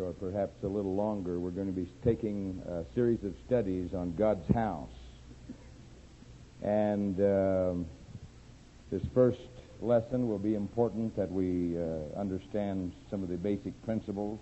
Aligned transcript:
or 0.00 0.12
perhaps 0.12 0.52
a 0.62 0.66
little 0.66 0.94
longer, 0.94 1.38
we're 1.38 1.50
going 1.50 1.66
to 1.66 1.72
be 1.72 1.88
taking 2.04 2.62
a 2.66 2.94
series 2.94 3.22
of 3.24 3.34
studies 3.46 3.92
on 3.94 4.14
God's 4.16 4.46
house. 4.54 4.88
And 6.62 7.18
um, 7.20 7.86
this 8.90 9.02
first 9.14 9.38
lesson 9.80 10.28
will 10.28 10.38
be 10.38 10.54
important 10.54 11.16
that 11.16 11.30
we 11.30 11.76
uh, 11.78 12.18
understand 12.18 12.92
some 13.10 13.22
of 13.22 13.28
the 13.28 13.36
basic 13.36 13.80
principles 13.84 14.38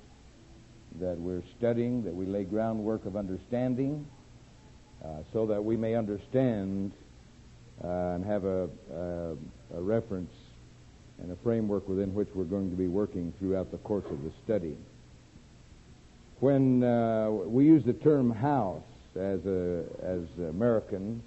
that 1.00 1.18
we're 1.18 1.42
studying, 1.58 2.02
that 2.04 2.14
we 2.14 2.26
lay 2.26 2.44
groundwork 2.44 3.04
of 3.04 3.16
understanding, 3.16 4.06
uh, 5.04 5.08
so 5.32 5.46
that 5.46 5.62
we 5.62 5.76
may 5.76 5.94
understand 5.94 6.92
uh, 7.84 7.88
and 7.88 8.24
have 8.24 8.44
a, 8.44 8.68
a, 8.92 9.76
a 9.76 9.80
reference 9.80 10.32
and 11.20 11.30
a 11.32 11.36
framework 11.42 11.88
within 11.88 12.14
which 12.14 12.28
we're 12.34 12.44
going 12.44 12.70
to 12.70 12.76
be 12.76 12.88
working 12.88 13.32
throughout 13.38 13.70
the 13.70 13.78
course 13.78 14.04
of 14.10 14.22
the 14.22 14.32
study. 14.44 14.76
When 16.40 16.84
uh, 16.84 17.30
we 17.30 17.64
use 17.64 17.82
the 17.84 17.94
term 17.94 18.30
house 18.30 18.84
as, 19.16 19.44
a, 19.44 19.82
as 20.00 20.20
Americans, 20.38 21.20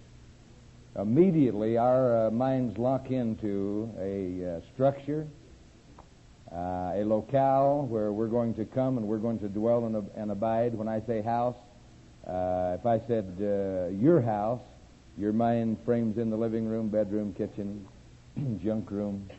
immediately 0.98 1.78
our 1.78 2.28
uh, 2.28 2.32
minds 2.32 2.78
lock 2.78 3.12
into 3.12 3.92
a 4.00 4.56
uh, 4.56 4.62
structure, 4.74 5.28
uh, 6.50 6.94
a 6.96 7.04
locale 7.04 7.86
where 7.90 8.14
we're 8.14 8.28
going 8.28 8.54
to 8.54 8.64
come 8.64 8.98
and 8.98 9.06
we're 9.06 9.18
going 9.18 9.40
to 9.40 9.50
dwell 9.50 9.86
and, 9.86 10.10
and 10.16 10.32
abide. 10.32 10.74
When 10.76 10.88
I 10.88 11.02
say 11.02 11.22
house, 11.22 11.58
uh, 12.26 12.78
if 12.80 12.86
I 12.86 13.02
said 13.06 13.36
uh, 13.42 13.88
your 13.90 14.22
house, 14.22 14.62
your 15.18 15.34
mind 15.34 15.78
frames 15.84 16.18
in 16.18 16.30
the 16.30 16.38
living 16.38 16.66
room, 16.66 16.88
bedroom, 16.88 17.34
kitchen, 17.34 17.86
junk 18.64 18.90
room, 18.90 19.30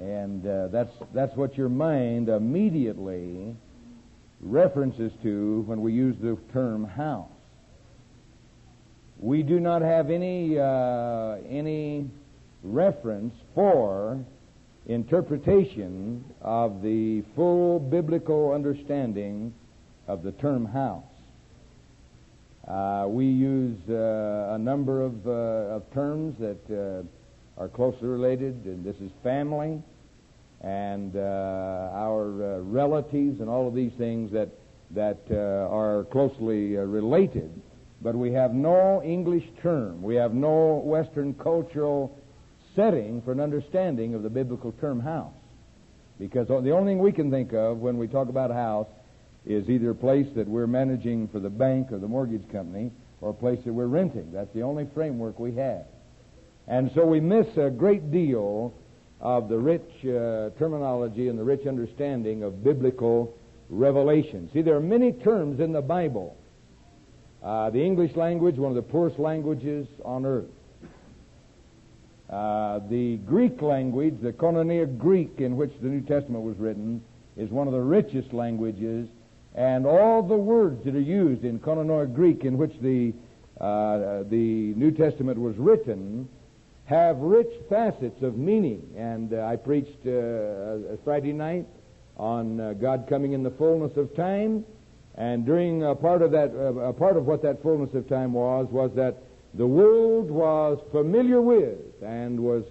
and 0.00 0.46
uh, 0.46 0.68
that's 0.68 0.92
that's 1.12 1.34
what 1.34 1.56
your 1.56 1.68
mind 1.68 2.28
immediately 2.28 3.56
references 4.44 5.10
to 5.22 5.62
when 5.62 5.80
we 5.80 5.92
use 5.92 6.16
the 6.20 6.38
term 6.52 6.84
house. 6.84 7.28
We 9.18 9.42
do 9.42 9.58
not 9.58 9.82
have 9.82 10.10
any 10.10 10.58
uh, 10.58 11.38
any 11.48 12.10
reference 12.62 13.34
for 13.54 14.22
interpretation 14.86 16.24
of 16.42 16.82
the 16.82 17.22
full 17.34 17.80
biblical 17.80 18.52
understanding 18.52 19.54
of 20.06 20.22
the 20.22 20.32
term 20.32 20.66
house. 20.66 21.04
Uh, 22.68 23.06
we 23.08 23.26
use 23.26 23.78
uh, 23.88 24.54
a 24.54 24.58
number 24.58 25.02
of, 25.02 25.26
uh, 25.26 25.30
of 25.76 25.92
terms 25.92 26.34
that 26.38 26.58
uh, 26.70 27.60
are 27.60 27.68
closely 27.68 28.08
related, 28.08 28.54
and 28.64 28.84
this 28.84 28.96
is 28.96 29.10
family, 29.22 29.82
and 30.64 31.14
uh, 31.14 31.20
our 31.92 32.56
uh, 32.56 32.60
relatives, 32.60 33.40
and 33.40 33.50
all 33.50 33.68
of 33.68 33.74
these 33.74 33.92
things 33.98 34.32
that 34.32 34.48
that 34.90 35.30
are 35.30 36.04
closely 36.04 36.76
related. 36.76 37.50
But 38.00 38.14
we 38.14 38.32
have 38.32 38.54
no 38.54 39.02
English 39.02 39.44
term. 39.60 40.02
We 40.02 40.14
have 40.16 40.34
no 40.34 40.82
Western 40.84 41.34
cultural 41.34 42.18
setting 42.76 43.22
for 43.22 43.32
an 43.32 43.40
understanding 43.40 44.14
of 44.14 44.22
the 44.22 44.30
biblical 44.30 44.72
term 44.72 45.00
house. 45.00 45.34
Because 46.18 46.48
the 46.48 46.70
only 46.70 46.92
thing 46.92 46.98
we 46.98 47.12
can 47.12 47.30
think 47.30 47.52
of 47.52 47.78
when 47.78 47.98
we 47.98 48.06
talk 48.06 48.28
about 48.28 48.50
a 48.50 48.54
house 48.54 48.86
is 49.44 49.68
either 49.68 49.90
a 49.90 49.94
place 49.94 50.26
that 50.36 50.46
we're 50.46 50.66
managing 50.66 51.28
for 51.28 51.40
the 51.40 51.50
bank 51.50 51.92
or 51.92 51.98
the 51.98 52.08
mortgage 52.08 52.48
company 52.50 52.92
or 53.20 53.30
a 53.30 53.34
place 53.34 53.58
that 53.64 53.72
we're 53.72 53.86
renting. 53.86 54.32
That's 54.32 54.52
the 54.54 54.62
only 54.62 54.86
framework 54.94 55.38
we 55.38 55.54
have. 55.56 55.86
And 56.66 56.90
so 56.94 57.04
we 57.04 57.20
miss 57.20 57.46
a 57.56 57.68
great 57.68 58.10
deal 58.10 58.72
of 59.24 59.48
the 59.48 59.58
rich 59.58 59.80
uh, 60.04 60.50
terminology 60.58 61.28
and 61.28 61.38
the 61.38 61.42
rich 61.42 61.66
understanding 61.66 62.42
of 62.42 62.62
biblical 62.62 63.34
revelation. 63.70 64.50
See, 64.52 64.60
there 64.60 64.76
are 64.76 64.80
many 64.80 65.12
terms 65.12 65.60
in 65.60 65.72
the 65.72 65.80
Bible. 65.80 66.36
Uh, 67.42 67.70
the 67.70 67.82
English 67.82 68.14
language, 68.16 68.56
one 68.56 68.70
of 68.70 68.76
the 68.76 68.82
poorest 68.82 69.18
languages 69.18 69.88
on 70.04 70.26
earth. 70.26 70.44
Uh, 72.28 72.80
the 72.90 73.16
Greek 73.26 73.62
language, 73.62 74.14
the 74.22 74.32
Koinonia 74.32 74.98
Greek 74.98 75.38
in 75.38 75.56
which 75.56 75.72
the 75.80 75.88
New 75.88 76.02
Testament 76.02 76.44
was 76.44 76.58
written, 76.58 77.02
is 77.38 77.48
one 77.50 77.66
of 77.66 77.72
the 77.72 77.80
richest 77.80 78.34
languages 78.34 79.08
and 79.54 79.86
all 79.86 80.22
the 80.22 80.36
words 80.36 80.84
that 80.84 80.94
are 80.94 81.00
used 81.00 81.44
in 81.44 81.58
Koinonia 81.60 82.12
Greek 82.12 82.44
in 82.44 82.58
which 82.58 82.72
the, 82.82 83.14
uh, 83.58 84.24
the 84.24 84.74
New 84.74 84.90
Testament 84.90 85.38
was 85.38 85.56
written 85.56 86.28
have 86.86 87.16
rich 87.18 87.50
facets 87.68 88.22
of 88.22 88.36
meaning. 88.36 88.94
And 88.96 89.32
uh, 89.32 89.42
I 89.42 89.56
preached 89.56 90.06
uh, 90.06 90.96
Friday 91.04 91.32
night 91.32 91.66
on 92.16 92.60
uh, 92.60 92.72
God 92.74 93.06
coming 93.08 93.32
in 93.32 93.42
the 93.42 93.50
fullness 93.50 93.96
of 93.96 94.14
time. 94.14 94.64
And 95.16 95.46
during 95.46 95.84
a 95.84 95.94
part 95.94 96.22
of 96.22 96.32
that, 96.32 96.50
uh, 96.50 96.74
a 96.80 96.92
part 96.92 97.16
of 97.16 97.26
what 97.26 97.42
that 97.42 97.62
fullness 97.62 97.94
of 97.94 98.08
time 98.08 98.32
was, 98.32 98.66
was 98.70 98.90
that 98.96 99.22
the 99.54 99.66
world 99.66 100.30
was 100.30 100.78
familiar 100.90 101.40
with 101.40 101.78
and 102.02 102.40
was 102.40 102.64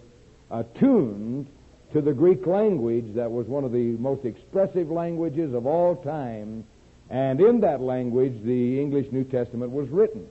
attuned 0.52 1.47
to 1.94 2.02
the 2.02 2.13
Greek 2.13 2.46
language 2.46 3.16
that 3.16 3.31
was 3.31 3.47
one 3.47 3.63
of 3.63 3.72
the 3.72 3.96
most 3.97 4.25
expressive 4.25 4.90
languages 4.90 5.53
of 5.53 5.66
all 5.66 5.96
time 5.96 6.66
and 7.13 7.40
in 7.40 7.62
that 7.62 7.79
language, 7.79 8.34
the 8.44 8.81
English 8.81 9.12
New 9.12 9.23
Testament 9.23 9.72
was 9.72 9.88
written. 9.90 10.25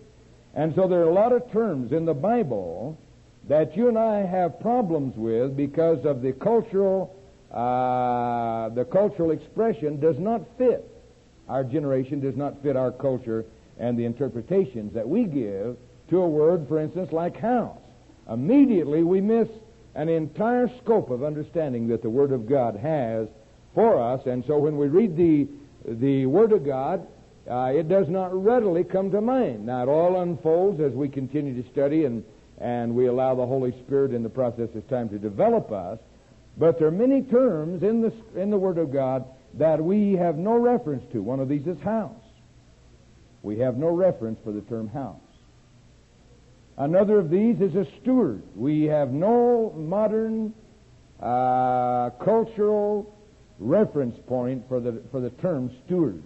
And 0.55 0.75
so 0.75 0.89
there 0.89 1.01
are 1.01 1.09
a 1.09 1.15
lot 1.15 1.33
of 1.33 1.51
terms 1.53 1.93
in 1.93 2.05
the 2.05 2.15
Bible 2.15 2.99
that 3.49 3.77
you 3.77 3.89
and 3.89 3.99
I 3.99 4.25
have 4.25 4.61
problems 4.61 5.17
with 5.17 5.57
because 5.57 6.05
of 6.05 6.23
the 6.23 6.33
cultural, 6.33 7.15
uh, 7.51 8.69
the 8.71 8.85
cultural 8.85 9.31
expression 9.31 10.01
does 10.01 10.19
not 10.19 10.43
fit. 10.59 10.89
Our 11.49 11.65
generation 11.65 12.21
does 12.21 12.37
not 12.37 12.63
fit 12.63 12.77
our 12.77 12.93
culture 12.93 13.45
and 13.79 13.99
the 13.99 14.05
interpretations 14.05 14.95
that 14.95 15.09
we 15.09 15.25
give 15.25 15.77
to 16.11 16.19
a 16.21 16.29
word, 16.29 16.69
for 16.69 16.79
instance, 16.79 17.13
like 17.13 17.37
house. 17.37 17.79
Immediately 18.31 19.03
we 19.03 19.21
miss 19.21 19.49
an 19.95 20.09
entire 20.09 20.71
scope 20.83 21.11
of 21.11 21.23
understanding 21.23 21.89
that 21.89 22.03
the 22.03 22.11
Word 22.11 22.33
of 22.33 22.49
God 22.49 22.77
has 22.77 23.29
for 23.75 24.01
us. 24.01 24.25
And 24.27 24.45
so 24.47 24.59
when 24.59 24.77
we 24.77 24.89
read 24.89 25.17
the 25.17 25.49
the 25.85 26.27
Word 26.27 26.53
of 26.53 26.65
God, 26.65 27.07
uh, 27.51 27.73
it 27.75 27.89
does 27.89 28.09
not 28.09 28.33
readily 28.33 28.85
come 28.85 29.11
to 29.11 29.21
mind. 29.21 29.67
Now, 29.67 29.83
it 29.83 29.89
all 29.89 30.21
unfolds 30.21 30.81
as 30.81 30.93
we 30.93 31.09
continue 31.09 31.61
to 31.61 31.69
study 31.71 32.05
and, 32.05 32.23
and 32.63 32.95
we 32.95 33.07
allow 33.07 33.35
the 33.35 33.45
Holy 33.45 33.73
Spirit 33.85 34.15
in 34.15 34.23
the 34.23 34.29
process 34.29 34.69
of 34.77 34.89
time 34.89 35.09
to 35.09 35.19
develop 35.19 35.73
us. 35.73 35.99
But 36.57 36.79
there 36.79 36.87
are 36.87 36.93
many 36.93 37.23
terms 37.23 37.83
in 37.83 38.01
the, 38.01 38.13
in 38.41 38.51
the 38.51 38.59
Word 38.59 38.79
of 38.79 38.93
God 38.93 39.25
that 39.55 39.83
we 39.83 40.13
have 40.13 40.37
no 40.37 40.57
reference 40.57 41.03
to. 41.13 41.21
One 41.21 41.41
of 41.41 41.49
these 41.49 41.67
is 41.67 41.81
house. 41.81 42.15
We 43.43 43.59
have 43.59 43.77
no 43.77 43.89
reference 43.89 44.39
for 44.45 44.53
the 44.53 44.61
term 44.61 44.87
house. 44.89 45.17
Another 46.79 47.19
of 47.19 47.31
these 47.31 47.61
is 47.61 47.75
a 47.75 47.85
steward. 48.01 48.43
We 48.55 48.85
have 48.85 49.11
no 49.11 49.75
modern 49.77 50.55
uh, 51.21 52.11
cultural 52.25 53.13
reference 53.59 54.17
point 54.29 54.69
for 54.69 54.79
the, 54.79 55.03
for 55.11 55.21
the 55.21 55.31
term 55.31 55.71
steward. 55.85 56.23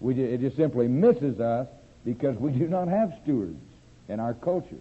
We, 0.00 0.14
it 0.20 0.40
just 0.40 0.56
simply 0.56 0.86
misses 0.86 1.40
us 1.40 1.66
because 2.04 2.36
we 2.36 2.52
do 2.52 2.68
not 2.68 2.86
have 2.86 3.12
stewards 3.24 3.60
in 4.08 4.20
our 4.20 4.34
culture. 4.34 4.78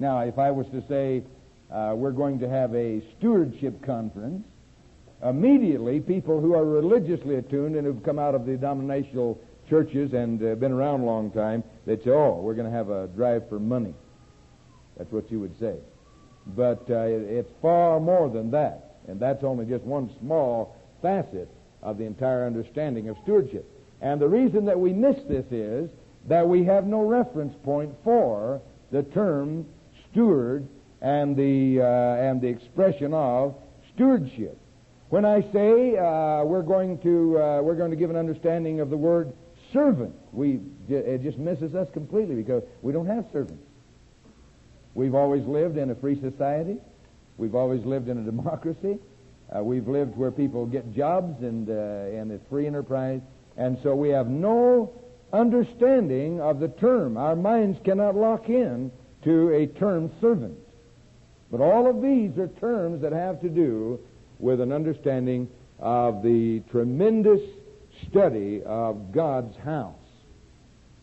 Now, 0.00 0.20
if 0.20 0.38
I 0.38 0.50
was 0.50 0.66
to 0.68 0.82
say 0.88 1.22
uh, 1.70 1.92
we're 1.94 2.10
going 2.10 2.38
to 2.40 2.48
have 2.48 2.74
a 2.74 3.02
stewardship 3.18 3.84
conference, 3.84 4.46
immediately 5.22 6.00
people 6.00 6.40
who 6.40 6.54
are 6.54 6.64
religiously 6.64 7.36
attuned 7.36 7.76
and 7.76 7.86
who've 7.86 8.02
come 8.02 8.18
out 8.18 8.34
of 8.34 8.46
the 8.46 8.56
denominational 8.56 9.38
churches 9.68 10.14
and 10.14 10.42
uh, 10.42 10.54
been 10.54 10.72
around 10.72 11.02
a 11.02 11.04
long 11.04 11.30
time, 11.30 11.62
they'd 11.84 12.02
say, 12.02 12.10
oh, 12.10 12.40
we're 12.42 12.54
going 12.54 12.70
to 12.70 12.76
have 12.76 12.88
a 12.88 13.08
drive 13.08 13.46
for 13.50 13.60
money. 13.60 13.94
That's 14.96 15.12
what 15.12 15.30
you 15.30 15.38
would 15.38 15.58
say. 15.60 15.76
But 16.46 16.86
uh, 16.88 17.04
it's 17.04 17.50
far 17.60 18.00
more 18.00 18.30
than 18.30 18.50
that. 18.52 18.96
And 19.06 19.20
that's 19.20 19.44
only 19.44 19.66
just 19.66 19.84
one 19.84 20.10
small 20.18 20.76
facet 21.02 21.48
of 21.82 21.98
the 21.98 22.04
entire 22.04 22.46
understanding 22.46 23.10
of 23.10 23.18
stewardship. 23.22 23.70
And 24.00 24.18
the 24.18 24.28
reason 24.28 24.64
that 24.64 24.80
we 24.80 24.94
miss 24.94 25.16
this 25.28 25.44
is 25.50 25.90
that 26.26 26.48
we 26.48 26.64
have 26.64 26.86
no 26.86 27.02
reference 27.02 27.54
point 27.64 27.94
for 28.02 28.62
the 28.90 29.02
term 29.02 29.66
steward 30.10 30.66
and 31.00 31.36
the, 31.36 31.80
uh, 31.80 31.84
and 31.84 32.40
the 32.40 32.48
expression 32.48 33.14
of 33.14 33.54
stewardship. 33.94 34.56
When 35.08 35.24
I 35.24 35.42
say 35.52 35.96
uh, 35.96 36.44
we're 36.44 36.62
going 36.62 36.98
to 36.98 37.38
uh, 37.38 37.60
we're 37.62 37.74
going 37.74 37.90
to 37.90 37.96
give 37.96 38.10
an 38.10 38.16
understanding 38.16 38.78
of 38.78 38.90
the 38.90 38.96
word 38.96 39.32
servant, 39.72 40.14
we 40.32 40.60
it 40.88 41.22
just 41.22 41.36
misses 41.36 41.74
us 41.74 41.88
completely 41.92 42.36
because 42.36 42.62
we 42.80 42.92
don't 42.92 43.06
have 43.06 43.24
servants. 43.32 43.64
We've 44.94 45.14
always 45.14 45.44
lived 45.46 45.78
in 45.78 45.90
a 45.90 45.94
free 45.96 46.20
society. 46.20 46.76
We've 47.38 47.54
always 47.54 47.84
lived 47.84 48.08
in 48.08 48.18
a 48.18 48.22
democracy. 48.22 48.98
Uh, 49.54 49.64
we've 49.64 49.88
lived 49.88 50.16
where 50.16 50.30
people 50.30 50.66
get 50.66 50.94
jobs 50.94 51.42
and, 51.42 51.68
uh, 51.68 51.72
and 51.72 52.30
it's 52.30 52.46
free 52.48 52.66
enterprise. 52.66 53.20
And 53.56 53.78
so 53.82 53.94
we 53.94 54.10
have 54.10 54.28
no 54.28 54.92
understanding 55.32 56.40
of 56.40 56.60
the 56.60 56.68
term. 56.68 57.16
Our 57.16 57.34
minds 57.34 57.78
cannot 57.84 58.14
lock 58.14 58.48
in 58.48 58.92
to 59.24 59.50
a 59.50 59.66
term 59.66 60.10
servant. 60.20 60.58
But 61.50 61.60
all 61.60 61.88
of 61.88 62.00
these 62.00 62.38
are 62.38 62.48
terms 62.60 63.02
that 63.02 63.12
have 63.12 63.40
to 63.40 63.48
do 63.48 63.98
with 64.38 64.60
an 64.60 64.72
understanding 64.72 65.48
of 65.78 66.22
the 66.22 66.60
tremendous 66.70 67.40
study 68.08 68.62
of 68.64 69.12
God's 69.12 69.56
house. 69.58 69.94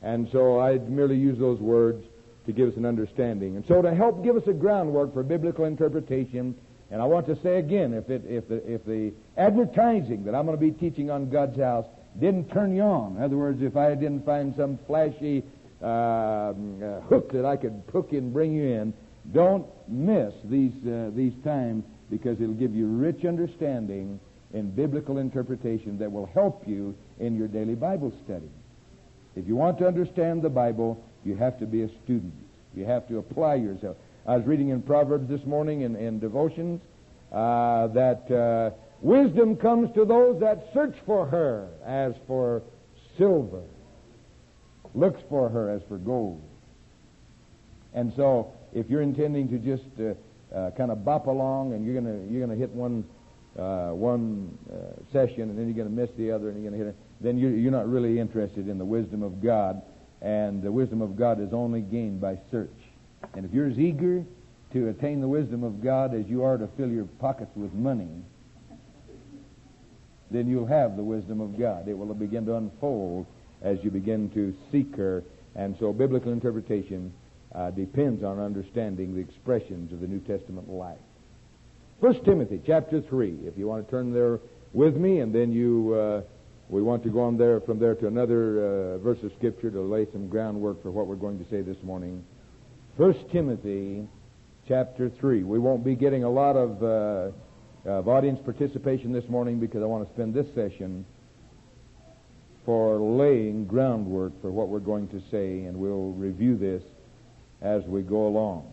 And 0.01 0.29
so 0.31 0.59
I 0.59 0.77
merely 0.77 1.17
use 1.17 1.37
those 1.37 1.59
words 1.59 2.05
to 2.45 2.53
give 2.53 2.69
us 2.69 2.77
an 2.77 2.85
understanding. 2.85 3.55
And 3.55 3.65
so 3.67 3.81
to 3.81 3.93
help 3.93 4.23
give 4.23 4.35
us 4.35 4.47
a 4.47 4.53
groundwork 4.53 5.13
for 5.13 5.23
biblical 5.23 5.65
interpretation, 5.65 6.55
and 6.89 7.01
I 7.01 7.05
want 7.05 7.27
to 7.27 7.35
say 7.41 7.57
again, 7.57 7.93
if, 7.93 8.09
it, 8.09 8.23
if, 8.25 8.47
the, 8.47 8.71
if 8.71 8.85
the 8.85 9.11
advertising 9.37 10.23
that 10.23 10.33
I'm 10.33 10.45
going 10.45 10.57
to 10.57 10.65
be 10.65 10.71
teaching 10.71 11.11
on 11.11 11.29
God's 11.29 11.59
house 11.59 11.85
didn't 12.19 12.49
turn 12.49 12.75
you 12.75 12.83
on, 12.83 13.17
in 13.17 13.23
other 13.23 13.37
words, 13.37 13.61
if 13.61 13.75
I 13.75 13.93
didn't 13.95 14.25
find 14.25 14.55
some 14.55 14.79
flashy 14.87 15.43
uh, 15.81 15.85
uh, 15.85 17.01
hook 17.01 17.31
that 17.31 17.45
I 17.45 17.57
could 17.57 17.83
hook 17.91 18.11
and 18.11 18.33
bring 18.33 18.53
you 18.53 18.63
in, 18.63 18.93
don't 19.33 19.65
miss 19.87 20.33
these, 20.45 20.73
uh, 20.87 21.11
these 21.13 21.33
times 21.43 21.83
because 22.09 22.39
it'll 22.39 22.53
give 22.53 22.73
you 22.73 22.87
rich 22.87 23.25
understanding 23.25 24.19
in 24.53 24.71
biblical 24.71 25.17
interpretation 25.17 25.97
that 25.99 26.11
will 26.11 26.27
help 26.27 26.67
you 26.67 26.95
in 27.19 27.35
your 27.37 27.47
daily 27.47 27.75
Bible 27.75 28.13
study. 28.23 28.49
If 29.35 29.47
you 29.47 29.55
want 29.55 29.77
to 29.79 29.87
understand 29.87 30.41
the 30.41 30.49
Bible, 30.49 31.03
you 31.23 31.35
have 31.35 31.59
to 31.59 31.65
be 31.65 31.83
a 31.83 31.89
student. 32.03 32.33
You 32.73 32.85
have 32.85 33.07
to 33.09 33.17
apply 33.17 33.55
yourself. 33.55 33.97
I 34.25 34.37
was 34.37 34.45
reading 34.45 34.69
in 34.69 34.81
Proverbs 34.81 35.29
this 35.29 35.45
morning 35.45 35.81
in, 35.81 35.95
in 35.95 36.19
devotions 36.19 36.81
uh, 37.31 37.87
that 37.87 38.31
uh, 38.31 38.75
wisdom 39.01 39.55
comes 39.57 39.93
to 39.95 40.05
those 40.05 40.39
that 40.39 40.69
search 40.73 40.95
for 41.05 41.25
her 41.27 41.69
as 41.85 42.13
for 42.25 42.61
silver, 43.17 43.63
looks 44.97 45.21
for 45.29 45.49
her 45.49 45.69
as 45.69 45.81
for 45.87 45.97
gold. 45.97 46.41
And 47.93 48.13
so, 48.15 48.51
if 48.73 48.89
you're 48.89 49.01
intending 49.01 49.49
to 49.49 49.57
just 49.57 49.83
uh, 49.99 50.55
uh 50.55 50.71
kind 50.71 50.91
of 50.91 51.03
bop 51.03 51.27
along 51.27 51.73
and 51.73 51.85
you're 51.85 51.99
going 51.99 52.05
to 52.05 52.31
you're 52.31 52.45
to 52.47 52.55
hit 52.55 52.69
one 52.71 53.05
uh, 53.57 53.89
one 53.89 54.57
uh, 54.71 54.75
session 55.11 55.43
and 55.43 55.57
then 55.57 55.65
you're 55.65 55.75
going 55.75 55.89
to 55.89 56.01
miss 56.01 56.09
the 56.17 56.31
other 56.31 56.49
and 56.49 56.61
you're 56.61 56.71
to 56.71 56.77
hit 56.77 56.87
it, 56.87 56.95
then 57.21 57.37
you're, 57.37 57.51
you're 57.51 57.71
not 57.71 57.89
really 57.89 58.19
interested 58.19 58.67
in 58.67 58.77
the 58.77 58.85
wisdom 58.85 59.23
of 59.23 59.41
God. 59.41 59.81
And 60.21 60.61
the 60.61 60.71
wisdom 60.71 61.01
of 61.01 61.17
God 61.17 61.41
is 61.41 61.53
only 61.53 61.81
gained 61.81 62.21
by 62.21 62.39
search. 62.51 62.69
And 63.33 63.45
if 63.45 63.53
you're 63.53 63.67
as 63.67 63.79
eager 63.79 64.23
to 64.73 64.89
attain 64.89 65.21
the 65.21 65.27
wisdom 65.27 65.63
of 65.63 65.83
God 65.83 66.13
as 66.13 66.27
you 66.27 66.43
are 66.43 66.57
to 66.57 66.67
fill 66.77 66.89
your 66.89 67.05
pockets 67.19 67.51
with 67.55 67.73
money, 67.73 68.09
then 70.29 70.47
you'll 70.47 70.67
have 70.67 70.97
the 70.97 71.03
wisdom 71.03 71.39
of 71.39 71.57
God. 71.57 71.87
It 71.87 71.97
will 71.97 72.13
begin 72.13 72.45
to 72.45 72.55
unfold 72.55 73.25
as 73.61 73.77
you 73.83 73.91
begin 73.91 74.29
to 74.31 74.53
seek 74.71 74.95
her. 74.95 75.23
And 75.55 75.75
so 75.79 75.91
biblical 75.93 76.31
interpretation 76.31 77.13
uh, 77.53 77.71
depends 77.71 78.23
on 78.23 78.39
understanding 78.39 79.15
the 79.15 79.21
expressions 79.21 79.91
of 79.91 80.01
the 80.01 80.07
New 80.07 80.19
Testament 80.19 80.69
life. 80.69 80.97
First 81.99 82.23
Timothy 82.25 82.61
chapter 82.65 83.01
3, 83.01 83.39
if 83.45 83.57
you 83.57 83.67
want 83.67 83.85
to 83.85 83.91
turn 83.91 84.13
there 84.13 84.39
with 84.73 84.95
me, 84.95 85.19
and 85.19 85.33
then 85.33 85.51
you, 85.51 85.93
uh, 85.93 86.21
we 86.69 86.81
want 86.81 87.03
to 87.03 87.09
go 87.09 87.21
on 87.21 87.37
there 87.37 87.59
from 87.61 87.79
there 87.79 87.95
to 87.95 88.07
another 88.07 88.59
uh, 88.59 88.97
verse 88.99 89.17
of 89.23 89.31
Scripture 89.37 89.71
to 89.71 89.81
lay 89.81 90.05
some 90.11 90.27
groundwork 90.27 90.83
for 90.83 90.91
what 90.91 91.07
we're 91.07 91.15
going 91.15 91.43
to 91.43 91.49
say 91.49 91.61
this 91.61 91.81
morning. 91.81 92.23
First 92.97 93.19
Timothy 93.31 94.07
chapter 94.67 95.09
3. 95.09 95.43
We 95.43 95.59
won't 95.59 95.83
be 95.83 95.95
getting 95.95 96.23
a 96.23 96.29
lot 96.29 96.55
of, 96.55 96.83
uh, 96.83 97.89
of 97.89 98.07
audience 98.07 98.39
participation 98.43 99.13
this 99.13 99.27
morning 99.29 99.59
because 99.59 99.81
I 99.81 99.85
want 99.85 100.07
to 100.07 100.13
spend 100.13 100.33
this 100.33 100.47
session 100.53 101.05
for 102.67 102.99
laying 102.99 103.65
groundwork 103.65 104.33
for 104.41 104.51
what 104.51 104.67
we're 104.67 104.79
going 104.79 105.07
to 105.07 105.21
say, 105.31 105.63
and 105.63 105.77
we'll 105.77 106.11
review 106.11 106.57
this 106.57 106.83
as 107.61 107.81
we 107.85 108.01
go 108.01 108.27
along. 108.27 108.69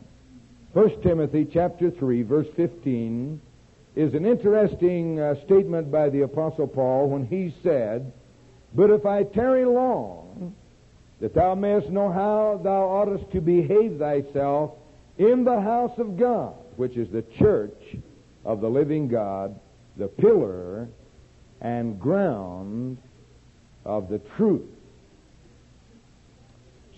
1 0.72 1.00
Timothy 1.02 1.46
chapter 1.50 1.92
3 1.92 2.22
verse 2.22 2.48
15 2.56 3.40
is 3.94 4.12
an 4.14 4.26
interesting 4.26 5.20
uh, 5.20 5.36
statement 5.44 5.92
by 5.92 6.08
the 6.08 6.22
apostle 6.22 6.66
Paul 6.66 7.08
when 7.08 7.24
he 7.24 7.54
said, 7.62 8.12
"But 8.74 8.90
if 8.90 9.06
I 9.06 9.22
tarry 9.22 9.64
long, 9.64 10.56
that 11.20 11.32
thou 11.32 11.54
mayest 11.54 11.88
know 11.88 12.10
how 12.10 12.60
thou 12.64 12.88
oughtest 12.88 13.30
to 13.30 13.40
behave 13.40 13.98
thyself 14.00 14.72
in 15.18 15.44
the 15.44 15.60
house 15.60 15.96
of 15.98 16.18
God, 16.18 16.56
which 16.74 16.96
is 16.96 17.08
the 17.10 17.22
church 17.38 17.96
of 18.44 18.60
the 18.60 18.68
living 18.68 19.06
God, 19.06 19.54
the 19.96 20.08
pillar 20.08 20.88
and 21.60 22.00
ground 22.00 22.98
of 23.84 24.08
the 24.08 24.18
truth." 24.36 24.68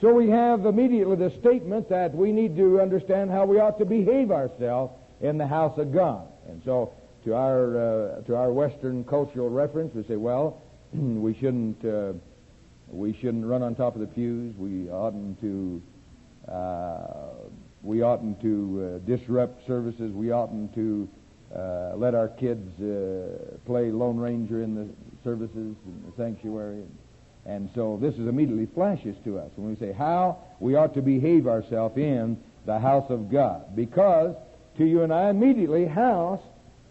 So 0.01 0.13
we 0.13 0.29
have 0.29 0.67
immediately 0.67 1.17
the 1.17 1.31
statement 1.41 1.89
that 1.89 2.15
we 2.15 2.31
need 2.31 2.57
to 2.57 2.81
understand 2.81 3.31
how 3.31 3.47
we 3.47 3.59
ought 3.59 3.79
to 3.79 3.87
behave 3.87 4.31
ourselves 4.31 4.93
in 5.21 5.39
the 5.39 5.47
house 5.47 5.79
of 5.79 5.93
God. 5.93 6.29
And 6.49 6.61
so 6.65 6.93
to 7.25 7.35
our 7.35 7.77
uh, 7.77 8.21
to 8.23 8.37
our 8.37 8.53
Western 8.53 9.05
cultural 9.05 9.49
reference, 9.49 9.95
we 9.95 10.05
say, 10.05 10.17
well, 10.17 10.63
we 10.93 11.33
shouldn't 11.35 11.83
uh, 11.85 12.13
we 12.89 13.15
shouldn't 13.15 13.47
run 13.47 13.63
on 13.63 13.75
top 13.75 13.95
of 13.95 14.01
the 14.01 14.07
pews. 14.07 14.55
We 14.57 14.91
oughtn't 14.91 15.41
to 15.41 15.83
uh, 16.47 17.07
we 17.83 18.03
oughtn't 18.03 18.41
to 18.43 19.01
uh, 19.03 19.07
disrupt 19.07 19.67
services. 19.67 20.13
We 20.13 20.31
oughtn't 20.31 20.75
to 20.75 21.09
uh, 21.55 21.93
let 21.97 22.15
our 22.15 22.29
kids 22.29 22.69
uh, 22.81 23.57
play 23.65 23.91
Lone 23.91 24.19
Ranger 24.19 24.63
in 24.63 24.75
the 24.75 24.89
services 25.27 25.77
in 25.85 26.03
the 26.07 26.13
sanctuary. 26.17 26.85
And 27.45 27.69
so 27.75 27.99
this 28.01 28.15
is 28.15 28.29
immediately 28.29 28.67
flashes 28.75 29.17
to 29.25 29.39
us 29.39 29.51
when 29.57 29.71
we 29.71 29.77
say 29.77 29.93
how 29.93 30.39
we 30.61 30.77
ought 30.77 30.95
to 30.95 31.03
behave 31.03 31.49
ourselves 31.49 31.97
in 31.97 32.39
the 32.65 32.79
house 32.79 33.11
of 33.11 33.31
God. 33.31 33.75
Because 33.75 34.37
to 34.79 34.85
you 34.85 35.03
and 35.03 35.13
I, 35.13 35.31
immediately, 35.31 35.85
house 35.85 36.41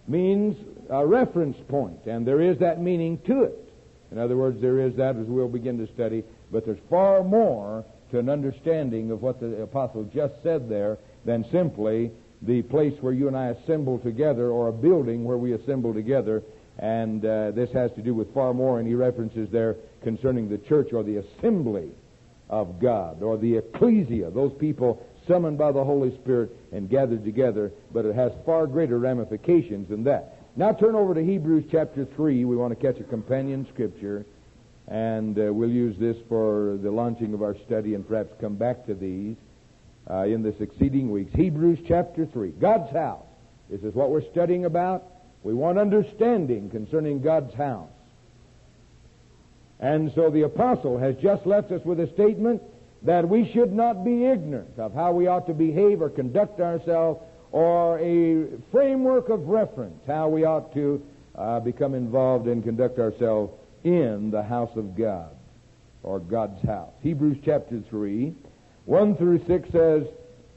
means 0.07 0.57
a 0.89 1.05
reference 1.05 1.57
point, 1.69 2.05
and 2.05 2.27
there 2.27 2.41
is 2.41 2.59
that 2.59 2.81
meaning 2.81 3.19
to 3.25 3.43
it. 3.43 3.73
In 4.11 4.17
other 4.17 4.35
words, 4.35 4.61
there 4.61 4.79
is 4.79 4.95
that 4.95 5.15
as 5.15 5.25
we'll 5.27 5.47
begin 5.47 5.77
to 5.85 5.91
study, 5.93 6.23
but 6.51 6.65
there's 6.65 6.79
far 6.89 7.23
more 7.23 7.85
to 8.11 8.19
an 8.19 8.29
understanding 8.29 9.11
of 9.11 9.21
what 9.21 9.39
the 9.39 9.61
apostle 9.61 10.03
just 10.13 10.33
said 10.43 10.69
there 10.69 10.97
than 11.25 11.45
simply 11.51 12.11
the 12.41 12.61
place 12.63 12.93
where 13.01 13.13
you 13.13 13.27
and 13.27 13.35
I 13.35 13.47
assemble 13.47 13.97
together 13.99 14.49
or 14.49 14.67
a 14.67 14.73
building 14.73 15.23
where 15.23 15.37
we 15.37 15.53
assemble 15.53 15.93
together. 15.93 16.43
And 16.77 17.23
uh, 17.25 17.51
this 17.51 17.71
has 17.71 17.91
to 17.93 18.01
do 18.01 18.13
with 18.13 18.33
far 18.33 18.53
more, 18.53 18.79
and 18.79 18.87
he 18.87 18.95
references 18.95 19.49
there 19.49 19.77
concerning 20.03 20.49
the 20.49 20.57
church 20.57 20.91
or 20.93 21.03
the 21.03 21.17
assembly 21.17 21.91
of 22.49 22.79
God 22.79 23.23
or 23.23 23.37
the 23.37 23.57
ecclesia, 23.57 24.29
those 24.29 24.53
people 24.59 25.05
summoned 25.27 25.57
by 25.57 25.71
the 25.71 25.83
Holy 25.83 26.15
Spirit 26.17 26.51
and 26.71 26.89
gathered 26.89 27.23
together, 27.23 27.71
but 27.91 28.05
it 28.05 28.15
has 28.15 28.31
far 28.45 28.67
greater 28.67 28.99
ramifications 28.99 29.89
than 29.89 30.03
that. 30.03 30.37
Now 30.55 30.71
turn 30.71 30.95
over 30.95 31.13
to 31.13 31.23
Hebrews 31.23 31.65
chapter 31.71 32.05
3. 32.05 32.45
We 32.45 32.55
want 32.55 32.77
to 32.77 32.93
catch 32.93 33.01
a 33.01 33.03
companion 33.03 33.67
scripture, 33.73 34.25
and 34.87 35.37
uh, 35.37 35.51
we'll 35.51 35.69
use 35.69 35.97
this 35.97 36.15
for 36.29 36.77
the 36.81 36.91
launching 36.91 37.33
of 37.33 37.41
our 37.41 37.55
study 37.65 37.95
and 37.95 38.07
perhaps 38.07 38.31
come 38.39 38.55
back 38.55 38.85
to 38.85 38.93
these 38.93 39.35
uh, 40.09 40.23
in 40.23 40.43
the 40.43 40.53
succeeding 40.59 41.11
weeks. 41.11 41.33
Hebrews 41.33 41.79
chapter 41.87 42.25
3. 42.25 42.51
God's 42.51 42.91
house. 42.91 43.25
This 43.69 43.81
is 43.81 43.95
what 43.95 44.11
we're 44.11 44.29
studying 44.31 44.65
about. 44.65 45.03
We 45.45 45.53
want 45.53 45.77
understanding 45.77 46.71
concerning 46.71 47.21
God's 47.21 47.53
house. 47.53 47.91
And 49.79 50.11
so 50.15 50.31
the 50.31 50.41
apostle 50.41 50.97
has 50.97 51.15
just 51.17 51.45
left 51.45 51.71
us 51.71 51.85
with 51.85 51.99
a 51.99 52.11
statement 52.13 52.63
that 53.03 53.29
we 53.29 53.51
should 53.51 53.71
not 53.71 54.03
be 54.03 54.25
ignorant 54.25 54.79
of 54.79 54.95
how 54.95 55.11
we 55.11 55.27
ought 55.27 55.45
to 55.45 55.53
behave 55.53 56.01
or 56.01 56.09
conduct 56.09 56.59
ourselves 56.59 57.21
or 57.51 57.99
a 57.99 58.47
framework 58.71 59.29
of 59.29 59.47
reference, 59.47 60.01
how 60.07 60.29
we 60.29 60.45
ought 60.45 60.73
to 60.73 61.05
uh, 61.35 61.59
become 61.59 61.93
involved 61.93 62.47
and 62.47 62.63
conduct 62.63 62.97
ourselves 62.97 63.53
in 63.83 64.31
the 64.31 64.41
house 64.41 64.75
of 64.75 64.97
God 64.97 65.29
or 66.01 66.19
God's 66.19 66.65
house. 66.65 66.93
Hebrews 67.03 67.37
chapter 67.45 67.83
3, 67.87 68.33
1 68.85 69.17
through 69.17 69.45
6 69.45 69.71
says, 69.71 70.07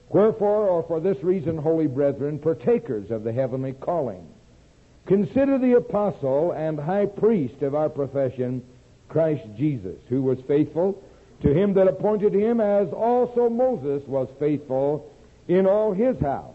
Wherefore, 0.09 0.67
or 0.67 0.83
for 0.85 0.99
this 0.99 1.23
reason, 1.23 1.59
holy 1.59 1.89
brethren, 1.89 2.39
partakers 2.39 3.11
of 3.11 3.23
the 3.23 3.35
heavenly 3.35 3.75
calling, 3.75 4.27
consider 5.09 5.59
the 5.59 5.77
apostle 5.77 6.53
and 6.53 6.79
high 6.79 7.07
priest 7.07 7.63
of 7.63 7.75
our 7.75 7.89
profession, 7.89 8.63
Christ 9.09 9.43
Jesus, 9.57 9.97
who 10.09 10.23
was 10.23 10.39
faithful 10.47 11.03
to 11.43 11.53
him 11.53 11.75
that 11.75 11.89
appointed 11.89 12.35
him, 12.35 12.61
as 12.61 12.89
also 12.93 13.49
Moses 13.49 14.07
was 14.07 14.29
faithful 14.39 15.11
in 15.49 15.67
all 15.67 15.93
his 15.93 16.21
house. 16.21 16.55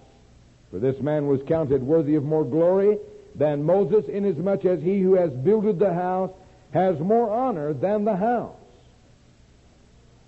For 0.72 0.80
this 0.80 1.00
man 1.02 1.28
was 1.28 1.42
counted 1.48 1.82
worthy 1.82 2.16
of 2.16 2.24
more 2.24 2.46
glory 2.46 2.98
than 3.36 3.64
Moses, 3.64 4.06
inasmuch 4.08 4.66
as 4.66 4.82
he 4.82 5.02
who 5.02 5.16
has 5.16 5.32
builded 5.32 5.80
the 5.80 5.94
house 5.94 6.32
has 6.74 7.00
more 7.00 7.32
honor 7.32 7.74
than 7.74 8.06
the 8.06 8.16
house. 8.16 8.56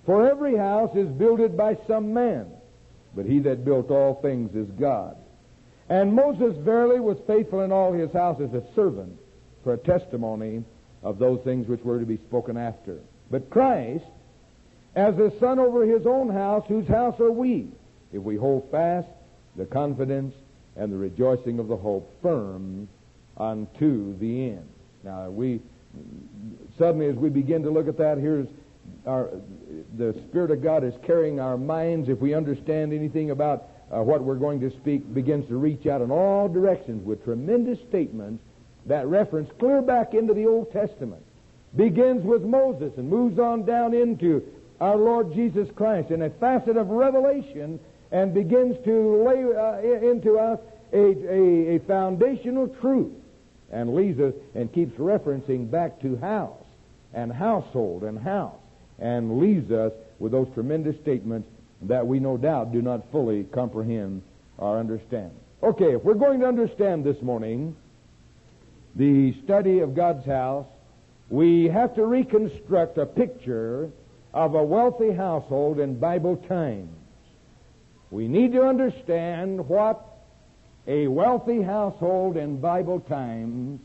For 0.06 0.30
every 0.30 0.56
house 0.56 0.96
is 0.96 1.08
builded 1.10 1.58
by 1.58 1.78
some 1.88 2.14
man, 2.14 2.48
but 3.16 3.26
he 3.26 3.40
that 3.40 3.66
built 3.66 3.90
all 3.92 4.16
things 4.22 4.56
is 4.56 4.70
God. 4.80 5.16
And 5.90 6.14
Moses 6.14 6.56
verily 6.58 7.00
was 7.00 7.18
faithful 7.28 7.62
in 7.62 7.72
all 7.72 7.94
his 7.94 8.12
house 8.12 8.42
as 8.42 8.54
a 8.54 8.64
servant 8.74 9.18
for 9.64 9.74
a 9.74 9.78
testimony 9.78 10.64
of 11.04 11.20
those 11.20 11.42
things 11.44 11.68
which 11.68 11.82
were 11.82 12.00
to 12.00 12.06
be 12.06 12.18
spoken 12.18 12.58
after. 12.58 13.00
But 13.30 13.50
Christ, 13.50 14.06
as 14.96 15.18
a 15.20 15.32
son 15.40 15.60
over 15.60 15.86
his 15.86 16.06
own 16.06 16.30
house, 16.30 16.66
whose 16.68 16.88
house 16.88 17.20
are 17.20 17.32
we, 17.32 17.68
if 18.12 18.22
we 18.22 18.36
hold 18.36 18.70
fast 18.72 19.08
the 19.56 19.66
confidence 19.66 20.34
and 20.76 20.92
the 20.92 20.98
rejoicing 20.98 21.60
of 21.60 21.68
the 21.68 21.78
hope 21.78 22.12
firm 22.22 22.88
unto 23.38 24.18
the 24.18 24.50
end. 24.50 24.68
Now, 25.04 25.30
we 25.30 25.62
suddenly, 26.78 27.08
as 27.08 27.16
we 27.16 27.30
begin 27.30 27.64
to 27.64 27.70
look 27.70 27.88
at 27.88 27.98
that, 27.98 28.18
here's 28.18 28.48
our, 29.06 29.30
the 29.98 30.14
Spirit 30.28 30.52
of 30.52 30.62
God 30.62 30.84
is 30.84 30.94
carrying 31.06 31.40
our 31.40 31.58
minds. 31.58 32.10
If 32.10 32.20
we 32.20 32.34
understand 32.34 32.94
anything 32.94 33.32
about 33.32 33.70
uh, 33.94 34.02
what 34.02 34.24
we're 34.24 34.36
going 34.36 34.60
to 34.62 34.72
speak, 34.72 35.14
begins 35.14 35.48
to 35.48 35.58
reach 35.58 35.86
out 35.86 36.02
in 36.02 36.12
all 36.12 36.48
directions 36.48 37.06
with 37.06 37.24
tremendous 37.24 37.80
statements 37.90 38.44
that 38.86 39.08
reference 39.08 39.50
clear 39.60 39.82
back 39.82 40.14
into 40.14 40.34
the 40.34 40.46
Old 40.46 40.72
Testament. 40.72 41.24
Begins 41.76 42.24
with 42.24 42.42
Moses 42.44 42.94
and 42.98 43.10
moves 43.10 43.38
on 43.40 43.66
down 43.66 43.94
into 43.94 44.44
our 44.80 44.96
Lord 44.96 45.34
Jesus 45.34 45.68
Christ 45.76 46.12
in 46.12 46.22
a 46.22 46.30
facet 46.30 46.78
of 46.78 46.88
revelation 46.90 47.80
and 48.12 48.34
begins 48.34 48.76
to 48.86 49.24
lay 49.24 49.44
uh, 49.44 50.10
into 50.10 50.38
us 50.38 50.60
a, 50.94 50.98
a, 50.98 51.76
a 51.76 51.80
foundational 51.80 52.68
truth 52.68 53.12
and 53.72 53.96
leaves 53.96 54.20
us 54.20 54.34
and 54.54 54.72
keeps 54.72 54.98
referencing 54.98 55.70
back 55.70 56.00
to 56.02 56.16
house 56.18 56.64
and 57.14 57.32
household 57.32 58.04
and 58.04 58.20
house 58.20 58.56
and 59.00 59.40
leaves 59.40 59.72
us 59.72 59.92
with 60.20 60.32
those 60.32 60.48
tremendous 60.54 60.96
statements 61.02 61.48
that 61.84 62.06
we 62.06 62.20
no 62.20 62.38
doubt 62.38 62.72
do 62.72 62.82
not 62.82 63.12
fully 63.12 63.44
comprehend 63.44 64.22
or 64.58 64.80
understand. 64.80 65.32
Okay, 65.62 65.96
if 65.96 66.04
we're 66.04 66.14
going 66.14 66.40
to 66.40 66.48
understand 66.48 67.04
this 67.04 67.22
morning 67.22 67.76
the 68.96 69.34
study 69.44 69.80
of 69.80 69.96
God's 69.96 70.26
house, 70.26 70.68
we 71.30 71.66
have 71.66 71.96
to 71.96 72.06
reconstruct 72.06 72.98
a 72.98 73.06
picture 73.06 73.90
of 74.34 74.54
a 74.56 74.64
wealthy 74.64 75.12
household 75.12 75.80
in 75.80 75.98
Bible 75.98 76.38
times. 76.48 76.90
We 78.12 78.28
need 78.28 78.54
to 78.54 78.64
understand 78.64 79.68
what 79.68 80.06
a 80.88 81.08
wealthy 81.08 81.62
household 81.62 82.38
in 82.38 82.62
Bible 82.62 83.00
times 83.02 83.80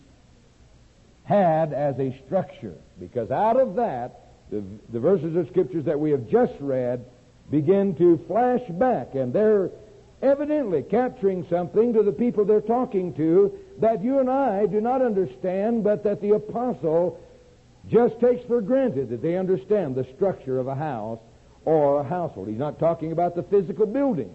had 1.25 1.73
as 1.73 1.99
a 1.99 2.21
structure. 2.27 2.75
Because 2.99 3.31
out 3.31 3.59
of 3.59 3.77
that, 3.77 4.27
the, 4.51 4.63
the 4.93 5.01
verses 5.01 5.37
of 5.37 5.49
scriptures 5.49 5.85
that 5.85 5.99
we 5.99 6.11
have 6.11 6.29
just 6.29 6.53
read 6.61 7.05
begin 7.51 7.95
to 7.97 8.19
flash 8.27 8.63
back, 8.71 9.15
and 9.15 9.33
they're 9.33 9.71
evidently 10.23 10.83
capturing 10.83 11.47
something 11.49 11.93
to 11.95 12.03
the 12.03 12.13
people 12.13 12.45
they're 12.45 12.61
talking 12.61 13.15
to 13.15 13.53
that 13.79 14.03
you 14.03 14.19
and 14.19 14.31
I 14.31 14.67
do 14.67 14.81
not 14.81 15.03
understand, 15.03 15.83
but 15.83 16.05
that 16.05 16.21
the 16.21 16.35
apostle 16.35 17.19
just 17.89 18.21
takes 18.21 18.45
for 18.47 18.61
granted 18.61 19.09
that 19.09 19.23
they 19.23 19.37
understand 19.37 19.95
the 19.95 20.07
structure 20.15 20.59
of 20.59 20.69
a 20.69 20.75
house 20.75 21.19
or 21.65 22.01
a 22.01 22.05
household. 22.05 22.49
He's 22.49 22.59
not 22.59 22.79
talking 22.79 23.13
about 23.13 23.35
the 23.35 23.43
physical 23.45 23.87
building. 23.87 24.35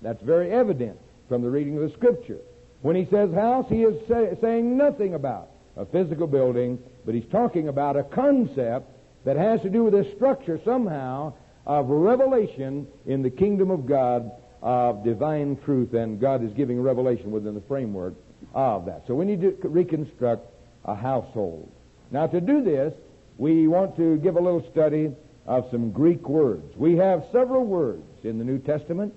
That's 0.00 0.22
very 0.22 0.50
evident 0.50 0.98
from 1.28 1.42
the 1.42 1.50
reading 1.50 1.76
of 1.76 1.82
the 1.82 1.96
scripture. 1.96 2.38
When 2.80 2.96
he 2.96 3.06
says 3.10 3.32
house, 3.34 3.66
he 3.68 3.82
is 3.82 4.06
say, 4.08 4.36
saying 4.40 4.76
nothing 4.76 5.14
about 5.14 5.50
a 5.76 5.84
physical 5.84 6.26
building, 6.26 6.78
but 7.04 7.14
he's 7.14 7.28
talking 7.30 7.68
about 7.68 7.96
a 7.96 8.04
concept 8.04 8.88
that 9.24 9.36
has 9.36 9.60
to 9.62 9.70
do 9.70 9.84
with 9.84 9.94
a 9.94 10.10
structure 10.14 10.58
somehow 10.64 11.34
of 11.68 11.90
revelation 11.90 12.88
in 13.06 13.22
the 13.22 13.30
kingdom 13.30 13.70
of 13.70 13.86
God 13.86 14.32
of 14.62 15.04
divine 15.04 15.56
truth, 15.64 15.92
and 15.92 16.18
God 16.18 16.42
is 16.42 16.50
giving 16.54 16.80
revelation 16.80 17.30
within 17.30 17.54
the 17.54 17.60
framework 17.60 18.14
of 18.54 18.86
that. 18.86 19.04
So 19.06 19.14
we 19.14 19.26
need 19.26 19.42
to 19.42 19.68
reconstruct 19.68 20.46
a 20.84 20.94
household. 20.94 21.70
Now, 22.10 22.26
to 22.26 22.40
do 22.40 22.64
this, 22.64 22.94
we 23.36 23.68
want 23.68 23.96
to 23.96 24.16
give 24.16 24.36
a 24.36 24.40
little 24.40 24.66
study 24.72 25.14
of 25.46 25.68
some 25.70 25.92
Greek 25.92 26.28
words. 26.28 26.74
We 26.76 26.96
have 26.96 27.24
several 27.30 27.64
words 27.64 28.02
in 28.24 28.38
the 28.38 28.44
New 28.44 28.58
Testament. 28.58 29.14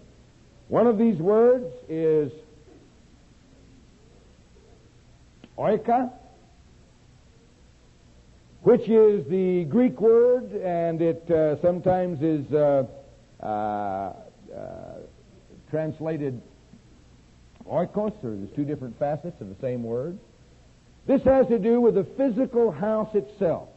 One 0.67 0.87
of 0.87 0.97
these 0.97 1.17
words 1.17 1.65
is 1.89 2.31
oikia, 5.57 6.11
which 8.61 8.87
is 8.87 9.27
the 9.27 9.65
Greek 9.65 9.99
word, 9.99 10.51
and 10.51 11.01
it 11.01 11.29
uh, 11.31 11.59
sometimes 11.61 12.21
is 12.21 12.51
uh, 12.53 12.85
uh, 13.41 13.45
uh 13.45 14.13
translated 15.69 16.41
oikos, 17.65 18.13
or 18.23 18.35
there's 18.35 18.55
two 18.55 18.65
different 18.65 18.97
facets 18.99 19.39
of 19.41 19.49
the 19.49 19.55
same 19.61 19.83
word. 19.83 20.17
This 21.07 21.23
has 21.23 21.47
to 21.47 21.57
do 21.57 21.81
with 21.81 21.95
the 21.95 22.03
physical 22.03 22.71
house 22.71 23.15
itself. 23.15 23.69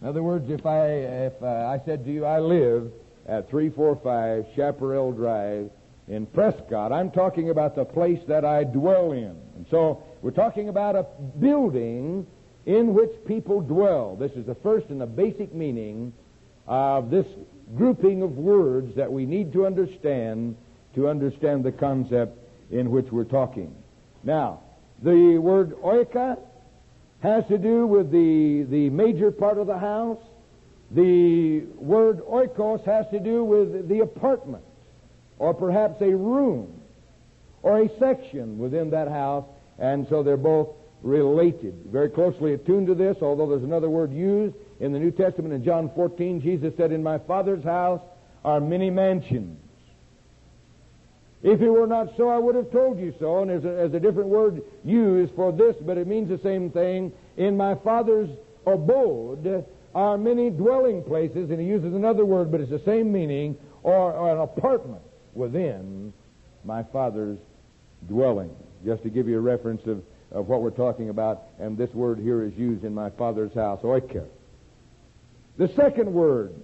In 0.00 0.08
other 0.08 0.22
words, 0.22 0.48
if 0.48 0.64
I 0.64 0.86
if 0.86 1.42
uh, 1.42 1.46
I 1.46 1.80
said 1.84 2.04
to 2.04 2.12
you, 2.12 2.24
I 2.24 2.40
live 2.40 2.90
at 3.26 3.50
345 3.50 4.46
Chaparral 4.54 5.12
Drive 5.12 5.70
in 6.08 6.26
Prescott, 6.26 6.92
I'm 6.92 7.10
talking 7.10 7.50
about 7.50 7.74
the 7.74 7.84
place 7.84 8.20
that 8.28 8.44
I 8.44 8.64
dwell 8.64 9.12
in. 9.12 9.43
And 9.56 9.66
so 9.70 10.02
we're 10.22 10.30
talking 10.30 10.68
about 10.68 10.96
a 10.96 11.06
building 11.38 12.26
in 12.66 12.94
which 12.94 13.10
people 13.26 13.60
dwell. 13.60 14.16
This 14.16 14.32
is 14.32 14.46
the 14.46 14.54
first 14.56 14.88
and 14.88 15.00
the 15.00 15.06
basic 15.06 15.54
meaning 15.54 16.12
of 16.66 17.10
this 17.10 17.26
grouping 17.76 18.22
of 18.22 18.36
words 18.36 18.94
that 18.96 19.12
we 19.12 19.26
need 19.26 19.52
to 19.52 19.66
understand 19.66 20.56
to 20.94 21.08
understand 21.08 21.64
the 21.64 21.72
concept 21.72 22.38
in 22.70 22.90
which 22.90 23.10
we're 23.10 23.24
talking. 23.24 23.74
Now, 24.22 24.60
the 25.02 25.38
word 25.38 25.76
oikia 25.82 26.38
has 27.20 27.44
to 27.48 27.58
do 27.58 27.86
with 27.86 28.10
the, 28.10 28.66
the 28.70 28.90
major 28.90 29.30
part 29.30 29.58
of 29.58 29.66
the 29.66 29.78
house. 29.78 30.20
The 30.90 31.60
word 31.76 32.20
oikos 32.26 32.84
has 32.84 33.06
to 33.10 33.18
do 33.18 33.42
with 33.42 33.88
the 33.88 34.00
apartment, 34.00 34.62
or 35.38 35.52
perhaps 35.52 36.00
a 36.00 36.14
room, 36.14 36.80
or 37.64 37.80
a 37.80 37.98
section 37.98 38.58
within 38.58 38.90
that 38.90 39.08
house, 39.08 39.46
and 39.78 40.06
so 40.10 40.22
they're 40.22 40.36
both 40.36 40.68
related, 41.02 41.74
very 41.86 42.10
closely 42.10 42.52
attuned 42.52 42.86
to 42.86 42.94
this, 42.94 43.16
although 43.22 43.48
there's 43.48 43.64
another 43.64 43.88
word 43.88 44.12
used 44.12 44.54
in 44.80 44.92
the 44.92 44.98
New 44.98 45.10
Testament 45.10 45.54
in 45.54 45.64
John 45.64 45.90
14. 45.94 46.42
Jesus 46.42 46.74
said, 46.76 46.92
In 46.92 47.02
my 47.02 47.18
Father's 47.18 47.64
house 47.64 48.02
are 48.44 48.60
many 48.60 48.90
mansions. 48.90 49.58
If 51.42 51.62
it 51.62 51.70
were 51.70 51.86
not 51.86 52.14
so, 52.18 52.28
I 52.28 52.36
would 52.36 52.54
have 52.54 52.70
told 52.70 52.98
you 52.98 53.14
so. 53.18 53.40
And 53.40 53.50
there's 53.50 53.64
a, 53.64 53.68
there's 53.68 53.94
a 53.94 54.00
different 54.00 54.28
word 54.28 54.62
used 54.84 55.34
for 55.34 55.50
this, 55.50 55.74
but 55.80 55.96
it 55.96 56.06
means 56.06 56.28
the 56.28 56.40
same 56.42 56.70
thing. 56.70 57.12
In 57.38 57.56
my 57.56 57.76
Father's 57.76 58.28
abode 58.66 59.64
are 59.94 60.18
many 60.18 60.50
dwelling 60.50 61.02
places, 61.02 61.50
and 61.50 61.58
he 61.58 61.66
uses 61.66 61.94
another 61.94 62.26
word, 62.26 62.52
but 62.52 62.60
it's 62.60 62.70
the 62.70 62.82
same 62.84 63.10
meaning, 63.10 63.56
or, 63.82 64.12
or 64.12 64.34
an 64.34 64.40
apartment 64.40 65.02
within 65.32 66.12
my 66.62 66.82
Father's 66.82 67.38
dwelling. 68.08 68.50
Just 68.84 69.02
to 69.02 69.10
give 69.10 69.28
you 69.28 69.36
a 69.36 69.40
reference 69.40 69.86
of, 69.86 70.02
of 70.30 70.48
what 70.48 70.62
we're 70.62 70.70
talking 70.70 71.08
about, 71.08 71.44
and 71.58 71.76
this 71.76 71.92
word 71.94 72.18
here 72.18 72.42
is 72.42 72.54
used 72.54 72.84
in 72.84 72.94
my 72.94 73.10
Father's 73.10 73.54
house, 73.54 73.80
oiker. 73.82 74.26
The 75.56 75.68
second 75.68 76.12
word 76.12 76.54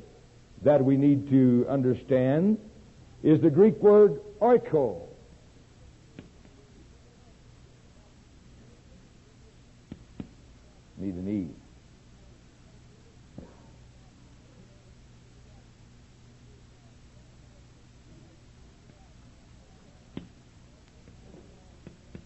that 0.62 0.84
we 0.84 0.96
need 0.96 1.30
to 1.30 1.66
understand 1.68 2.58
is 3.22 3.40
the 3.40 3.50
Greek 3.50 3.76
word 3.76 4.20
oiko. 4.40 5.02
Need 10.98 11.14
an 11.14 11.28
E. 11.28 11.59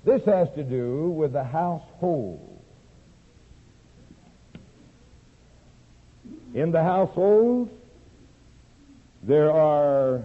This 0.04 0.22
has 0.26 0.48
to 0.54 0.62
do 0.62 1.08
with 1.10 1.32
the 1.32 1.44
household. 1.44 2.50
In 6.52 6.70
the 6.70 6.82
household, 6.82 7.70
there 9.22 9.50
are 9.50 10.24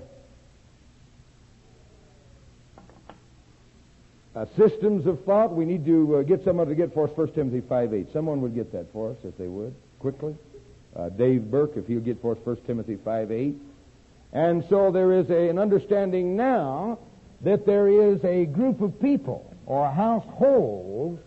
uh, 4.35 4.45
systems 4.57 5.07
of 5.07 5.23
thought. 5.23 5.55
We 5.55 5.65
need 5.65 5.85
to 5.85 6.17
uh, 6.17 6.21
get 6.23 6.43
someone 6.43 6.67
to 6.67 6.75
get 6.75 6.93
for 6.93 7.09
us 7.09 7.15
1 7.15 7.31
Timothy 7.31 7.61
5 7.67 7.93
8. 7.93 8.07
Someone 8.11 8.41
would 8.41 8.53
get 8.53 8.71
that 8.73 8.91
for 8.91 9.11
us 9.11 9.17
if 9.23 9.37
they 9.37 9.47
would, 9.47 9.73
quickly. 9.99 10.35
Uh, 10.95 11.09
Dave 11.09 11.49
Burke, 11.49 11.77
if 11.77 11.87
he'll 11.87 11.99
get 12.01 12.21
for 12.21 12.33
us 12.33 12.37
1 12.43 12.57
Timothy 12.67 12.97
5 13.03 13.31
8. 13.31 13.55
And 14.33 14.63
so 14.69 14.91
there 14.91 15.13
is 15.13 15.29
a, 15.29 15.49
an 15.49 15.57
understanding 15.57 16.35
now 16.35 16.99
that 17.41 17.65
there 17.65 17.87
is 17.87 18.23
a 18.25 18.45
group 18.45 18.81
of 18.81 18.99
people 19.01 19.48
or 19.69 19.89
household 19.89 21.19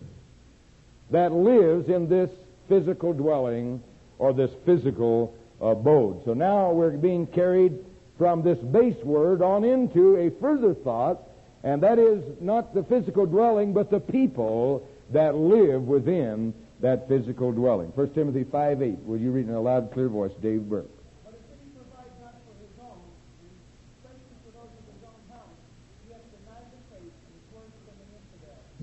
that 1.09 1.31
lives 1.31 1.89
in 1.89 2.07
this 2.07 2.29
physical 2.69 3.13
dwelling 3.13 3.81
or 4.19 4.33
this 4.33 4.51
physical 4.65 5.35
abode. 5.59 6.23
So 6.25 6.35
now 6.35 6.71
we're 6.71 6.91
being 6.91 7.25
carried 7.25 7.79
from 8.19 8.43
this 8.43 8.59
base 8.59 9.01
word 9.03 9.41
on 9.41 9.63
into 9.63 10.17
a 10.17 10.29
further 10.39 10.75
thought 10.75 11.19
and 11.63 11.81
that 11.81 11.97
is 11.97 12.21
not 12.41 12.75
the 12.75 12.83
physical 12.83 13.25
dwelling, 13.25 13.73
but 13.73 13.89
the 13.89 13.99
people 13.99 14.85
that 15.11 15.35
live 15.35 15.83
within 15.83 16.53
that 16.81 17.07
physical 17.07 17.53
dwelling. 17.53 17.87
1 17.95 18.09
Timothy 18.13 18.43
5 18.43 18.81
8. 18.81 18.99
Will 19.05 19.17
you 19.17 19.31
read 19.31 19.47
in 19.47 19.53
a 19.53 19.61
loud, 19.61 19.91
clear 19.93 20.09
voice, 20.09 20.33
Dave 20.41 20.69
Burke? 20.69 20.89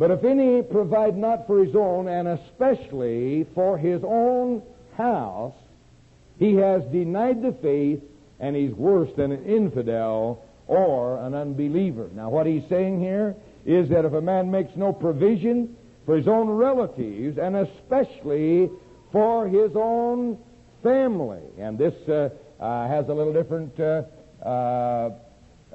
But 0.01 0.11
if 0.13 0.25
any 0.25 0.63
provide 0.63 1.15
not 1.15 1.47
for 1.47 1.63
his 1.63 1.77
own, 1.77 2.09
and 2.09 2.27
especially 2.27 3.47
for 3.55 3.77
his 3.77 4.01
own 4.03 4.63
house, 4.97 5.53
he 6.39 6.55
has 6.55 6.83
denied 6.85 7.43
the 7.43 7.53
faith, 7.61 8.01
and 8.39 8.57
he's 8.57 8.73
worse 8.73 9.11
than 9.19 9.31
an 9.31 9.45
infidel 9.45 10.43
or 10.67 11.19
an 11.19 11.35
unbeliever. 11.35 12.09
Now, 12.15 12.31
what 12.31 12.47
he's 12.47 12.67
saying 12.71 13.01
here 13.01 13.37
is 13.67 13.91
that 13.91 14.07
if 14.07 14.15
a 14.15 14.23
man 14.23 14.51
makes 14.51 14.75
no 14.75 14.91
provision 14.91 15.77
for 16.07 16.17
his 16.17 16.27
own 16.27 16.49
relatives, 16.49 17.37
and 17.37 17.57
especially 17.57 18.71
for 19.13 19.49
his 19.49 19.73
own 19.75 20.39
family, 20.83 21.43
and 21.59 21.77
this 21.77 21.93
uh, 22.09 22.31
uh, 22.59 22.89
has 22.89 23.07
a 23.11 23.13
little 23.13 23.35
different 23.35 23.79
uh, 23.79 25.11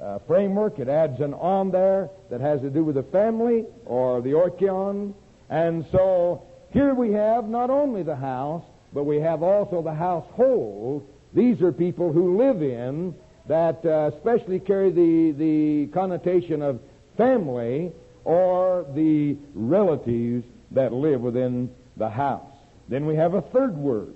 uh, 0.00 0.18
framework. 0.26 0.78
It 0.78 0.88
adds 0.88 1.20
an 1.20 1.34
on 1.34 1.70
there 1.70 2.10
that 2.30 2.40
has 2.40 2.60
to 2.60 2.70
do 2.70 2.84
with 2.84 2.96
the 2.96 3.02
family 3.04 3.64
or 3.84 4.20
the 4.20 4.30
oikion. 4.30 5.14
And 5.48 5.86
so 5.92 6.42
here 6.70 6.94
we 6.94 7.12
have 7.12 7.48
not 7.48 7.70
only 7.70 8.02
the 8.02 8.16
house, 8.16 8.64
but 8.92 9.04
we 9.04 9.20
have 9.20 9.42
also 9.42 9.82
the 9.82 9.94
household. 9.94 11.08
These 11.32 11.62
are 11.62 11.72
people 11.72 12.12
who 12.12 12.36
live 12.36 12.62
in 12.62 13.14
that 13.46 13.84
uh, 13.84 14.10
especially 14.14 14.58
carry 14.58 14.90
the, 14.90 15.32
the 15.32 15.86
connotation 15.92 16.62
of 16.62 16.80
family 17.16 17.92
or 18.24 18.86
the 18.94 19.36
relatives 19.54 20.44
that 20.72 20.92
live 20.92 21.20
within 21.20 21.70
the 21.96 22.10
house. 22.10 22.52
Then 22.88 23.06
we 23.06 23.16
have 23.16 23.34
a 23.34 23.42
third 23.42 23.76
word. 23.76 24.14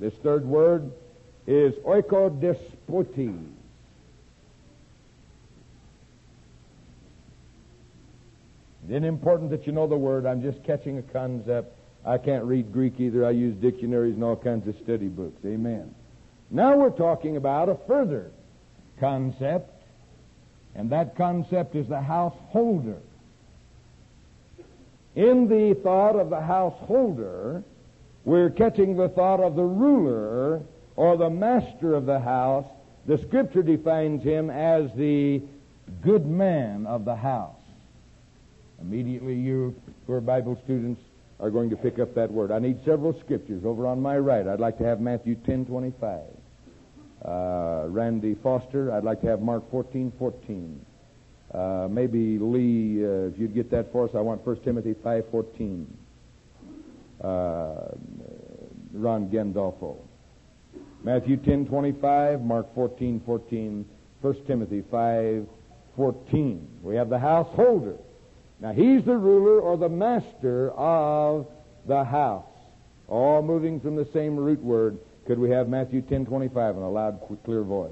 This 0.00 0.14
third 0.22 0.44
word 0.44 0.90
is 1.46 1.74
oikodespotes. 8.88 8.96
It's 8.96 9.04
important 9.04 9.50
that 9.50 9.66
you 9.66 9.72
know 9.72 9.86
the 9.86 9.96
word. 9.96 10.26
I'm 10.26 10.42
just 10.42 10.62
catching 10.64 10.98
a 10.98 11.02
concept. 11.02 11.76
I 12.04 12.18
can't 12.18 12.44
read 12.44 12.72
Greek 12.72 12.98
either. 12.98 13.24
I 13.24 13.30
use 13.30 13.54
dictionaries 13.56 14.14
and 14.14 14.24
all 14.24 14.36
kinds 14.36 14.66
of 14.66 14.76
study 14.82 15.08
books. 15.08 15.44
Amen. 15.44 15.94
Now 16.50 16.76
we're 16.76 16.90
talking 16.90 17.36
about 17.36 17.68
a 17.68 17.76
further 17.86 18.30
concept, 18.98 19.70
and 20.74 20.90
that 20.90 21.16
concept 21.16 21.74
is 21.76 21.88
the 21.88 22.00
householder. 22.00 22.98
In 25.14 25.48
the 25.48 25.74
thought 25.82 26.16
of 26.16 26.30
the 26.30 26.40
householder, 26.40 27.62
we're 28.24 28.50
catching 28.50 28.96
the 28.96 29.08
thought 29.08 29.40
of 29.40 29.56
the 29.56 29.62
ruler 29.62 30.62
or 30.96 31.16
the 31.16 31.30
master 31.30 31.94
of 31.94 32.06
the 32.06 32.20
house. 32.20 32.66
The 33.06 33.18
scripture 33.18 33.62
defines 33.62 34.22
him 34.22 34.48
as 34.50 34.90
the 34.94 35.42
good 36.02 36.26
man 36.26 36.86
of 36.86 37.04
the 37.04 37.16
house. 37.16 37.61
Immediately, 38.82 39.34
you 39.34 39.74
who 40.06 40.12
are 40.12 40.20
Bible 40.20 40.60
students 40.64 41.00
are 41.40 41.50
going 41.50 41.70
to 41.70 41.76
pick 41.76 41.98
up 41.98 42.14
that 42.14 42.30
word. 42.30 42.50
I 42.50 42.58
need 42.58 42.78
several 42.84 43.18
scriptures 43.20 43.64
over 43.64 43.86
on 43.86 44.00
my 44.00 44.18
right. 44.18 44.46
I'd 44.46 44.60
like 44.60 44.78
to 44.78 44.84
have 44.84 45.00
Matthew 45.00 45.36
10 45.46 45.66
25. 45.66 46.20
Uh, 47.24 47.86
Randy 47.88 48.34
Foster, 48.42 48.92
I'd 48.92 49.04
like 49.04 49.20
to 49.20 49.28
have 49.28 49.40
Mark 49.40 49.70
14 49.70 50.12
14. 50.18 50.86
Uh, 51.52 51.86
maybe 51.90 52.38
Lee, 52.38 53.04
uh, 53.04 53.28
if 53.28 53.38
you'd 53.38 53.54
get 53.54 53.70
that 53.70 53.92
for 53.92 54.08
us, 54.08 54.14
I 54.14 54.20
want 54.20 54.44
1 54.46 54.60
Timothy 54.60 54.94
5 55.02 55.24
14. 55.30 55.98
Uh, 57.22 57.28
Ron 58.92 59.28
Gendolfo. 59.28 59.96
Matthew 61.04 61.36
10 61.36 61.66
25, 61.66 62.40
Mark 62.42 62.74
14 62.74 63.22
14, 63.24 63.84
1 64.20 64.44
Timothy 64.46 64.82
5 64.90 65.46
14. 65.96 66.68
We 66.82 66.96
have 66.96 67.08
the 67.08 67.18
householder. 67.18 67.96
Now, 68.62 68.72
he's 68.72 69.04
the 69.04 69.16
ruler 69.16 69.60
or 69.60 69.76
the 69.76 69.88
master 69.88 70.70
of 70.70 71.48
the 71.88 72.04
house. 72.04 72.46
All 73.08 73.42
moving 73.42 73.80
from 73.80 73.96
the 73.96 74.06
same 74.12 74.36
root 74.36 74.62
word. 74.62 74.98
Could 75.26 75.40
we 75.40 75.50
have 75.50 75.68
Matthew 75.68 76.00
10:25 76.00 76.76
in 76.76 76.82
a 76.82 76.88
loud, 76.88 77.20
clear 77.42 77.64
voice? 77.64 77.90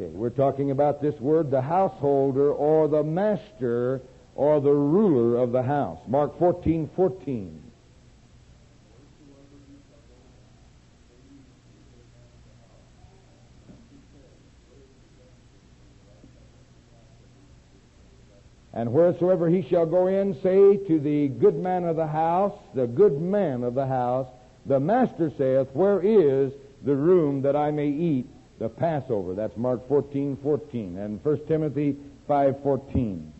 Okay, 0.00 0.10
we're 0.10 0.21
talking 0.36 0.70
about 0.70 1.00
this 1.00 1.18
word, 1.20 1.50
the 1.50 1.62
householder 1.62 2.52
or 2.52 2.88
the 2.88 3.02
master 3.02 4.00
or 4.34 4.60
the 4.60 4.72
ruler 4.72 5.38
of 5.42 5.52
the 5.52 5.62
house. 5.62 5.98
Mark 6.06 6.38
14, 6.38 6.90
14. 6.96 7.62
And 18.74 18.92
wheresoever 18.92 19.50
he 19.50 19.62
shall 19.68 19.84
go 19.84 20.06
in, 20.06 20.34
say 20.42 20.78
to 20.88 20.98
the 20.98 21.28
good 21.28 21.56
man 21.56 21.84
of 21.84 21.96
the 21.96 22.06
house, 22.06 22.58
the 22.74 22.86
good 22.86 23.20
man 23.20 23.64
of 23.64 23.74
the 23.74 23.86
house, 23.86 24.26
the 24.64 24.80
master 24.80 25.30
saith, 25.36 25.68
Where 25.74 26.00
is 26.00 26.52
the 26.82 26.96
room 26.96 27.42
that 27.42 27.54
I 27.54 27.70
may 27.70 27.88
eat 27.88 28.26
the 28.62 28.68
Passover. 28.68 29.34
That's 29.34 29.56
Mark 29.56 29.88
14, 29.88 30.38
14. 30.40 30.96
And 30.96 31.24
1 31.24 31.46
Timothy 31.48 31.96
5, 32.28 32.62
14. 32.62 33.32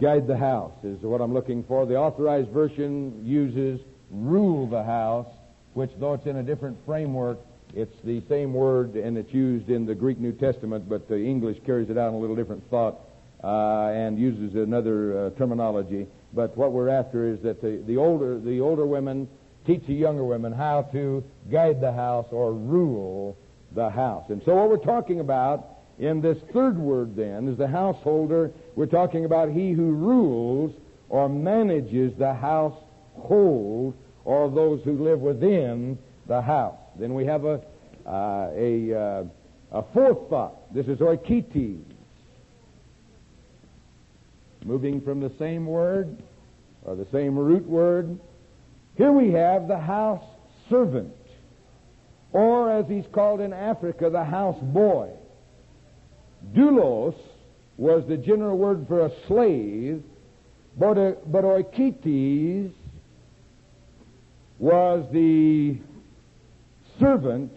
Guide 0.00 0.26
the 0.28 0.36
house 0.36 0.72
is 0.84 1.00
what 1.00 1.20
I'm 1.20 1.34
looking 1.34 1.64
for. 1.64 1.86
The 1.86 1.96
authorized 1.96 2.50
version 2.50 3.20
uses 3.24 3.80
rule 4.12 4.68
the 4.68 4.84
house, 4.84 5.26
which, 5.72 5.90
though 5.98 6.14
it's 6.14 6.26
in 6.26 6.36
a 6.36 6.42
different 6.42 6.76
framework, 6.86 7.38
it's 7.72 7.96
the 8.04 8.22
same 8.28 8.52
word 8.52 8.94
and 8.94 9.16
it's 9.16 9.32
used 9.32 9.68
in 9.68 9.86
the 9.86 9.94
Greek 9.94 10.18
New 10.18 10.32
Testament, 10.32 10.88
but 10.88 11.08
the 11.08 11.16
English 11.16 11.58
carries 11.64 11.90
it 11.90 11.98
out 11.98 12.08
in 12.08 12.14
a 12.14 12.18
little 12.18 12.36
different 12.36 12.68
thought 12.70 13.00
uh, 13.42 13.88
and 13.92 14.18
uses 14.18 14.54
another 14.54 15.26
uh, 15.26 15.30
terminology. 15.30 16.06
But 16.32 16.56
what 16.56 16.72
we're 16.72 16.88
after 16.88 17.32
is 17.32 17.40
that 17.42 17.60
the, 17.60 17.82
the 17.86 17.96
older 17.96 18.38
the 18.38 18.60
older 18.60 18.86
women 18.86 19.28
teach 19.66 19.86
the 19.86 19.94
younger 19.94 20.24
women 20.24 20.52
how 20.52 20.82
to 20.92 21.24
guide 21.50 21.80
the 21.80 21.92
house 21.92 22.26
or 22.30 22.52
rule 22.52 23.36
the 23.74 23.90
house. 23.90 24.24
And 24.28 24.42
so 24.44 24.54
what 24.54 24.68
we're 24.68 24.76
talking 24.76 25.20
about 25.20 25.66
in 25.98 26.20
this 26.20 26.38
third 26.52 26.78
word 26.78 27.16
then 27.16 27.48
is 27.48 27.58
the 27.58 27.68
householder. 27.68 28.50
We're 28.76 28.86
talking 28.86 29.24
about 29.24 29.50
he 29.50 29.72
who 29.72 29.92
rules 29.92 30.72
or 31.08 31.28
manages 31.28 32.12
the 32.18 32.34
household 32.34 33.94
or 34.24 34.50
those 34.50 34.82
who 34.84 35.04
live 35.04 35.20
within 35.20 35.98
the 36.26 36.40
house. 36.40 36.78
Then 36.98 37.14
we 37.14 37.24
have 37.26 37.44
a, 37.44 37.60
uh, 38.06 38.50
a, 38.54 38.94
uh, 38.94 39.24
a 39.72 39.82
fourth 39.92 40.30
thought. 40.30 40.72
This 40.74 40.86
is 40.86 40.98
oikites. 40.98 41.82
Moving 44.64 45.00
from 45.00 45.20
the 45.20 45.32
same 45.38 45.66
word, 45.66 46.16
or 46.84 46.96
the 46.96 47.06
same 47.12 47.38
root 47.38 47.66
word. 47.68 48.18
Here 48.96 49.12
we 49.12 49.32
have 49.32 49.68
the 49.68 49.78
house 49.78 50.24
servant, 50.70 51.14
or 52.32 52.70
as 52.70 52.86
he's 52.88 53.04
called 53.12 53.40
in 53.40 53.52
Africa, 53.52 54.08
the 54.08 54.24
house 54.24 54.58
boy. 54.62 55.10
Doulos 56.54 57.16
was 57.76 58.06
the 58.06 58.16
general 58.16 58.56
word 58.56 58.86
for 58.86 59.06
a 59.06 59.10
slave, 59.26 60.02
but, 60.78 60.96
uh, 60.96 61.12
but 61.26 61.44
oikites 61.44 62.72
was 64.58 65.04
the 65.12 65.76
servant 66.98 67.52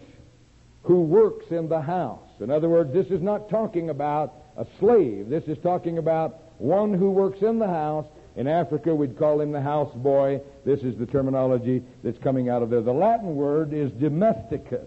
who 0.82 1.02
works 1.02 1.46
in 1.50 1.68
the 1.68 1.80
house. 1.80 2.28
In 2.40 2.50
other 2.50 2.68
words, 2.68 2.92
this 2.92 3.06
is 3.08 3.20
not 3.20 3.50
talking 3.50 3.90
about 3.90 4.32
a 4.56 4.66
slave. 4.78 5.28
This 5.28 5.44
is 5.44 5.58
talking 5.58 5.98
about 5.98 6.36
one 6.58 6.94
who 6.94 7.10
works 7.10 7.42
in 7.42 7.58
the 7.58 7.66
house. 7.66 8.06
In 8.36 8.46
Africa, 8.46 8.94
we'd 8.94 9.18
call 9.18 9.40
him 9.40 9.52
the 9.52 9.60
house 9.60 9.92
boy. 9.96 10.40
This 10.64 10.80
is 10.80 10.96
the 10.96 11.06
terminology 11.06 11.82
that's 12.02 12.18
coming 12.18 12.48
out 12.48 12.62
of 12.62 12.70
there. 12.70 12.80
The 12.80 12.92
Latin 12.92 13.34
word 13.34 13.72
is 13.72 13.90
domesticus. 13.92 14.86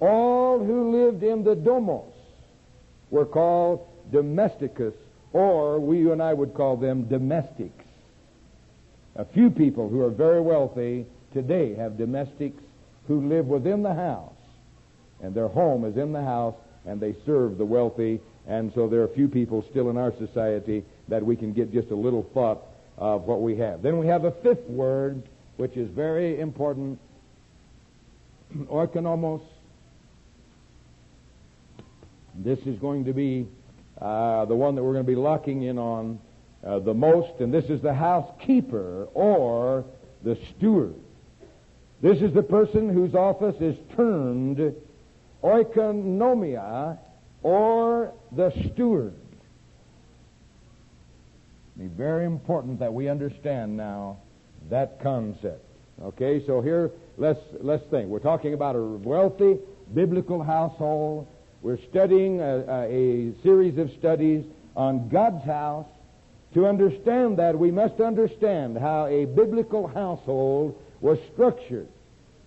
All 0.00 0.58
who 0.58 0.90
lived 0.90 1.22
in 1.22 1.44
the 1.44 1.54
domos 1.54 2.12
were 3.10 3.24
called 3.24 3.86
domesticus, 4.12 4.94
or 5.32 5.80
we 5.80 5.98
you 5.98 6.12
and 6.12 6.22
I 6.22 6.34
would 6.34 6.54
call 6.54 6.76
them 6.76 7.08
domestics. 7.08 7.84
A 9.16 9.24
few 9.24 9.50
people 9.50 9.88
who 9.88 10.02
are 10.02 10.10
very 10.10 10.40
wealthy 10.40 11.06
today 11.32 11.74
have 11.74 11.96
domestics 11.96 12.62
who 13.06 13.28
live 13.28 13.46
within 13.46 13.82
the 13.82 13.94
house, 13.94 14.32
and 15.22 15.34
their 15.34 15.48
home 15.48 15.84
is 15.84 15.96
in 15.96 16.12
the 16.12 16.22
house, 16.22 16.54
and 16.86 17.00
they 17.00 17.14
serve 17.26 17.58
the 17.58 17.64
wealthy. 17.64 18.20
And 18.46 18.72
so 18.74 18.88
there 18.88 19.02
are 19.02 19.08
few 19.08 19.28
people 19.28 19.64
still 19.70 19.90
in 19.90 19.96
our 19.96 20.12
society 20.18 20.84
that 21.08 21.24
we 21.24 21.36
can 21.36 21.52
get 21.52 21.72
just 21.72 21.90
a 21.90 21.94
little 21.94 22.22
thought 22.34 22.62
of 22.98 23.22
what 23.22 23.40
we 23.40 23.56
have. 23.56 23.82
Then 23.82 23.98
we 23.98 24.06
have 24.06 24.24
a 24.24 24.30
fifth 24.30 24.68
word, 24.68 25.22
which 25.56 25.76
is 25.76 25.88
very 25.90 26.40
important, 26.40 26.98
oikonomos. 28.56 29.42
This 32.36 32.58
is 32.60 32.78
going 32.78 33.04
to 33.04 33.12
be 33.12 33.46
uh, 34.00 34.44
the 34.46 34.54
one 34.54 34.74
that 34.74 34.82
we're 34.82 34.92
going 34.92 35.04
to 35.04 35.10
be 35.10 35.16
locking 35.16 35.62
in 35.62 35.78
on 35.78 36.18
uh, 36.64 36.78
the 36.80 36.94
most, 36.94 37.40
and 37.40 37.52
this 37.52 37.66
is 37.66 37.80
the 37.80 37.94
housekeeper 37.94 39.08
or 39.14 39.84
the 40.22 40.36
steward. 40.56 40.94
This 42.04 42.20
is 42.20 42.34
the 42.34 42.42
person 42.42 42.90
whose 42.90 43.14
office 43.14 43.56
is 43.62 43.74
termed 43.96 44.74
oikonomia 45.42 46.98
or 47.42 48.12
the 48.30 48.50
steward. 48.50 49.14
It's 51.80 51.94
very 51.94 52.26
important 52.26 52.80
that 52.80 52.92
we 52.92 53.08
understand 53.08 53.78
now 53.78 54.18
that 54.68 55.00
concept. 55.02 55.64
Okay, 56.02 56.44
so 56.46 56.60
here 56.60 56.90
let's 57.16 57.40
let's 57.60 57.84
think. 57.86 58.10
We're 58.10 58.18
talking 58.18 58.52
about 58.52 58.76
a 58.76 58.82
wealthy 58.82 59.56
biblical 59.94 60.42
household. 60.42 61.26
We're 61.62 61.80
studying 61.88 62.38
a, 62.42 62.84
a 62.84 63.32
series 63.42 63.78
of 63.78 63.90
studies 63.98 64.44
on 64.76 65.08
God's 65.08 65.42
house. 65.46 65.86
To 66.52 66.66
understand 66.66 67.38
that, 67.38 67.58
we 67.58 67.70
must 67.70 67.98
understand 67.98 68.76
how 68.76 69.06
a 69.06 69.24
biblical 69.24 69.86
household 69.86 70.78
was 71.00 71.18
structured. 71.32 71.88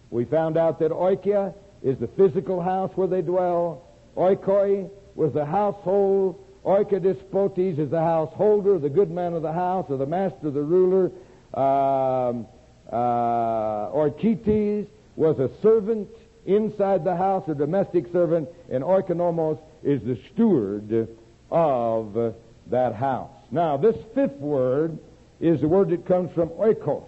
We 0.10 0.26
found 0.26 0.58
out 0.58 0.80
that 0.80 0.91
oikia 0.91 1.54
is 1.84 1.98
the 1.98 2.08
physical 2.08 2.62
house 2.62 2.91
where 2.96 3.08
they 3.08 3.22
dwell. 3.22 3.84
Oikoi 4.15 4.89
was 5.15 5.34
the 5.34 5.46
household. 5.46 6.43
Oikodespotes 6.65 7.80
is 7.80 7.89
the 7.89 8.02
householder, 8.02 8.80
the 8.80 8.89
good 8.89 9.12
man 9.12 9.34
of 9.34 9.41
the 9.41 9.54
house, 9.54 9.86
or 9.89 9.98
the 9.98 10.06
master, 10.06 10.52
the 10.52 10.62
ruler. 10.62 11.12
Um, 11.54 12.48
uh, 12.91 13.91
oikites 13.91 14.88
was 15.15 15.39
a 15.39 15.50
servant 15.62 16.10
inside 16.46 17.04
the 17.04 17.15
house, 17.15 17.48
a 17.50 17.56
domestic 17.56 18.12
servant, 18.12 18.50
and 18.70 18.84
oikonomos 18.84 19.60
is 19.84 20.02
the 20.04 20.17
steward 20.34 21.08
of 21.52 22.34
that 22.67 22.96
house. 22.96 23.32
Now, 23.52 23.78
this 23.78 23.96
fifth 24.13 24.38
word 24.38 24.98
is 25.39 25.62
the 25.62 25.67
word 25.67 25.89
that 25.89 26.06
comes 26.06 26.34
from 26.34 26.50
oikos. 26.50 27.08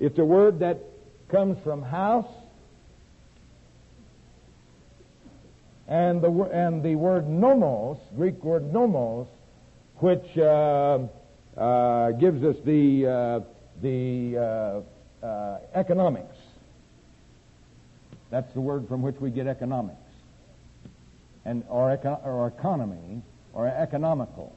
It's 0.00 0.18
a 0.18 0.24
word 0.24 0.58
that 0.60 0.78
comes 1.28 1.58
from 1.64 1.82
house 1.82 2.26
and 5.88 6.20
the, 6.20 6.30
and 6.52 6.82
the 6.82 6.94
word 6.96 7.28
nomos, 7.28 7.98
Greek 8.16 8.42
word 8.42 8.72
nomos, 8.72 9.26
which 9.98 10.36
uh, 10.38 10.98
uh, 11.56 12.10
gives 12.12 12.42
us 12.44 12.56
the, 12.64 13.06
uh, 13.06 13.40
the 13.82 14.82
uh, 15.22 15.26
uh, 15.26 15.58
economics. 15.74 16.36
That's 18.30 18.52
the 18.54 18.60
word 18.60 18.88
from 18.88 19.02
which 19.02 19.16
we 19.20 19.30
get 19.30 19.46
economics, 19.46 19.98
and 21.44 21.62
or, 21.68 21.92
eco- 21.92 22.20
or 22.24 22.48
economy, 22.48 23.22
or 23.52 23.68
economical. 23.68 24.54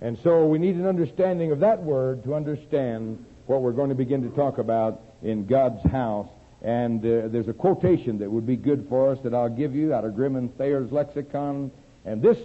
And 0.00 0.18
so 0.24 0.46
we 0.46 0.58
need 0.58 0.76
an 0.76 0.86
understanding 0.86 1.52
of 1.52 1.60
that 1.60 1.82
word 1.82 2.24
to 2.24 2.34
understand 2.34 3.22
what 3.46 3.60
we're 3.60 3.72
going 3.72 3.90
to 3.90 3.94
begin 3.94 4.22
to 4.22 4.34
talk 4.34 4.56
about 4.56 5.02
in 5.22 5.46
God's 5.46 5.82
house 5.90 6.28
and 6.62 7.00
uh, 7.00 7.28
there's 7.28 7.48
a 7.48 7.54
quotation 7.54 8.18
that 8.18 8.30
would 8.30 8.46
be 8.46 8.56
good 8.56 8.86
for 8.88 9.12
us 9.12 9.18
that 9.24 9.32
I'll 9.32 9.48
give 9.48 9.74
you 9.74 9.94
out 9.94 10.04
of 10.04 10.14
Grimm 10.14 10.36
and 10.36 10.56
Thayer's 10.58 10.92
lexicon. 10.92 11.70
And 12.04 12.20
this, 12.20 12.36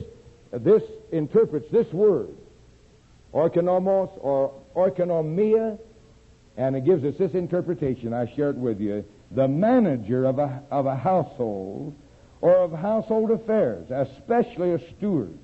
this 0.51 0.83
interprets 1.11 1.69
this 1.71 1.91
word, 1.91 2.33
oikonomos 3.33 4.11
or 4.21 4.53
oikonomia, 4.75 5.77
and 6.55 6.75
it 6.77 6.85
gives 6.85 7.03
us 7.03 7.15
this 7.17 7.33
interpretation. 7.33 8.13
I 8.13 8.33
share 8.35 8.51
it 8.51 8.55
with 8.55 8.79
you. 8.79 9.03
The 9.31 9.47
manager 9.47 10.25
of 10.25 10.39
a, 10.39 10.63
of 10.71 10.85
a 10.85 10.95
household 10.95 11.93
or 12.39 12.55
of 12.55 12.71
household 12.71 13.31
affairs, 13.31 13.87
especially 13.91 14.71
a 14.71 14.79
steward, 14.95 15.37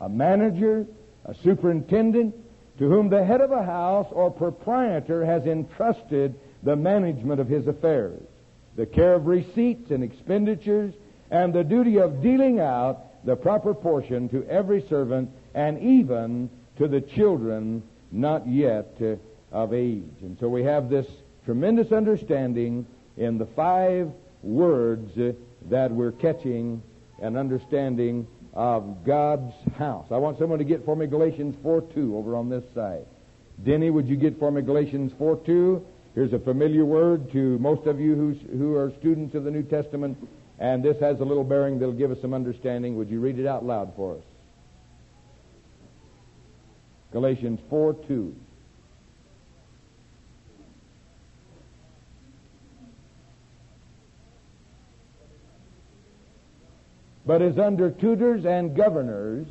a 0.00 0.08
manager, 0.08 0.86
a 1.24 1.34
superintendent, 1.42 2.34
to 2.78 2.90
whom 2.90 3.08
the 3.08 3.24
head 3.24 3.40
of 3.40 3.52
a 3.52 3.62
house 3.62 4.08
or 4.10 4.30
proprietor 4.30 5.24
has 5.24 5.46
entrusted 5.46 6.34
the 6.66 6.76
management 6.76 7.40
of 7.40 7.48
his 7.48 7.68
affairs, 7.68 8.20
the 8.74 8.84
care 8.84 9.14
of 9.14 9.26
receipts 9.26 9.92
and 9.92 10.02
expenditures, 10.02 10.92
and 11.30 11.54
the 11.54 11.62
duty 11.62 11.98
of 12.00 12.20
dealing 12.20 12.58
out 12.58 13.24
the 13.24 13.36
proper 13.36 13.72
portion 13.72 14.28
to 14.28 14.44
every 14.48 14.84
servant 14.88 15.30
and 15.54 15.80
even 15.80 16.50
to 16.76 16.88
the 16.88 17.00
children 17.00 17.84
not 18.10 18.48
yet 18.48 18.88
uh, 19.00 19.14
of 19.52 19.72
age. 19.72 20.16
And 20.22 20.36
so 20.40 20.48
we 20.48 20.64
have 20.64 20.90
this 20.90 21.06
tremendous 21.44 21.92
understanding 21.92 22.84
in 23.16 23.38
the 23.38 23.46
five 23.46 24.10
words 24.42 25.16
uh, 25.16 25.32
that 25.70 25.92
we're 25.92 26.12
catching 26.12 26.82
and 27.22 27.36
understanding 27.36 28.26
of 28.54 29.04
God's 29.04 29.54
house. 29.78 30.06
I 30.10 30.16
want 30.16 30.36
someone 30.38 30.58
to 30.58 30.64
get 30.64 30.84
for 30.84 30.96
me 30.96 31.06
Galatians 31.06 31.54
4 31.62 31.82
2 31.94 32.16
over 32.16 32.34
on 32.34 32.48
this 32.48 32.64
side. 32.74 33.06
Denny, 33.64 33.90
would 33.90 34.08
you 34.08 34.16
get 34.16 34.38
for 34.40 34.50
me 34.50 34.62
Galatians 34.62 35.12
4 35.16 35.36
2? 35.46 35.86
Here's 36.16 36.32
a 36.32 36.38
familiar 36.38 36.86
word 36.86 37.30
to 37.32 37.58
most 37.58 37.86
of 37.86 38.00
you 38.00 38.14
who's, 38.14 38.38
who 38.58 38.74
are 38.74 38.90
students 39.00 39.34
of 39.34 39.44
the 39.44 39.50
New 39.50 39.62
Testament, 39.62 40.16
and 40.58 40.82
this 40.82 40.98
has 40.98 41.20
a 41.20 41.24
little 41.24 41.44
bearing 41.44 41.78
that'll 41.78 41.92
give 41.92 42.10
us 42.10 42.16
some 42.22 42.32
understanding. 42.32 42.96
Would 42.96 43.10
you 43.10 43.20
read 43.20 43.38
it 43.38 43.46
out 43.46 43.66
loud 43.66 43.92
for 43.96 44.16
us? 44.16 44.22
Galatians 47.12 47.60
4 47.68 47.92
2. 48.08 48.34
But 57.26 57.42
is 57.42 57.58
under 57.58 57.90
tutors 57.90 58.46
and 58.46 58.74
governors 58.74 59.46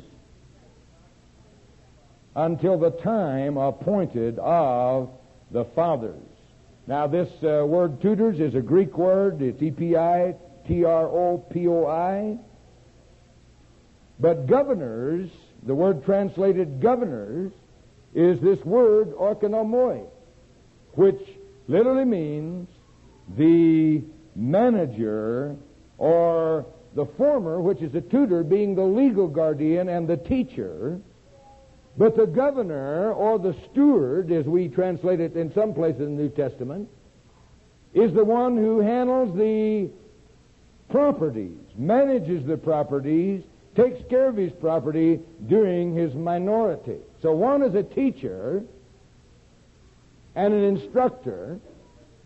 until 2.34 2.76
the 2.76 2.90
time 2.90 3.56
appointed 3.56 4.40
of 4.40 5.10
the 5.52 5.64
fathers 5.66 6.35
now, 6.88 7.08
this 7.08 7.28
uh, 7.42 7.66
word 7.66 8.00
tutors 8.00 8.38
is 8.38 8.54
a 8.54 8.60
Greek 8.60 8.96
word. 8.96 9.42
It's 9.42 9.60
E-P-I, 9.60 10.36
T-R-O-P-O-I. 10.68 12.38
But 14.20 14.46
governors, 14.46 15.28
the 15.64 15.74
word 15.74 16.04
translated 16.04 16.80
governors, 16.80 17.50
is 18.14 18.38
this 18.40 18.64
word 18.64 19.12
oikonomoi, 19.16 20.06
which 20.92 21.20
literally 21.66 22.04
means 22.04 22.68
the 23.36 24.02
manager 24.36 25.56
or 25.98 26.66
the 26.94 27.06
former, 27.18 27.60
which 27.60 27.82
is 27.82 27.94
a 27.96 28.00
tutor, 28.00 28.44
being 28.44 28.76
the 28.76 28.84
legal 28.84 29.26
guardian 29.26 29.88
and 29.88 30.06
the 30.06 30.16
teacher, 30.16 31.00
but 31.98 32.16
the 32.16 32.26
governor 32.26 33.12
or 33.12 33.38
the 33.38 33.54
steward, 33.70 34.30
as 34.30 34.44
we 34.44 34.68
translate 34.68 35.20
it 35.20 35.36
in 35.36 35.52
some 35.54 35.72
places 35.72 36.02
in 36.02 36.16
the 36.16 36.22
New 36.24 36.28
Testament, 36.28 36.88
is 37.94 38.12
the 38.12 38.24
one 38.24 38.56
who 38.56 38.80
handles 38.80 39.34
the 39.36 39.88
properties, 40.90 41.58
manages 41.76 42.46
the 42.46 42.56
properties, 42.56 43.42
takes 43.74 43.98
care 44.08 44.28
of 44.28 44.36
his 44.36 44.52
property 44.52 45.20
during 45.48 45.94
his 45.94 46.14
minority. 46.14 46.98
So 47.22 47.32
one 47.32 47.62
is 47.62 47.74
a 47.74 47.82
teacher 47.82 48.62
and 50.34 50.52
an 50.52 50.64
instructor, 50.64 51.58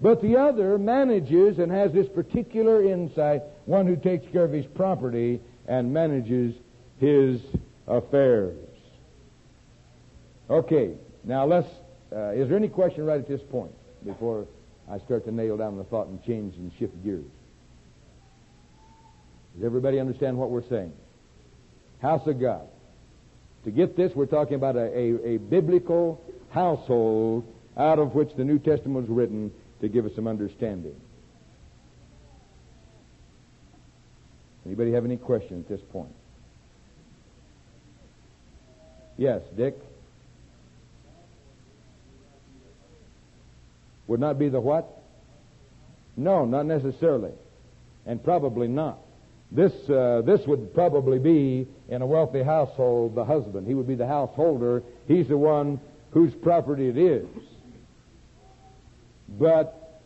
but 0.00 0.20
the 0.22 0.36
other 0.36 0.78
manages 0.78 1.58
and 1.58 1.70
has 1.70 1.92
this 1.92 2.08
particular 2.08 2.82
insight, 2.82 3.42
one 3.66 3.86
who 3.86 3.96
takes 3.96 4.30
care 4.32 4.44
of 4.44 4.52
his 4.52 4.66
property 4.66 5.40
and 5.68 5.92
manages 5.92 6.54
his 6.98 7.40
affairs. 7.86 8.56
Okay, 10.50 10.94
now 11.22 11.46
let's. 11.46 11.68
Uh, 12.12 12.32
is 12.32 12.48
there 12.48 12.56
any 12.56 12.68
question 12.68 13.06
right 13.06 13.20
at 13.20 13.28
this 13.28 13.40
point 13.52 13.70
before 14.04 14.46
I 14.90 14.98
start 14.98 15.24
to 15.26 15.30
nail 15.30 15.56
down 15.56 15.78
the 15.78 15.84
thought 15.84 16.08
and 16.08 16.22
change 16.24 16.56
and 16.56 16.72
shift 16.76 16.92
gears? 17.04 17.24
Does 19.54 19.64
everybody 19.64 20.00
understand 20.00 20.36
what 20.36 20.50
we're 20.50 20.68
saying? 20.68 20.92
House 22.02 22.26
of 22.26 22.40
God. 22.40 22.66
To 23.64 23.70
get 23.70 23.96
this, 23.96 24.12
we're 24.16 24.26
talking 24.26 24.54
about 24.54 24.74
a, 24.74 24.86
a, 24.86 25.34
a 25.34 25.36
biblical 25.36 26.20
household 26.50 27.44
out 27.76 28.00
of 28.00 28.14
which 28.14 28.30
the 28.36 28.44
New 28.44 28.58
Testament 28.58 29.08
was 29.08 29.08
written 29.08 29.52
to 29.80 29.88
give 29.88 30.04
us 30.04 30.12
some 30.16 30.26
understanding. 30.26 30.98
Anybody 34.66 34.92
have 34.92 35.04
any 35.04 35.16
questions 35.16 35.64
at 35.64 35.68
this 35.68 35.86
point? 35.92 36.12
Yes, 39.16 39.42
Dick? 39.56 39.76
Would 44.10 44.18
not 44.18 44.40
be 44.40 44.48
the 44.48 44.58
what? 44.58 44.88
No, 46.16 46.44
not 46.44 46.66
necessarily. 46.66 47.30
And 48.04 48.22
probably 48.24 48.66
not. 48.66 48.98
This, 49.52 49.72
uh, 49.88 50.22
this 50.26 50.44
would 50.48 50.74
probably 50.74 51.20
be 51.20 51.68
in 51.88 52.02
a 52.02 52.06
wealthy 52.06 52.42
household 52.42 53.14
the 53.14 53.24
husband. 53.24 53.68
He 53.68 53.74
would 53.74 53.86
be 53.86 53.94
the 53.94 54.08
householder. 54.08 54.82
He's 55.06 55.28
the 55.28 55.38
one 55.38 55.78
whose 56.10 56.34
property 56.34 56.88
it 56.88 56.98
is. 56.98 57.28
But 59.28 60.00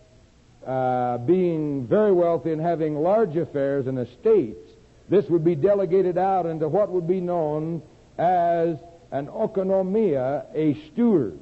uh, 0.67 1.17
being 1.19 1.87
very 1.87 2.12
wealthy 2.12 2.53
and 2.53 2.61
having 2.61 2.97
large 2.97 3.38
affairs 3.38 3.87
and 3.87 3.99
estates, 3.99 4.71
this 5.09 5.25
would 5.31 5.45
be 5.45 5.55
delegated 5.55 6.19
out 6.19 6.45
into 6.45 6.69
what 6.69 6.90
would 6.90 7.09
be 7.09 7.23
known 7.23 7.81
as 8.19 8.77
an 9.12 9.29
oikonomia, 9.29 10.45
a 10.55 10.75
steward, 10.93 11.38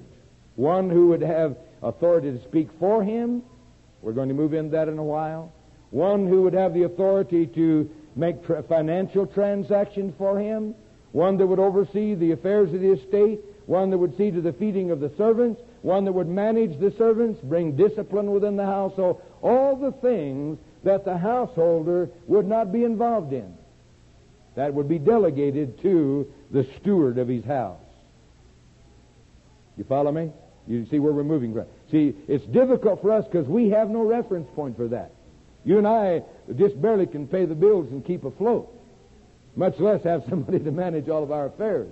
one 0.55 0.91
who 0.91 1.09
would 1.09 1.23
have 1.23 1.57
authority 1.83 2.31
to 2.33 2.43
speak 2.45 2.69
for 2.79 3.03
him. 3.03 3.43
We're 4.01 4.13
going 4.13 4.29
to 4.29 4.35
move 4.35 4.55
into 4.55 4.71
that 4.73 4.89
in 4.89 4.99
a 4.99 5.05
while. 5.05 5.53
One 5.91 6.27
who 6.27 6.43
would 6.43 6.55
have 6.55 6.75
the 6.75 6.85
authority 6.85 7.47
to 7.47 7.91
make 8.17 8.45
tra- 8.45 8.63
financial 8.63 9.27
transactions 9.27 10.15
for 10.17 10.39
him. 10.39 10.75
One 11.13 11.37
that 11.37 11.47
would 11.47 11.59
oversee 11.59 12.15
the 12.15 12.33
affairs 12.33 12.73
of 12.73 12.81
the 12.81 12.93
estate. 12.93 13.41
One 13.67 13.91
that 13.91 13.99
would 13.99 14.17
see 14.17 14.31
to 14.31 14.41
the 14.41 14.53
feeding 14.55 14.91
of 14.91 15.01
the 15.01 15.13
servants. 15.17 15.61
One 15.83 16.05
that 16.05 16.13
would 16.13 16.29
manage 16.29 16.79
the 16.79 16.93
servants, 16.97 17.41
bring 17.43 17.77
discipline 17.77 18.31
within 18.31 18.57
the 18.57 18.67
household. 18.67 19.21
All 19.43 19.77
the 19.77 19.93
things 19.93 20.59
that 20.85 21.05
the 21.05 21.19
householder 21.19 22.09
would 22.27 22.47
not 22.47 22.73
be 22.73 22.85
involved 22.85 23.33
in. 23.33 23.57
That 24.55 24.75
would 24.75 24.89
be 24.89 24.99
delegated 24.99 25.81
to 25.83 26.33
the 26.51 26.67
steward 26.81 27.19
of 27.19 27.29
his 27.29 27.45
house. 27.45 27.79
You 29.77 29.85
follow 29.85 30.13
me? 30.13 30.31
You 30.67 30.87
see 30.91 30.99
where 30.99 31.13
we're 31.13 31.25
moving 31.25 31.53
from. 31.53 31.67
See, 31.91 32.15
it's 32.29 32.45
difficult 32.47 33.03
for 33.03 33.13
us 33.13 33.25
because 33.25 33.49
we 33.49 33.71
have 33.71 33.91
no 33.91 34.03
reference 34.03 34.49
point 34.55 34.77
for 34.77 34.89
that. 34.89 35.13
You 35.65 35.79
and 35.79 35.87
I 35.87 36.23
just 36.57 36.81
barely 36.81 37.07
can 37.07 37.27
pay 37.27 37.45
the 37.45 37.55
bills 37.55 37.89
and 37.91 38.05
keep 38.05 38.25
afloat, 38.25 38.73
much 39.57 39.79
less 39.79 40.03
have 40.05 40.25
somebody 40.29 40.59
to 40.61 40.71
manage 40.71 41.09
all 41.09 41.23
of 41.23 41.31
our 41.31 41.47
affairs. 41.47 41.89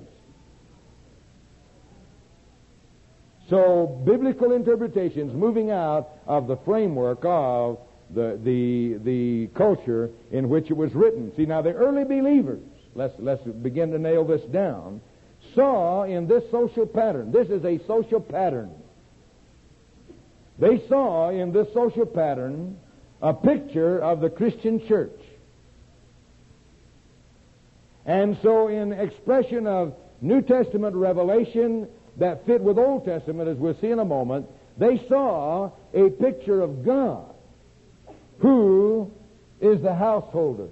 So, 3.48 4.00
biblical 4.04 4.52
interpretations 4.52 5.34
moving 5.34 5.72
out 5.72 6.08
of 6.26 6.46
the 6.46 6.56
framework 6.58 7.18
of 7.24 7.80
the, 8.14 8.38
the, 8.44 9.00
the 9.02 9.46
culture 9.56 10.10
in 10.30 10.48
which 10.48 10.70
it 10.70 10.76
was 10.76 10.94
written. 10.94 11.32
See, 11.36 11.46
now 11.46 11.60
the 11.60 11.72
early 11.72 12.04
believers, 12.04 12.62
let's, 12.94 13.14
let's 13.18 13.42
begin 13.42 13.90
to 13.90 13.98
nail 13.98 14.24
this 14.24 14.42
down, 14.52 15.00
saw 15.54 16.04
in 16.04 16.26
this 16.26 16.44
social 16.50 16.86
pattern, 16.86 17.32
this 17.32 17.48
is 17.48 17.64
a 17.64 17.78
social 17.86 18.20
pattern. 18.20 18.70
They 20.58 20.82
saw 20.88 21.30
in 21.30 21.52
this 21.52 21.68
social 21.72 22.06
pattern 22.06 22.78
a 23.22 23.32
picture 23.32 23.98
of 23.98 24.20
the 24.20 24.30
Christian 24.30 24.86
church. 24.86 25.18
And 28.06 28.38
so, 28.42 28.68
in 28.68 28.92
expression 28.92 29.66
of 29.66 29.94
New 30.20 30.42
Testament 30.42 30.96
revelation 30.96 31.88
that 32.16 32.44
fit 32.46 32.60
with 32.60 32.78
Old 32.78 33.04
Testament, 33.04 33.48
as 33.48 33.56
we'll 33.56 33.78
see 33.80 33.90
in 33.90 33.98
a 33.98 34.04
moment, 34.04 34.46
they 34.78 35.04
saw 35.08 35.70
a 35.94 36.10
picture 36.10 36.60
of 36.60 36.84
God 36.84 37.34
who 38.40 39.10
is 39.60 39.80
the 39.82 39.94
householder. 39.94 40.68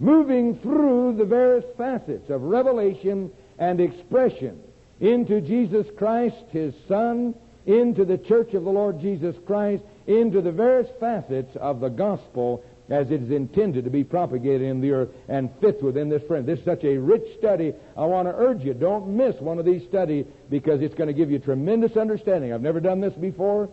Moving 0.00 0.58
through 0.60 1.16
the 1.16 1.24
various 1.24 1.64
facets 1.76 2.30
of 2.30 2.42
revelation 2.42 3.30
and 3.58 3.80
expression 3.80 4.60
into 5.00 5.40
Jesus 5.40 5.86
Christ, 5.96 6.36
His 6.50 6.74
Son, 6.86 7.34
into 7.66 8.04
the 8.04 8.18
church 8.18 8.54
of 8.54 8.64
the 8.64 8.70
Lord 8.70 9.00
Jesus 9.00 9.36
Christ, 9.46 9.82
into 10.06 10.40
the 10.40 10.52
various 10.52 10.88
facets 10.98 11.54
of 11.56 11.80
the 11.80 11.88
gospel 11.88 12.64
as 12.90 13.10
it 13.10 13.22
is 13.22 13.30
intended 13.30 13.84
to 13.84 13.90
be 13.90 14.02
propagated 14.02 14.62
in 14.62 14.80
the 14.80 14.92
earth 14.92 15.08
and 15.28 15.50
fits 15.60 15.82
within 15.82 16.08
this 16.08 16.22
frame. 16.22 16.46
This 16.46 16.58
is 16.58 16.64
such 16.64 16.84
a 16.84 16.96
rich 16.96 17.24
study. 17.38 17.74
I 17.96 18.06
want 18.06 18.28
to 18.28 18.34
urge 18.34 18.62
you, 18.62 18.72
don't 18.72 19.16
miss 19.16 19.36
one 19.40 19.58
of 19.58 19.66
these 19.66 19.86
studies 19.88 20.24
because 20.48 20.80
it's 20.80 20.94
going 20.94 21.08
to 21.08 21.12
give 21.12 21.30
you 21.30 21.38
tremendous 21.38 21.96
understanding. 21.96 22.52
I've 22.52 22.62
never 22.62 22.80
done 22.80 23.00
this 23.00 23.12
before. 23.14 23.68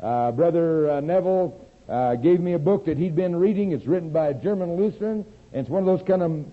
Uh, 0.00 0.30
Brother 0.30 0.90
uh, 0.90 1.00
Neville 1.00 1.66
uh, 1.88 2.14
gave 2.14 2.40
me 2.40 2.52
a 2.52 2.58
book 2.58 2.86
that 2.86 2.96
he'd 2.96 3.16
been 3.16 3.34
reading. 3.34 3.72
It's 3.72 3.86
written 3.86 4.10
by 4.10 4.28
a 4.28 4.34
German 4.34 4.76
Lutheran, 4.76 5.26
and 5.52 5.60
it's 5.62 5.70
one 5.70 5.82
of 5.82 5.86
those 5.86 6.06
kind 6.06 6.22
of 6.22 6.44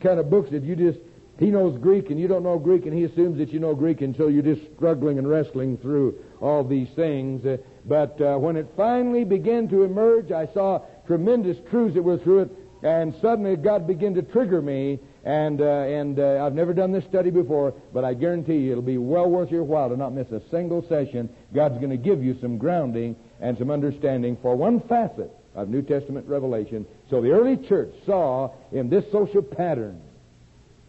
kind 0.00 0.18
of 0.18 0.30
books 0.30 0.50
that 0.50 0.62
you 0.62 0.76
just 0.76 0.98
he 1.38 1.46
knows 1.46 1.78
Greek 1.78 2.10
and 2.10 2.20
you 2.20 2.28
don't 2.28 2.42
know 2.42 2.58
Greek, 2.58 2.84
and 2.84 2.92
he 2.92 3.04
assumes 3.04 3.38
that 3.38 3.50
you 3.50 3.60
know 3.60 3.74
Greek 3.74 4.02
until 4.02 4.30
you're 4.30 4.42
just 4.42 4.60
struggling 4.76 5.18
and 5.18 5.28
wrestling 5.28 5.78
through 5.78 6.18
all 6.40 6.62
these 6.62 6.88
things. 6.90 7.44
Uh, 7.46 7.56
but 7.86 8.20
uh, 8.20 8.36
when 8.36 8.56
it 8.56 8.66
finally 8.76 9.24
began 9.24 9.66
to 9.68 9.82
emerge, 9.82 10.30
I 10.32 10.46
saw 10.52 10.82
tremendous 11.06 11.56
truths 11.70 11.94
that 11.94 12.02
were 12.02 12.18
through 12.18 12.40
it, 12.40 12.50
and 12.82 13.14
suddenly 13.22 13.56
God 13.56 13.86
began 13.86 14.12
to 14.14 14.22
trigger 14.22 14.60
me 14.60 14.98
and, 15.24 15.60
uh, 15.60 15.64
and 15.64 16.18
uh, 16.18 16.44
I've 16.44 16.54
never 16.54 16.72
done 16.72 16.92
this 16.92 17.04
study 17.04 17.30
before, 17.30 17.74
but 17.92 18.04
I 18.04 18.14
guarantee 18.14 18.56
you 18.56 18.72
it'll 18.72 18.82
be 18.82 18.98
well 18.98 19.28
worth 19.28 19.50
your 19.50 19.64
while 19.64 19.90
to 19.90 19.96
not 19.96 20.14
miss 20.14 20.30
a 20.30 20.40
single 20.50 20.86
session. 20.88 21.28
God's 21.54 21.76
going 21.78 21.90
to 21.90 21.98
give 21.98 22.22
you 22.22 22.38
some 22.40 22.56
grounding 22.56 23.16
and 23.40 23.56
some 23.58 23.70
understanding 23.70 24.38
for 24.40 24.56
one 24.56 24.80
facet 24.80 25.30
of 25.54 25.68
New 25.68 25.82
Testament 25.82 26.26
revelation. 26.28 26.86
So 27.08 27.20
the 27.20 27.30
early 27.30 27.56
church 27.56 27.92
saw 28.06 28.52
in 28.72 28.88
this 28.88 29.04
social 29.10 29.42
pattern 29.42 30.00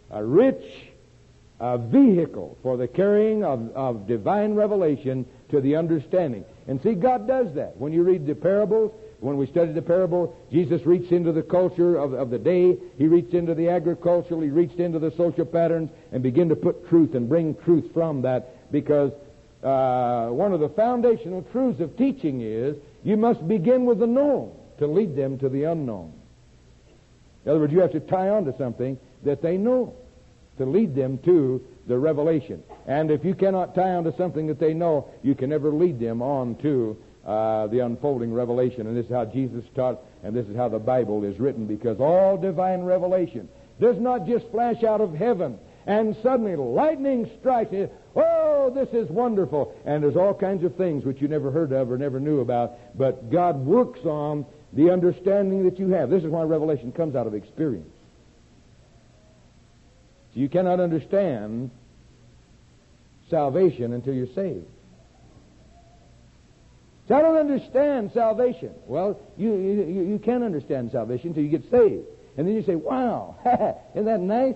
a 0.10 0.24
rich 0.24 0.64
a 1.62 1.78
vehicle 1.78 2.58
for 2.64 2.76
the 2.76 2.88
carrying 2.88 3.44
of, 3.44 3.70
of 3.76 4.08
divine 4.08 4.56
revelation 4.56 5.28
to 5.52 5.62
the 5.62 5.76
understanding. 5.76 6.44
And 6.68 6.82
see, 6.82 6.96
God 6.96 7.28
does 7.28 7.54
that. 7.54 7.78
When 7.78 7.94
you 7.94 8.02
read 8.02 8.26
the 8.26 8.34
parables, 8.34 8.92
when 9.20 9.38
we 9.38 9.46
study 9.46 9.72
the 9.72 9.82
parable, 9.84 10.36
Jesus 10.52 10.84
reached 10.88 11.12
into 11.12 11.32
the 11.32 11.44
culture 11.44 11.98
of, 11.98 12.14
of 12.14 12.32
the 12.32 12.40
day. 12.40 12.78
He 12.98 13.06
reached 13.06 13.36
into 13.36 13.54
the 13.54 13.70
agricultural. 13.70 14.42
He 14.42 14.50
reached 14.50 14.80
into 14.80 14.98
the 14.98 15.12
social 15.16 15.46
patterns 15.46 15.92
and 16.12 16.24
began 16.24 16.50
to 16.50 16.56
put 16.56 16.90
truth 16.90 17.14
and 17.14 17.30
bring 17.30 17.54
truth 17.64 17.94
from 17.94 18.24
that 18.24 18.72
because 18.72 19.12
uh, 19.62 20.30
one 20.30 20.54
of 20.54 20.62
the 20.62 20.70
foundational 20.70 21.44
truths 21.52 21.80
of 21.80 21.96
teaching 21.96 22.42
is 22.42 22.76
you 23.04 23.18
must 23.18 23.48
begin 23.48 23.86
with 23.86 24.00
the 24.00 24.08
known 24.08 24.56
to 24.80 24.88
lead 24.88 25.16
them 25.16 25.38
to 25.40 25.50
the 25.50 25.64
unknown. 25.64 26.14
In 27.46 27.52
other 27.52 27.60
words, 27.60 27.74
you 27.74 27.80
have 27.80 27.92
to 27.92 28.00
tie 28.00 28.30
on 28.30 28.46
to 28.46 28.58
something 28.58 28.98
that 29.24 29.42
they 29.42 29.58
know 29.58 29.94
to 30.58 30.66
lead 30.66 30.96
them 30.96 31.18
to 31.20 31.64
the 31.88 31.98
revelation. 31.98 32.62
And 32.88 33.10
if 33.10 33.26
you 33.26 33.34
cannot 33.34 33.74
tie 33.74 33.96
on 33.96 34.04
to 34.04 34.16
something 34.16 34.48
that 34.48 34.60
they 34.60 34.74
know, 34.74 35.10
you 35.24 35.34
can 35.34 35.50
never 35.50 35.72
lead 35.72 36.00
them 36.00 36.22
on 36.22 36.56
to 36.58 36.98
uh, 37.26 37.68
the 37.68 37.80
unfolding 37.80 38.34
revelation. 38.34 38.88
And 38.88 38.96
this 38.96 39.06
is 39.06 39.12
how 39.12 39.26
Jesus 39.26 39.64
taught, 39.76 40.00
and 40.24 40.36
this 40.36 40.48
is 40.48 40.56
how 40.56 40.70
the 40.70 40.80
Bible 40.80 41.24
is 41.24 41.40
written, 41.40 41.66
because 41.66 42.00
all 42.00 42.38
divine 42.38 42.82
revelation 42.82 43.50
does 43.80 43.98
not 44.00 44.28
just 44.28 44.48
flash 44.50 44.84
out 44.84 45.02
of 45.02 45.14
heaven 45.14 45.58
and 45.86 46.16
suddenly 46.22 46.56
lightning 46.56 47.30
strikes. 47.40 47.72
And, 47.72 47.90
oh, 48.16 48.72
this 48.74 48.90
is 48.90 49.10
wonderful. 49.10 49.76
And 49.86 50.04
there's 50.04 50.16
all 50.16 50.34
kinds 50.34 50.64
of 50.64 50.76
things 50.76 51.04
which 51.04 51.22
you 51.22 51.28
never 51.28 51.52
heard 51.52 51.72
of 51.72 51.92
or 51.92 51.98
never 51.98 52.20
knew 52.20 52.40
about, 52.40 52.98
but 52.98 53.32
God 53.32 53.58
works 53.58 54.02
on 54.06 54.46
the 54.74 54.92
understanding 54.92 55.66
that 55.66 55.80
you 55.80 55.90
have. 55.90 56.10
This 56.10 56.24
is 56.24 56.30
why 56.30 56.44
revelation 56.44 56.92
comes 56.92 57.16
out 57.16 57.28
of 57.28 57.34
experience. 57.34 57.90
So 60.34 60.40
you 60.40 60.50
cannot 60.50 60.80
understand 60.80 61.72
salvation 63.30 63.94
until 63.94 64.14
you're 64.14 64.34
saved. 64.34 64.66
So 67.08 67.16
I 67.16 67.22
don't 67.22 67.38
understand 67.38 68.12
salvation. 68.14 68.72
Well, 68.86 69.20
you, 69.36 69.54
you, 69.54 70.04
you 70.12 70.20
can 70.24 70.44
understand 70.44 70.92
salvation 70.92 71.30
until 71.30 71.44
you 71.44 71.50
get 71.50 71.70
saved. 71.70 72.06
And 72.38 72.48
then 72.48 72.56
you 72.56 72.64
say, 72.64 72.76
wow, 72.76 73.36
isn't 73.94 74.06
that 74.06 74.22
nice? 74.22 74.56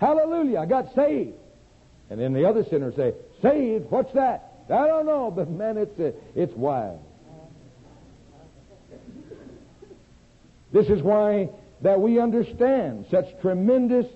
Hallelujah, 0.00 0.58
I 0.58 0.66
got 0.66 0.94
saved. 0.94 1.34
And 2.10 2.20
then 2.20 2.32
the 2.32 2.48
other 2.48 2.64
sinners 2.64 2.94
say, 2.96 3.14
saved? 3.42 3.90
What's 3.90 4.12
that? 4.14 4.52
I 4.66 4.86
don't 4.86 5.06
know, 5.06 5.30
but 5.30 5.50
man, 5.50 5.76
it's, 5.76 5.98
uh, 5.98 6.12
it's 6.34 6.54
wild. 6.54 7.00
This 10.72 10.88
is 10.88 11.02
why 11.02 11.50
that 11.82 12.00
we 12.00 12.18
understand 12.18 13.06
such 13.10 13.26
tremendous 13.40 14.06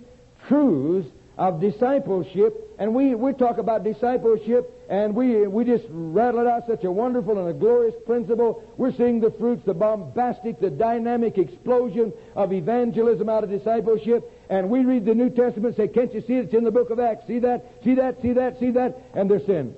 truths 0.49 1.09
of 1.37 1.61
discipleship, 1.61 2.68
and 2.79 2.95
we, 2.95 3.15
we 3.17 3.33
talk 3.33 3.59
about 3.59 3.83
discipleship, 3.83 4.73
and 4.89 5.15
we, 5.15 5.47
we 5.49 5.65
just 5.65 5.85
rattle 5.91 6.41
it 6.41 6.47
out 6.47 6.67
such 6.69 6.85
a 6.85 6.93
wonderful 6.93 7.37
and 7.39 7.49
a 7.49 7.53
glorious 7.53 7.95
principle. 8.07 8.63
We're 8.77 8.93
seeing 8.93 9.21
the 9.21 9.33
fruits, 9.33 9.65
the 9.67 9.75
bombastic, 9.75 10.61
the 10.61 10.71
dynamic 10.71 11.39
explosion 11.39 12.13
of 12.37 12.53
evangelism 12.53 13.29
out 13.29 13.43
of 13.43 13.51
discipleship, 13.51 14.31
and 14.49 14.71
we 14.71 14.85
read 14.85 15.05
the 15.05 15.15
New 15.15 15.29
Testament 15.29 15.77
and 15.77 15.77
say, 15.77 15.89
can't 15.89 16.15
you 16.15 16.21
see 16.21 16.35
it? 16.35 16.47
It's 16.47 16.55
in 16.55 16.63
the 16.63 16.71
book 16.71 16.91
of 16.91 17.01
Acts. 17.01 17.27
See 17.27 17.41
that? 17.41 17.65
See 17.83 17.95
that? 17.95 18.23
See 18.23 18.33
that? 18.35 18.61
See 18.61 18.71
that? 18.71 18.97
And 19.13 19.29
they're 19.29 19.45
saying, 19.45 19.75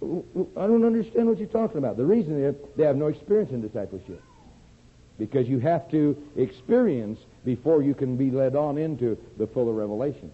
I 0.00 0.66
don't 0.66 0.84
understand 0.84 1.28
what 1.28 1.38
you're 1.38 1.48
talking 1.48 1.78
about. 1.78 1.96
The 1.96 2.06
reason 2.06 2.42
is 2.42 2.54
they 2.76 2.84
have 2.84 2.96
no 2.96 3.08
experience 3.08 3.50
in 3.50 3.60
discipleship. 3.60 4.22
Because 5.18 5.46
you 5.48 5.58
have 5.58 5.90
to 5.90 6.16
experience 6.36 7.18
before 7.44 7.82
you 7.82 7.94
can 7.94 8.16
be 8.16 8.30
led 8.30 8.56
on 8.56 8.78
into 8.78 9.18
the 9.36 9.46
fuller 9.48 9.72
revelation. 9.72 10.32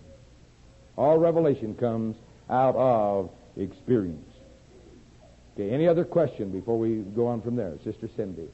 All 0.96 1.18
revelation 1.18 1.74
comes 1.74 2.16
out 2.48 2.74
of 2.76 3.30
experience. 3.56 4.28
Okay, 5.54 5.70
any 5.70 5.87
other 5.87 6.04
question 6.04 6.50
before 6.50 6.78
we 6.78 6.96
go 6.96 7.26
on 7.26 7.42
from 7.42 7.56
there? 7.56 7.74
Sister 7.85 8.09
Cindy. 8.16 8.48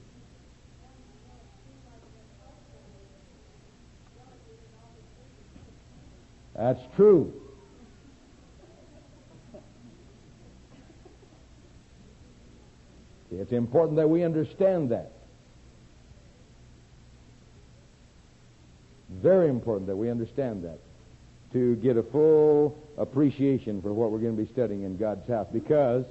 That's 6.55 6.81
true. 6.97 7.33
It's 13.33 13.53
important 13.53 13.97
that 13.97 14.09
we 14.09 14.23
understand 14.23 14.91
that. 14.91 15.13
Very 19.11 19.49
important 19.49 19.87
that 19.87 19.97
we 19.97 20.11
understand 20.11 20.65
that 20.65 20.79
to 21.53 21.77
get 21.77 21.97
a 21.97 22.03
full 22.03 22.79
appreciation 22.99 23.83
for 23.83 23.93
what 23.93 24.11
we're 24.11 24.19
going 24.19 24.37
to 24.37 24.43
be 24.43 24.53
studying 24.53 24.83
in 24.83 24.97
God's 24.97 25.27
house 25.29 25.47
because 25.53 26.05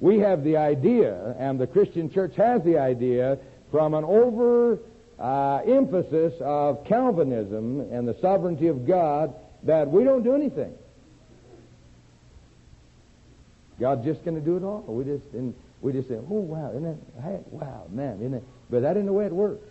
we 0.00 0.18
have 0.18 0.44
the 0.44 0.56
idea, 0.56 1.34
and 1.38 1.58
the 1.58 1.66
Christian 1.66 2.10
church 2.10 2.34
has 2.36 2.62
the 2.64 2.78
idea, 2.78 3.38
from 3.70 3.94
an 3.94 4.04
over 4.04 4.78
uh, 5.18 5.56
emphasis 5.66 6.34
of 6.40 6.84
Calvinism 6.86 7.80
and 7.92 8.06
the 8.06 8.16
sovereignty 8.20 8.68
of 8.68 8.86
God 8.86 9.34
that 9.62 9.90
we 9.90 10.04
don't 10.04 10.22
do 10.22 10.34
anything. 10.34 10.74
God's 13.80 14.04
just 14.04 14.24
going 14.24 14.36
to 14.36 14.40
do 14.40 14.56
it 14.56 14.62
all. 14.62 14.84
We 14.86 15.04
just 15.04 15.24
and 15.32 15.54
we 15.80 15.92
just 15.92 16.08
say, 16.08 16.14
"Oh 16.14 16.40
wow, 16.40 16.70
isn't 16.70 16.84
that 16.84 17.22
hey, 17.22 17.40
wow, 17.50 17.86
man, 17.90 18.20
isn't 18.20 18.34
it?" 18.34 18.44
But 18.70 18.82
that 18.82 18.96
isn't 18.96 19.06
the 19.06 19.12
way 19.12 19.26
it 19.26 19.32
works. 19.32 19.64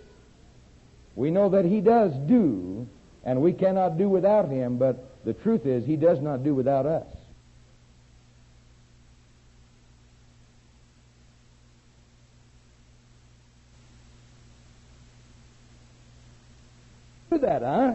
We 1.15 1.31
know 1.31 1.49
that 1.49 1.63
He 1.63 1.79
does 1.79 2.11
do, 2.27 2.87
and 3.23 3.41
we 3.41 3.53
cannot 3.53 3.97
do 3.97 4.09
without 4.09 4.49
Him. 4.49 4.77
But 4.77 5.12
the 5.25 5.33
truth 5.33 5.65
is, 5.65 5.85
He 5.85 5.95
does 5.95 6.21
not 6.21 6.43
do 6.43 6.53
without 6.53 6.85
us. 6.85 7.07
Do 17.31 17.39
that, 17.39 17.61
huh? 17.61 17.93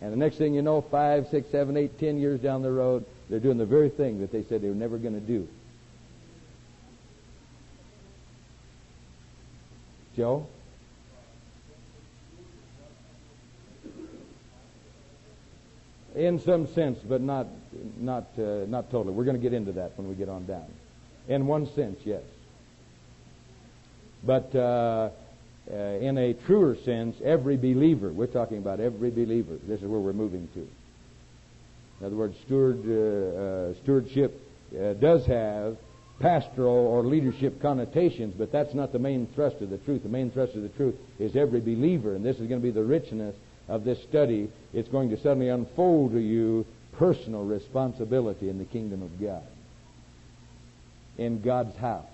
And 0.00 0.12
the 0.12 0.16
next 0.16 0.36
thing 0.36 0.54
you 0.54 0.62
know, 0.62 0.82
five, 0.82 1.26
six, 1.30 1.50
seven, 1.50 1.76
eight, 1.76 1.98
ten 1.98 2.18
years 2.18 2.38
down 2.40 2.62
the 2.62 2.70
road, 2.70 3.06
they're 3.28 3.40
doing 3.40 3.58
the 3.58 3.66
very 3.66 3.88
thing 3.88 4.20
that 4.20 4.30
they 4.30 4.44
said 4.44 4.60
they 4.60 4.68
were 4.68 4.74
never 4.74 4.98
going 4.98 5.14
to 5.14 5.20
do. 5.20 5.48
Joe? 10.14 10.46
In 16.14 16.38
some 16.40 16.68
sense, 16.74 16.98
but 17.08 17.20
not 17.20 17.46
not 17.98 18.26
uh, 18.38 18.66
not 18.68 18.90
totally. 18.90 19.14
We're 19.14 19.24
going 19.24 19.36
to 19.36 19.42
get 19.42 19.52
into 19.52 19.72
that 19.72 19.98
when 19.98 20.08
we 20.08 20.14
get 20.14 20.28
on 20.28 20.46
down. 20.46 20.66
In 21.28 21.46
one 21.46 21.66
sense, 21.74 21.98
yes. 22.04 22.22
But 24.22 24.54
uh, 24.54 25.10
uh, 25.70 25.74
in 25.74 26.18
a 26.18 26.34
truer 26.34 26.76
sense, 26.84 27.16
every 27.24 27.56
believer. 27.56 28.12
We're 28.12 28.26
talking 28.26 28.58
about 28.58 28.80
every 28.80 29.10
believer. 29.10 29.56
This 29.66 29.80
is 29.80 29.86
where 29.86 30.00
we're 30.00 30.12
moving 30.12 30.48
to. 30.54 30.68
In 32.00 32.06
other 32.06 32.16
words, 32.16 32.36
steward, 32.44 32.80
uh, 32.86 33.72
uh, 33.72 33.74
stewardship 33.82 34.40
uh, 34.78 34.92
does 34.94 35.24
have 35.26 35.76
pastoral 36.20 36.86
or 36.86 37.02
leadership 37.02 37.60
connotations, 37.60 38.34
but 38.36 38.52
that's 38.52 38.74
not 38.74 38.92
the 38.92 38.98
main 38.98 39.26
thrust 39.34 39.60
of 39.60 39.70
the 39.70 39.78
truth. 39.78 40.02
The 40.02 40.08
main 40.08 40.30
thrust 40.30 40.54
of 40.54 40.62
the 40.62 40.68
truth 40.70 40.94
is 41.18 41.34
every 41.34 41.60
believer, 41.60 42.14
and 42.14 42.24
this 42.24 42.36
is 42.36 42.46
going 42.46 42.60
to 42.60 42.64
be 42.64 42.70
the 42.70 42.84
richness 42.84 43.34
of 43.68 43.84
this 43.84 44.02
study. 44.02 44.50
It's 44.72 44.88
going 44.88 45.10
to 45.10 45.16
suddenly 45.16 45.48
unfold 45.48 46.12
to 46.12 46.20
you 46.20 46.66
personal 46.92 47.44
responsibility 47.44 48.48
in 48.48 48.58
the 48.58 48.64
kingdom 48.64 49.02
of 49.02 49.20
God, 49.20 49.42
in 51.18 51.40
God's 51.40 51.76
house. 51.76 52.04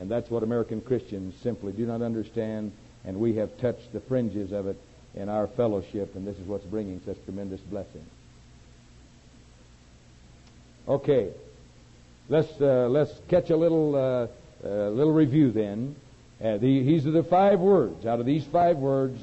And 0.00 0.10
that's 0.10 0.30
what 0.30 0.42
American 0.42 0.80
Christians 0.80 1.34
simply 1.42 1.72
do 1.72 1.86
not 1.86 2.02
understand, 2.02 2.72
and 3.04 3.18
we 3.18 3.34
have 3.36 3.58
touched 3.58 3.92
the 3.92 4.00
fringes 4.00 4.52
of 4.52 4.66
it 4.66 4.76
in 5.14 5.28
our 5.28 5.46
fellowship, 5.46 6.14
and 6.14 6.26
this 6.26 6.38
is 6.38 6.46
what's 6.46 6.64
bringing 6.64 7.00
such 7.04 7.16
tremendous 7.24 7.60
blessing. 7.60 8.04
Okay, 10.88 11.30
let's 12.28 12.60
uh, 12.60 12.88
let's 12.88 13.12
catch 13.28 13.50
a 13.50 13.56
little 13.56 13.94
uh, 13.94 14.26
uh, 14.66 14.88
little 14.88 15.12
review 15.12 15.50
then. 15.50 15.94
Uh, 16.42 16.56
the, 16.56 16.82
these 16.82 17.06
are 17.06 17.10
the 17.10 17.22
five 17.22 17.60
words. 17.60 18.06
Out 18.06 18.20
of 18.20 18.26
these 18.26 18.44
five 18.46 18.78
words 18.78 19.20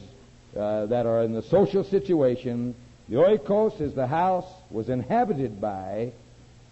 uh, 0.57 0.85
that 0.87 1.05
are 1.05 1.23
in 1.23 1.33
the 1.33 1.43
social 1.43 1.83
situation, 1.83 2.75
the 3.09 3.15
oikos 3.15 3.79
is 3.79 3.93
the 3.93 4.07
house 4.07 4.49
was 4.69 4.89
inhabited 4.89 5.61
by 5.61 6.11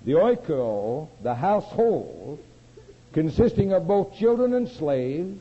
the 0.03 0.13
oikia, 0.13 1.07
the 1.23 1.35
household, 1.35 2.39
consisting 3.13 3.73
of 3.73 3.87
both 3.87 4.15
children 4.17 4.53
and 4.53 4.67
slaves. 4.67 5.39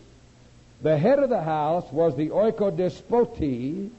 The 0.83 0.97
head 0.97 1.19
of 1.19 1.31
the 1.31 1.43
house 1.43 1.91
was 1.93 2.17
the 2.17 2.29
oikodespotes, 2.29 3.91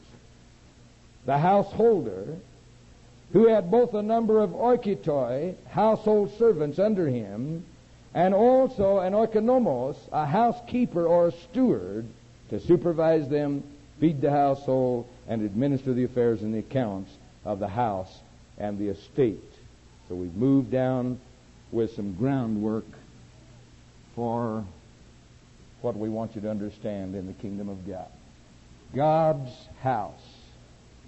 the 1.26 1.38
householder, 1.38 2.38
who 3.34 3.48
had 3.48 3.70
both 3.70 3.94
a 3.94 4.02
number 4.02 4.40
of 4.40 4.52
oikites, 4.52 5.56
household 5.68 6.38
servants 6.38 6.80
under 6.80 7.08
him, 7.08 7.66
and 8.14 8.34
also 8.34 9.00
an 9.00 9.14
oikonomos, 9.14 9.98
a 10.12 10.26
housekeeper 10.26 11.06
or 11.06 11.28
a 11.28 11.32
steward, 11.32 12.06
to 12.50 12.60
supervise 12.60 13.28
them, 13.28 13.64
feed 14.00 14.22
the 14.22 14.32
household, 14.32 15.08
and 15.28 15.42
administer 15.42 15.94
the 15.94 16.04
affairs 16.04 16.42
and 16.42 16.54
the 16.54 16.60
accounts 16.60 17.12
of 17.44 17.60
the 17.60 17.68
house 17.68 18.20
and 18.58 18.78
the 18.78 18.90
estate. 18.90 19.40
So 20.08 20.16
we've 20.16 20.36
moved 20.36 20.72
down 20.72 21.20
with 21.72 21.96
some 21.96 22.14
groundwork 22.14 22.86
for 24.16 24.64
what 25.82 25.98
we 25.98 26.10
want 26.10 26.36
you 26.36 26.42
to 26.42 26.50
understand 26.50 27.16
in 27.16 27.28
the 27.28 27.34
kingdom 27.34 27.70
of 27.70 27.88
God. 27.88 28.08
God's 28.94 29.52
house, 29.82 30.14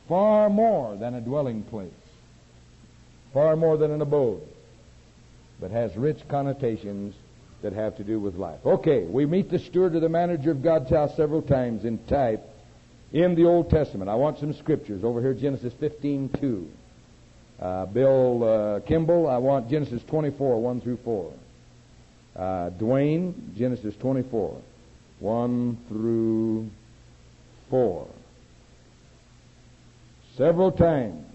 far 0.08 0.50
more 0.50 0.96
than 0.96 1.14
a 1.14 1.22
dwelling 1.22 1.64
place, 1.64 1.92
far 3.34 3.56
more 3.56 3.78
than 3.78 3.92
an 3.92 4.02
abode, 4.02 4.42
but 5.60 5.72
has 5.72 5.96
rich 5.96 6.20
connotations 6.28 7.16
that 7.62 7.74
have 7.74 7.98
to 7.98 8.04
do 8.04 8.20
with 8.20 8.36
life. 8.36 8.60
Okay, 8.66 9.04
we 9.04 9.26
meet 9.26 9.50
the 9.50 9.60
steward 9.60 9.96
or 9.96 10.00
the 10.00 10.10
manager 10.10 10.52
of 10.52 10.62
God's 10.62 10.90
house 10.90 11.16
several 11.16 11.42
times 11.42 11.86
in 11.86 11.98
type 12.06 12.42
in 13.14 13.36
the 13.36 13.46
Old 13.46 13.70
Testament. 13.70 14.10
I 14.10 14.16
want 14.16 14.40
some 14.40 14.54
scriptures 14.54 15.04
over 15.04 15.22
here, 15.22 15.34
Genesis 15.34 15.74
15, 15.80 16.30
2. 16.40 16.70
Uh, 17.60 17.86
Bill 17.88 18.44
uh, 18.44 18.80
Kimball, 18.82 19.28
I 19.28 19.38
want 19.38 19.70
Genesis 19.70 20.02
24, 20.08 20.62
1 20.62 20.82
through 20.82 20.98
4. 21.04 21.34
Uh, 22.36 22.42
Dwayne, 22.72 23.56
Genesis 23.56 23.96
24, 24.00 24.62
1 25.20 25.78
through 25.88 26.70
4. 27.70 28.08
Several 30.36 30.72
times 30.72 31.26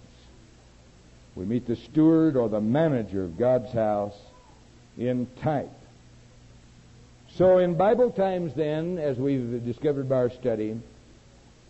we 1.35 1.45
meet 1.45 1.67
the 1.67 1.77
steward 1.77 2.37
or 2.37 2.49
the 2.49 2.61
manager 2.61 3.25
of 3.25 3.37
God's 3.37 3.73
house 3.73 4.15
in 4.97 5.27
type. 5.43 5.71
So 7.35 7.59
in 7.59 7.75
Bible 7.75 8.11
times 8.11 8.53
then, 8.55 8.99
as 8.99 9.17
we've 9.17 9.65
discovered 9.65 10.09
by 10.09 10.17
our 10.17 10.31
study, 10.31 10.79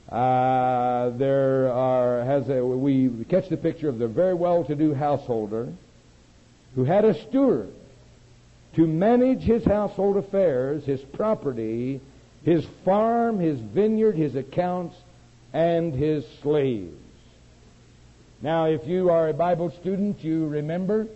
uh, 0.08 1.10
there 1.10 1.72
are 1.72 2.24
has 2.24 2.48
a, 2.48 2.64
we 2.64 3.24
catch 3.28 3.48
the 3.48 3.56
picture 3.56 3.88
of 3.88 3.98
the 3.98 4.08
very 4.08 4.34
well-to-do 4.34 4.94
householder 4.94 5.72
who 6.74 6.84
had 6.84 7.04
a 7.04 7.14
steward 7.28 7.72
to 8.74 8.86
manage 8.86 9.42
his 9.42 9.64
household 9.64 10.16
affairs, 10.16 10.84
his 10.84 11.00
property, 11.00 12.00
his 12.44 12.64
farm, 12.84 13.38
his 13.38 13.58
vineyard, 13.60 14.16
his 14.16 14.34
accounts, 14.34 14.96
and 15.52 15.94
his 15.94 16.24
slaves. 16.42 16.96
Now, 18.40 18.66
if 18.66 18.86
you 18.86 19.10
are 19.10 19.28
a 19.28 19.34
Bible 19.34 19.70
student, 19.80 20.24
you 20.24 20.46
remember 20.46 21.06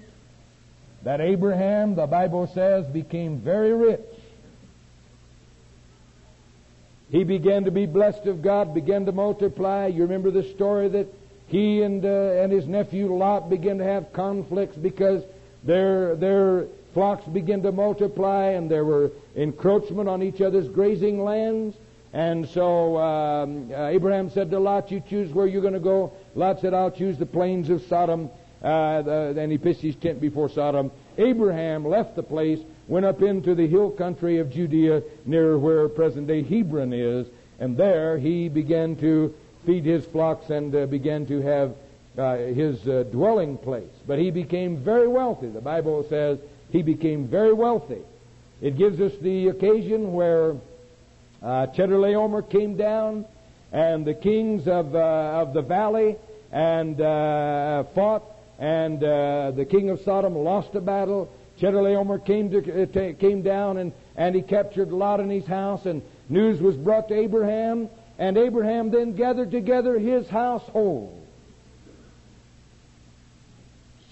that 1.02 1.20
Abraham, 1.20 1.94
the 1.94 2.06
Bible 2.06 2.46
says, 2.54 2.86
became 2.86 3.40
very 3.40 3.72
rich. 3.72 4.00
He 7.10 7.24
began 7.24 7.64
to 7.64 7.70
be 7.70 7.86
blessed 7.86 8.26
of 8.26 8.42
God, 8.42 8.74
began 8.74 9.06
to 9.06 9.12
multiply. 9.12 9.86
You 9.86 10.02
remember 10.02 10.30
the 10.30 10.42
story 10.54 10.88
that 10.88 11.06
he 11.48 11.82
and, 11.82 12.04
uh, 12.04 12.08
and 12.08 12.50
his 12.50 12.66
nephew 12.66 13.14
Lot 13.14 13.48
began 13.48 13.78
to 13.78 13.84
have 13.84 14.12
conflicts 14.12 14.76
because 14.76 15.22
their, 15.62 16.16
their 16.16 16.66
flocks 16.94 17.24
began 17.26 17.62
to 17.62 17.72
multiply 17.72 18.46
and 18.50 18.70
there 18.70 18.84
were 18.84 19.10
encroachment 19.36 20.08
on 20.08 20.22
each 20.22 20.40
other's 20.40 20.68
grazing 20.68 21.22
lands. 21.22 21.76
And 22.12 22.48
so 22.48 22.96
um, 22.96 23.70
uh, 23.70 23.88
Abraham 23.88 24.30
said 24.30 24.50
to 24.50 24.58
Lot, 24.58 24.90
You 24.90 25.02
choose 25.08 25.32
where 25.32 25.46
you're 25.46 25.62
going 25.62 25.74
to 25.74 25.80
go. 25.80 26.12
Lot 26.34 26.60
said, 26.60 26.74
I'll 26.74 26.90
choose 26.90 27.18
the 27.18 27.26
plains 27.26 27.68
of 27.68 27.82
Sodom. 27.82 28.30
Uh, 28.62 29.02
the, 29.02 29.32
then 29.34 29.50
he 29.50 29.58
pitched 29.58 29.82
his 29.82 29.94
tent 29.96 30.20
before 30.20 30.48
Sodom. 30.48 30.90
Abraham 31.18 31.86
left 31.86 32.16
the 32.16 32.22
place, 32.22 32.58
went 32.88 33.06
up 33.06 33.22
into 33.22 33.54
the 33.54 33.66
hill 33.66 33.90
country 33.90 34.38
of 34.38 34.50
Judea 34.50 35.02
near 35.24 35.58
where 35.58 35.88
present 35.88 36.26
day 36.26 36.42
Hebron 36.42 36.92
is, 36.92 37.26
and 37.58 37.76
there 37.76 38.18
he 38.18 38.48
began 38.48 38.96
to 38.96 39.34
feed 39.64 39.84
his 39.84 40.04
flocks 40.06 40.50
and 40.50 40.74
uh, 40.74 40.86
began 40.86 41.26
to 41.26 41.40
have 41.40 41.74
uh, 42.16 42.36
his 42.36 42.86
uh, 42.86 43.04
dwelling 43.10 43.58
place. 43.58 43.90
But 44.06 44.18
he 44.18 44.30
became 44.30 44.78
very 44.78 45.08
wealthy. 45.08 45.48
The 45.48 45.60
Bible 45.60 46.06
says 46.08 46.38
he 46.70 46.82
became 46.82 47.26
very 47.26 47.52
wealthy. 47.52 48.02
It 48.62 48.78
gives 48.78 49.00
us 49.00 49.12
the 49.20 49.48
occasion 49.48 50.12
where 50.12 50.52
uh, 51.42 51.66
Chedorlaomer 51.74 52.48
came 52.48 52.76
down, 52.76 53.26
and 53.72 54.06
the 54.06 54.14
kings 54.14 54.66
of, 54.66 54.94
uh, 54.94 55.42
of 55.42 55.52
the 55.52 55.62
valley 55.62 56.16
and 56.52 57.00
uh, 57.00 57.84
fought, 57.94 58.22
and 58.58 59.02
uh, 59.02 59.50
the 59.50 59.66
king 59.66 59.90
of 59.90 60.00
Sodom 60.00 60.34
lost 60.34 60.74
a 60.74 60.80
battle. 60.80 61.30
Chedorlaomer 61.60 62.24
came, 62.24 62.50
to, 62.50 62.82
uh, 62.82 63.14
came 63.18 63.42
down 63.42 63.78
and, 63.78 63.92
and 64.16 64.34
he 64.34 64.42
captured 64.42 64.92
Lot 64.92 65.20
in 65.20 65.30
his 65.30 65.46
house, 65.46 65.86
and 65.86 66.02
news 66.28 66.60
was 66.60 66.76
brought 66.76 67.08
to 67.08 67.14
Abraham, 67.14 67.88
and 68.18 68.36
Abraham 68.36 68.90
then 68.90 69.14
gathered 69.14 69.50
together 69.50 69.98
his 69.98 70.28
household. 70.28 71.22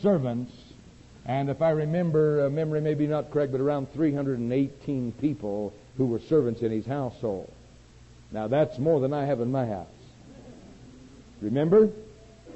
Servants, 0.00 0.52
and 1.26 1.48
if 1.48 1.62
I 1.62 1.70
remember, 1.70 2.46
uh, 2.46 2.50
memory 2.50 2.80
may 2.80 2.94
be 2.94 3.06
not 3.06 3.30
correct, 3.30 3.52
but 3.52 3.60
around 3.60 3.92
318 3.94 5.12
people 5.20 5.72
who 5.96 6.06
were 6.06 6.20
servants 6.20 6.60
in 6.60 6.70
his 6.70 6.86
household. 6.86 7.50
Now 8.30 8.48
that's 8.48 8.78
more 8.78 9.00
than 9.00 9.12
I 9.12 9.26
have 9.26 9.40
in 9.40 9.50
my 9.52 9.66
house. 9.66 9.86
Remember? 11.40 11.90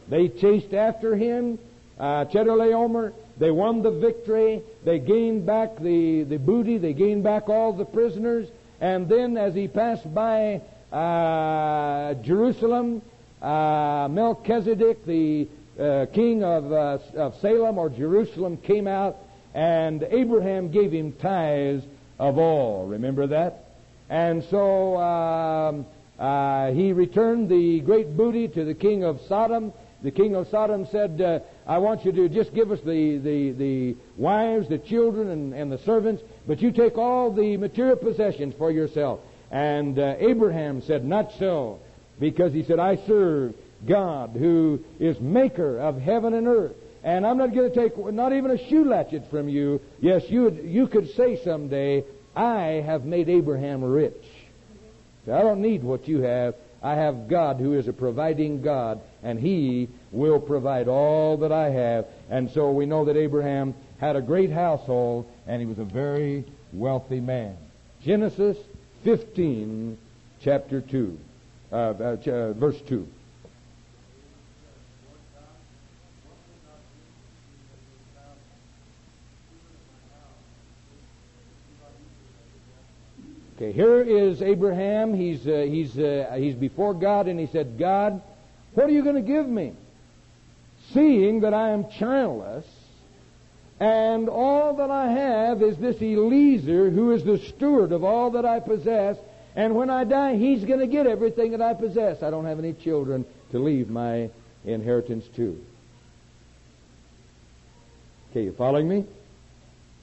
They 0.09 0.29
chased 0.29 0.73
after 0.73 1.15
him, 1.15 1.59
uh, 1.99 2.25
Chedorlaomer. 2.27 3.13
They 3.39 3.51
won 3.51 3.83
the 3.83 3.91
victory. 3.91 4.63
They 4.85 4.99
gained 4.99 5.47
back 5.47 5.77
the, 5.79 6.25
the 6.25 6.39
booty. 6.39 6.79
They 6.79 6.93
gained 6.93 7.23
back 7.23 7.49
all 7.49 7.73
the 7.73 7.85
prisoners. 7.85 8.49
And 8.81 9.09
then 9.09 9.37
as 9.37 9.55
he 9.55 9.69
passed 9.69 10.13
by 10.13 10.61
uh, 10.93 12.15
Jerusalem, 12.15 13.03
uh, 13.41 14.09
Melchizedek, 14.11 15.05
the 15.05 15.49
uh, 15.79 16.07
king 16.13 16.43
of, 16.43 16.73
uh, 16.73 16.99
of 17.17 17.37
Salem 17.41 17.79
or 17.79 17.89
Jerusalem, 17.89 18.57
came 18.57 18.87
out 18.87 19.17
and 19.55 20.03
Abraham 20.03 20.71
gave 20.71 20.93
him 20.93 21.13
tithes 21.13 21.85
of 22.19 22.39
all. 22.39 22.87
Remember 22.87 23.27
that? 23.29 23.65
And 24.09 24.45
so 24.45 24.97
um, 24.97 25.87
uh, 26.19 26.71
he 26.73 26.93
returned 26.93 27.49
the 27.49 27.81
great 27.81 28.17
booty 28.17 28.49
to 28.49 28.65
the 28.65 28.75
king 28.75 29.05
of 29.05 29.21
Sodom. 29.29 29.73
The 30.03 30.11
king 30.13 30.37
of 30.37 30.47
Sodom 30.49 30.87
said, 30.93 31.21
uh, 31.21 31.41
I 31.67 31.79
want 31.79 32.05
you 32.05 32.13
to 32.13 32.29
just 32.29 32.55
give 32.55 32.71
us 32.71 32.79
the, 32.81 33.19
the, 33.19 33.51
the 33.53 33.97
wives, 34.17 34.69
the 34.69 34.79
children, 34.79 35.29
and, 35.29 35.53
and 35.53 35.73
the 35.73 35.79
servants, 35.79 36.23
but 36.47 36.61
you 36.61 36.71
take 36.71 36.97
all 36.97 37.33
the 37.33 37.57
material 37.57 37.97
possessions 37.97 38.55
for 38.57 38.71
yourself. 38.71 39.21
And 39.51 39.99
uh, 39.99 40.15
Abraham 40.19 40.83
said, 40.83 41.05
Not 41.05 41.33
so, 41.39 41.81
because 42.21 42.53
he 42.53 42.63
said, 42.65 42.79
I 42.79 42.97
serve 43.07 43.55
God 43.87 44.31
who 44.39 44.81
is 45.01 45.19
maker 45.21 45.79
of 45.79 46.01
heaven 46.01 46.35
and 46.35 46.47
earth. 46.47 46.77
And 47.03 47.27
I'm 47.27 47.39
not 47.39 47.55
going 47.55 47.73
to 47.73 47.75
take 47.75 47.97
not 47.97 48.33
even 48.33 48.51
a 48.51 48.69
shoe 48.69 48.85
latchet 48.85 49.31
from 49.31 49.49
you. 49.49 49.81
Yes, 50.01 50.23
you, 50.29 50.43
would, 50.43 50.59
you 50.65 50.87
could 50.89 51.11
say 51.15 51.41
someday, 51.45 52.05
I 52.37 52.83
have 52.85 53.05
made 53.05 53.29
Abraham 53.29 53.83
rich. 53.83 54.15
So 55.27 55.35
I 55.35 55.43
don't 55.43 55.61
need 55.61 55.83
what 55.83 56.09
you 56.09 56.21
have. 56.23 56.55
I 56.83 56.95
have 56.95 57.29
God 57.29 57.59
who 57.59 57.75
is 57.75 57.89
a 57.89 57.93
providing 57.93 58.63
God, 58.63 59.01
and 59.23 59.39
He 59.39 59.89
will 60.13 60.41
provide 60.41 60.89
all 60.89 61.39
that 61.39 61.53
I 61.53 61.71
have. 61.71 62.07
And 62.31 62.51
so 62.51 62.71
we 62.71 62.87
know 62.87 63.05
that 63.07 63.17
Abraham 63.17 63.75
had 63.99 64.17
a 64.17 64.23
great 64.23 64.51
household, 64.51 65.31
and 65.47 65.61
he 65.61 65.67
was 65.67 65.79
a 65.79 65.85
very 65.85 66.45
wealthy 66.73 67.21
man. 67.21 67.57
Genesis 68.03 68.57
15, 69.05 69.99
chapter 70.41 70.81
2, 70.81 71.19
uh, 71.73 71.75
uh, 71.75 72.53
verse 72.53 72.81
2. 72.89 73.09
Okay, 83.57 83.73
here 83.73 84.01
is 84.01 84.41
Abraham. 84.41 85.13
He's, 85.13 85.45
uh, 85.45 85.67
he's, 85.69 85.99
uh, 85.99 86.33
he's 86.39 86.55
before 86.55 86.95
God, 86.95 87.27
and 87.27 87.41
he 87.41 87.47
said, 87.47 87.77
God, 87.77 88.23
what 88.79 88.89
are 88.89 88.93
you 88.93 89.03
going 89.03 89.17
to 89.17 89.23
give 89.23 89.49
me? 89.49 89.73
Seeing 90.95 91.41
that 91.41 91.53
I 91.53 91.71
am 91.71 91.91
childless, 91.99 92.65
and 93.81 94.29
all 94.29 94.77
that 94.77 94.89
I 94.89 95.11
have 95.11 95.63
is 95.63 95.77
this 95.79 96.01
Eliezer, 96.01 96.89
who 96.89 97.11
is 97.11 97.25
the 97.25 97.39
steward 97.39 97.91
of 97.91 98.05
all 98.05 98.31
that 98.31 98.45
I 98.45 98.61
possess, 98.61 99.17
and 99.57 99.75
when 99.75 99.91
I 99.91 100.05
die, 100.05 100.37
he's 100.37 100.65
going 100.65 100.79
to 100.79 100.87
get 100.87 101.09
everything 101.09 101.51
that 101.51 101.61
I 101.61 101.75
possess. 101.75 102.23
I 102.23 102.31
don't 102.31 102.45
have 102.45 102.61
any 102.61 102.73
children 102.73 103.27
to 103.51 103.59
leave 103.59 103.91
my 103.91 104.31
inheritance 104.65 105.25
to. 105.35 105.61
Okay, 108.31 108.45
you 108.45 108.53
following 108.53 108.89
me? 108.89 109.07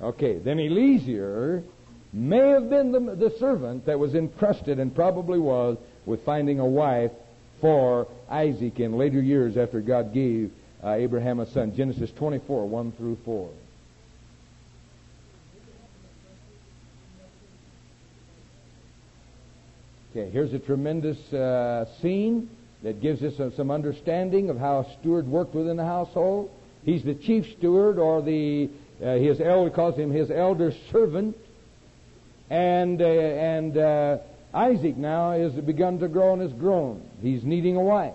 Okay, 0.01 0.37
then 0.37 0.59
Eliezer 0.59 1.63
may 2.11 2.49
have 2.49 2.69
been 2.69 2.91
the, 2.91 2.99
the 2.99 3.33
servant 3.39 3.85
that 3.85 3.99
was 3.99 4.15
entrusted 4.15 4.79
and 4.79 4.93
probably 4.93 5.39
was 5.39 5.77
with 6.05 6.25
finding 6.25 6.59
a 6.59 6.65
wife 6.65 7.11
for 7.61 8.07
Isaac 8.29 8.79
in 8.79 8.97
later 8.97 9.21
years 9.21 9.57
after 9.57 9.81
God 9.81 10.13
gave 10.13 10.51
uh, 10.83 10.91
Abraham 10.91 11.39
a 11.39 11.49
son. 11.51 11.75
Genesis 11.75 12.11
24, 12.17 12.67
1 12.67 12.91
through 12.93 13.17
4. 13.25 13.49
Okay, 20.11 20.29
here's 20.29 20.53
a 20.53 20.59
tremendous 20.59 21.17
uh, 21.33 21.85
scene 22.01 22.49
that 22.83 23.01
gives 23.01 23.21
us 23.21 23.37
uh, 23.39 23.51
some 23.57 23.69
understanding 23.69 24.49
of 24.49 24.57
how 24.57 24.79
a 24.79 24.97
steward 24.99 25.27
worked 25.27 25.53
within 25.53 25.75
the 25.75 25.83
household. 25.83 26.49
He's 26.85 27.03
the 27.03 27.15
chief 27.15 27.45
steward, 27.57 27.97
or 27.97 28.21
the 28.21 28.69
uh, 29.03 29.15
his 29.15 29.41
elder 29.41 29.69
calls 29.69 29.97
him 29.97 30.11
his 30.11 30.31
elder 30.31 30.71
servant. 30.91 31.35
And, 32.49 33.01
uh, 33.01 33.05
and 33.05 33.77
uh, 33.77 34.17
Isaac 34.55 34.95
now 34.95 35.33
has 35.33 35.51
begun 35.51 35.99
to 35.99 36.07
grow 36.07 36.31
and 36.31 36.41
has 36.41 36.53
grown. 36.53 37.01
He's 37.21 37.43
needing 37.43 37.75
a 37.75 37.81
wife. 37.81 38.13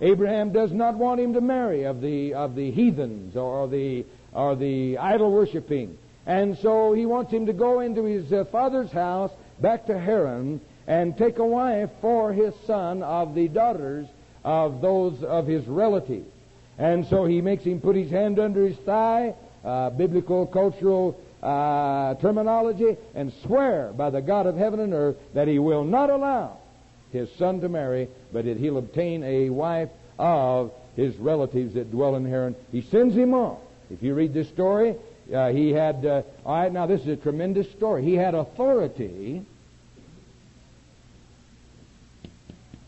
Abraham 0.00 0.52
does 0.52 0.72
not 0.72 0.96
want 0.96 1.20
him 1.20 1.34
to 1.34 1.40
marry 1.40 1.84
of 1.84 2.00
the, 2.00 2.34
of 2.34 2.56
the 2.56 2.72
heathens 2.72 3.36
or 3.36 3.68
the, 3.68 4.04
or 4.32 4.56
the 4.56 4.98
idol 4.98 5.30
worshiping. 5.30 5.96
And 6.26 6.58
so 6.58 6.92
he 6.92 7.06
wants 7.06 7.32
him 7.32 7.46
to 7.46 7.52
go 7.52 7.78
into 7.78 8.04
his 8.04 8.32
uh, 8.32 8.44
father's 8.50 8.90
house 8.90 9.30
back 9.60 9.86
to 9.86 9.98
Haran 9.98 10.60
and 10.88 11.16
take 11.16 11.38
a 11.38 11.46
wife 11.46 11.90
for 12.00 12.32
his 12.32 12.52
son 12.66 13.04
of 13.04 13.36
the 13.36 13.46
daughters 13.46 14.08
of 14.42 14.80
those 14.80 15.22
of 15.22 15.46
his 15.46 15.64
relatives. 15.68 16.28
And 16.76 17.06
so 17.06 17.24
he 17.24 17.40
makes 17.40 17.62
him 17.62 17.80
put 17.80 17.94
his 17.94 18.10
hand 18.10 18.40
under 18.40 18.66
his 18.66 18.76
thigh, 18.78 19.34
uh, 19.64 19.90
biblical, 19.90 20.46
cultural 20.46 21.20
uh, 21.42 22.14
terminology 22.14 22.96
and 23.14 23.32
swear 23.42 23.92
by 23.96 24.10
the 24.10 24.22
God 24.22 24.46
of 24.46 24.56
heaven 24.56 24.80
and 24.80 24.94
earth 24.94 25.16
that 25.34 25.48
he 25.48 25.58
will 25.58 25.84
not 25.84 26.08
allow 26.08 26.58
his 27.10 27.28
son 27.36 27.60
to 27.60 27.68
marry, 27.68 28.08
but 28.32 28.44
that 28.44 28.56
he'll 28.56 28.78
obtain 28.78 29.22
a 29.24 29.50
wife 29.50 29.90
of 30.18 30.72
his 30.96 31.16
relatives 31.16 31.74
that 31.74 31.90
dwell 31.90 32.16
in 32.16 32.24
Haran. 32.24 32.54
He 32.70 32.82
sends 32.82 33.14
him 33.14 33.34
off. 33.34 33.58
If 33.90 34.02
you 34.02 34.14
read 34.14 34.32
this 34.32 34.48
story, 34.48 34.94
uh, 35.34 35.48
he 35.50 35.70
had, 35.70 36.06
uh, 36.06 36.22
all 36.44 36.54
right, 36.54 36.72
now 36.72 36.86
this 36.86 37.00
is 37.02 37.08
a 37.08 37.16
tremendous 37.16 37.70
story. 37.72 38.04
He 38.04 38.14
had 38.14 38.34
authority 38.34 39.44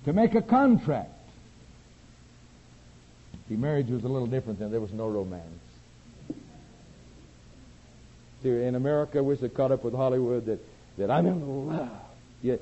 to 0.05 0.13
make 0.13 0.35
a 0.35 0.43
contract. 0.43 1.11
See, 3.49 3.57
marriage 3.57 3.89
was 3.89 4.05
a 4.05 4.09
little 4.09 4.27
different 4.27 4.59
then. 4.59 4.71
There 4.71 4.81
was 4.81 4.93
no 4.93 5.09
romance 5.09 5.64
in 8.45 8.75
America, 8.75 9.23
we're 9.23 9.37
so 9.37 9.49
caught 9.49 9.73
up 9.73 9.85
with 9.85 9.95
Hollywood 9.95 10.47
that, 10.47 10.59
that 10.99 11.11
I'm 11.11 11.27
in 11.27 11.69
love. 11.69 11.91
You, 12.43 12.59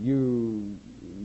you, 0.00 0.76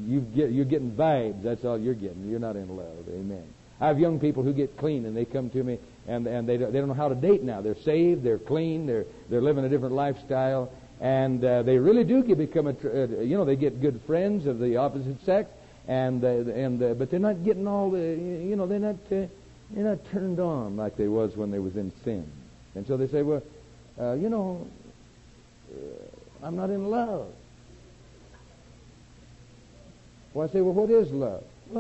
you 0.06 0.22
get, 0.22 0.52
you're 0.52 0.66
getting 0.66 0.92
vibes. 0.92 1.44
That's 1.44 1.64
all 1.66 1.80
you're 1.80 1.94
getting. 1.94 2.30
You're 2.30 2.40
not 2.40 2.56
in 2.56 2.76
love. 2.76 3.08
Amen. 3.10 3.44
I 3.80 3.88
have 3.88 4.00
young 4.00 4.20
people 4.20 4.44
who 4.44 4.54
get 4.54 4.78
clean 4.78 5.06
and 5.06 5.16
they 5.16 5.26
come 5.26 5.50
to 5.50 5.64
me 5.64 5.78
and, 6.08 6.28
and 6.28 6.48
they, 6.48 6.58
don't, 6.58 6.72
they 6.72 6.80
don't 6.80 6.88
know 6.88 6.94
how 6.94 7.10
to 7.10 7.16
date 7.16 7.44
now. 7.44 7.62
They're 7.62 7.76
saved, 7.84 8.24
they're 8.24 8.38
clean, 8.38 8.86
they're, 8.86 9.06
they're 9.30 9.42
living 9.42 9.66
a 9.66 9.70
different 9.70 9.96
lifestyle, 9.96 10.72
and 11.00 11.44
uh, 11.44 11.64
they 11.64 11.78
really 11.78 12.04
do 12.04 12.24
get, 12.24 12.38
become 12.38 12.68
a, 12.68 12.72
uh, 12.72 13.22
you 13.22 13.38
know, 13.38 13.46
they 13.46 13.56
get 13.56 13.82
good 13.82 14.02
friends 14.06 14.46
of 14.46 14.60
the 14.60 14.78
opposite 14.78 15.22
sex, 15.26 15.50
and, 15.88 16.24
uh, 16.24 16.28
and 16.28 16.82
uh, 16.82 16.94
but 16.94 17.10
they're 17.10 17.20
not 17.20 17.44
getting 17.44 17.68
all 17.68 17.92
the, 17.92 18.00
you 18.00 18.56
know, 18.56 18.68
they're 18.68 18.80
not, 18.80 18.96
uh, 19.12 19.28
they're 19.72 19.84
not 19.84 20.00
turned 20.12 20.40
on 20.40 20.78
like 20.78 20.98
they 20.98 21.08
was 21.08 21.36
when 21.36 21.52
they 21.52 21.60
was 21.60 21.76
in 21.76 21.92
sin. 22.04 22.30
And 22.76 22.88
so 22.88 22.98
they 22.98 23.08
say, 23.08 23.22
well, 23.22 23.42
uh, 24.00 24.14
you 24.14 24.30
know, 24.30 24.68
uh, 25.72 26.46
I'm 26.46 26.56
not 26.56 26.70
in 26.70 26.90
love. 26.90 27.28
Well, 30.34 30.48
I 30.48 30.52
say, 30.52 30.62
well, 30.62 30.74
what 30.74 30.90
is 30.90 31.12
love? 31.12 31.44
Uh, 31.76 31.80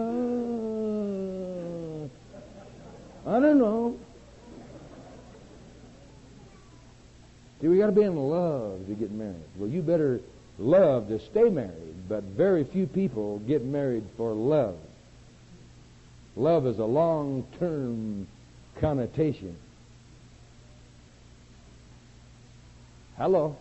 I 3.30 3.39
don't 3.39 3.57
know. 3.57 3.97
See, 7.61 7.68
we 7.68 7.78
got 7.78 7.88
to 7.88 7.91
be 7.93 8.03
in 8.03 8.16
love 8.16 8.86
to 8.88 8.93
get 8.93 9.11
married. 9.11 9.43
Well, 9.57 9.70
you 9.70 9.82
better 9.82 10.20
love 10.59 11.07
to 11.07 11.20
stay 11.32 11.49
married, 11.49 12.09
but 12.09 12.24
very 12.24 12.64
few 12.66 12.86
people 12.86 13.39
get 13.39 13.64
married 13.64 14.03
for 14.18 14.34
love. 14.34 14.78
Love 16.36 16.68
is 16.68 16.78
a 16.80 16.86
long-term 16.86 18.28
connotation. 18.80 19.55
Hello. 23.18 23.55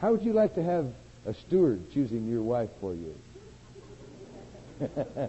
How 0.00 0.12
would 0.12 0.22
you 0.22 0.32
like 0.32 0.54
to 0.54 0.62
have 0.62 0.86
a 1.26 1.34
steward 1.34 1.92
choosing 1.92 2.28
your 2.28 2.42
wife 2.42 2.70
for 2.80 2.94
you? 2.94 3.14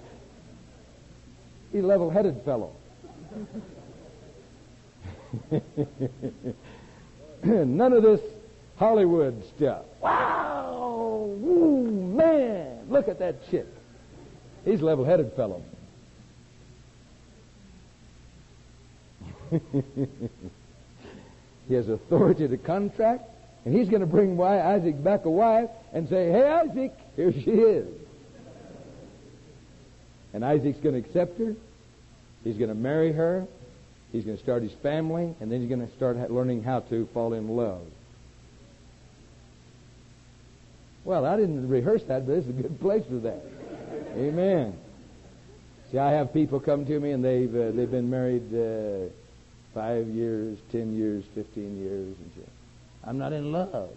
A 1.72 1.82
level-headed 1.82 2.44
fellow. 2.46 2.72
None 7.44 7.94
of 7.94 8.04
this 8.04 8.22
Hollywood 8.78 9.44
stuff. 9.56 9.86
Wow! 10.02 11.30
Ooh, 11.44 11.92
man! 12.16 12.90
Look 12.90 13.08
at 13.08 13.20
that 13.20 13.50
chick. 13.50 13.68
He's 14.66 14.82
a 14.82 14.86
level-headed 14.86 15.34
fellow. 15.34 15.64
he 21.70 21.76
has 21.76 21.88
authority 21.88 22.48
to 22.48 22.58
contract, 22.58 23.24
and 23.64 23.74
he's 23.74 23.88
going 23.88 24.02
to 24.02 24.08
bring 24.08 24.42
Isaac 24.42 25.02
back 25.02 25.26
a 25.26 25.30
wife 25.30 25.70
and 25.94 26.10
say, 26.10 26.32
Hey, 26.32 26.44
Isaac, 26.44 26.94
here 27.16 27.32
she 27.32 27.52
is. 27.52 27.88
And 30.34 30.44
Isaac's 30.44 30.80
going 30.80 31.02
to 31.02 31.08
accept 31.08 31.38
her. 31.40 31.56
He's 32.44 32.58
going 32.58 32.70
to 32.70 32.76
marry 32.76 33.14
her. 33.14 33.46
He's 34.12 34.26
going 34.26 34.38
to 34.38 34.44
start 34.44 34.64
his 34.64 34.72
family, 34.82 35.36
and 35.40 35.52
then 35.52 35.62
he's 35.62 35.70
going 35.70 35.88
to 35.88 35.96
start 35.96 36.18
learning 36.32 36.64
how 36.64 36.80
to 36.82 37.08
fall 37.14 37.34
in 37.34 37.48
love. 37.48 37.86
Well, 41.04 41.26
I 41.26 41.38
didn't 41.38 41.70
rehearse 41.70 42.02
that, 42.08 42.26
but 42.26 42.34
it's 42.34 42.50
a 42.50 42.52
good 42.52 42.80
place 42.82 43.04
for 43.08 43.20
that. 43.20 43.44
Amen. 44.16 44.76
See, 45.92 46.00
I 46.00 46.12
have 46.14 46.34
people 46.34 46.60
come 46.60 46.86
to 46.88 47.00
me, 47.00 47.12
and 47.12 47.24
they've 47.24 47.54
uh, 47.54 47.72
they've 47.72 47.90
been 47.90 48.10
married 48.10 48.54
uh, 48.54 49.12
five 49.80 50.08
years, 50.10 50.58
ten 50.74 50.98
years, 50.98 51.24
fifteen 51.34 51.80
years, 51.80 52.14
and 52.20 52.32
say, 52.36 52.52
I'm 53.06 53.18
not 53.18 53.32
in 53.32 53.54
love. 53.54 53.92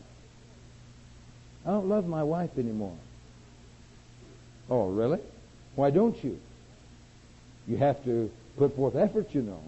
I 1.66 1.70
don't 1.70 1.88
love 1.88 2.06
my 2.06 2.22
wife 2.22 2.50
anymore. 2.56 2.96
Oh, 4.70 4.90
really? 4.90 5.18
Why 5.74 5.90
don't 5.90 6.22
you? 6.22 6.38
You 7.66 7.78
have 7.78 8.04
to 8.04 8.30
put 8.56 8.76
forth 8.76 8.94
effort, 8.94 9.34
you 9.34 9.42
know. 9.42 9.60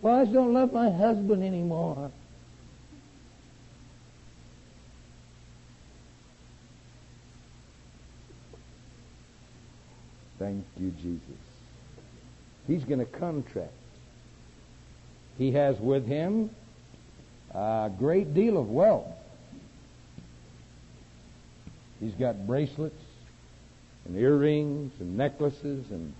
Well, 0.00 0.14
I 0.14 0.22
just 0.24 0.32
don't 0.32 0.54
love 0.54 0.72
my 0.72 0.90
husband 0.90 1.44
anymore. 1.44 2.10
Thank 10.38 10.64
you, 10.80 10.90
Jesus. 10.92 11.20
He's 12.66 12.84
going 12.84 13.00
to 13.00 13.04
contract. 13.04 13.72
He 15.38 15.52
has 15.52 15.78
with 15.78 16.06
him 16.06 16.50
a 17.54 17.90
great 17.96 18.34
deal 18.34 18.58
of 18.58 18.68
wealth. 18.68 19.06
He's 22.00 22.14
got 22.14 22.46
bracelets 22.46 23.00
and 24.04 24.16
earrings 24.16 24.92
and 25.00 25.16
necklaces 25.16 25.90
and 25.90 26.12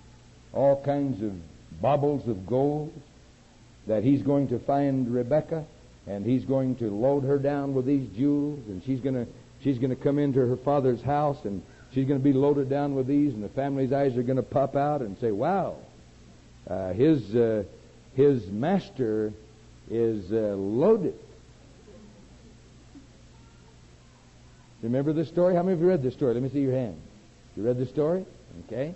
all 0.53 0.81
kinds 0.83 1.21
of 1.21 1.33
baubles 1.81 2.27
of 2.27 2.47
gold 2.47 2.93
that 3.87 4.03
he's 4.03 4.21
going 4.21 4.47
to 4.49 4.59
find 4.59 5.13
Rebecca 5.13 5.65
and 6.07 6.25
he's 6.25 6.45
going 6.45 6.75
to 6.77 6.89
load 6.89 7.23
her 7.23 7.37
down 7.37 7.73
with 7.73 7.85
these 7.85 8.07
jewels 8.15 8.59
and 8.67 8.81
she's 8.85 8.99
going 8.99 9.15
to 9.15 9.27
she's 9.63 9.77
going 9.77 9.95
to 9.95 10.01
come 10.01 10.19
into 10.19 10.39
her 10.39 10.57
father's 10.57 11.01
house 11.01 11.37
and 11.43 11.61
she's 11.93 12.07
going 12.07 12.19
to 12.19 12.23
be 12.23 12.33
loaded 12.33 12.69
down 12.69 12.95
with 12.95 13.07
these 13.07 13.33
and 13.33 13.43
the 13.43 13.49
family's 13.49 13.93
eyes 13.93 14.17
are 14.17 14.23
going 14.23 14.37
to 14.37 14.43
pop 14.43 14.75
out 14.75 15.01
and 15.01 15.17
say 15.19 15.31
wow 15.31 15.75
uh, 16.69 16.93
his 16.93 17.35
uh, 17.35 17.63
his 18.15 18.47
master 18.47 19.33
is 19.89 20.31
uh, 20.31 20.55
loaded 20.55 21.17
remember 24.81 25.13
this 25.13 25.27
story 25.27 25.55
how 25.55 25.63
many 25.63 25.73
of 25.73 25.81
you 25.81 25.87
read 25.87 26.03
this 26.03 26.13
story 26.13 26.33
let 26.33 26.43
me 26.43 26.49
see 26.49 26.61
your 26.61 26.73
hand 26.73 26.99
you 27.55 27.63
read 27.63 27.77
the 27.77 27.85
story 27.85 28.25
okay 28.65 28.93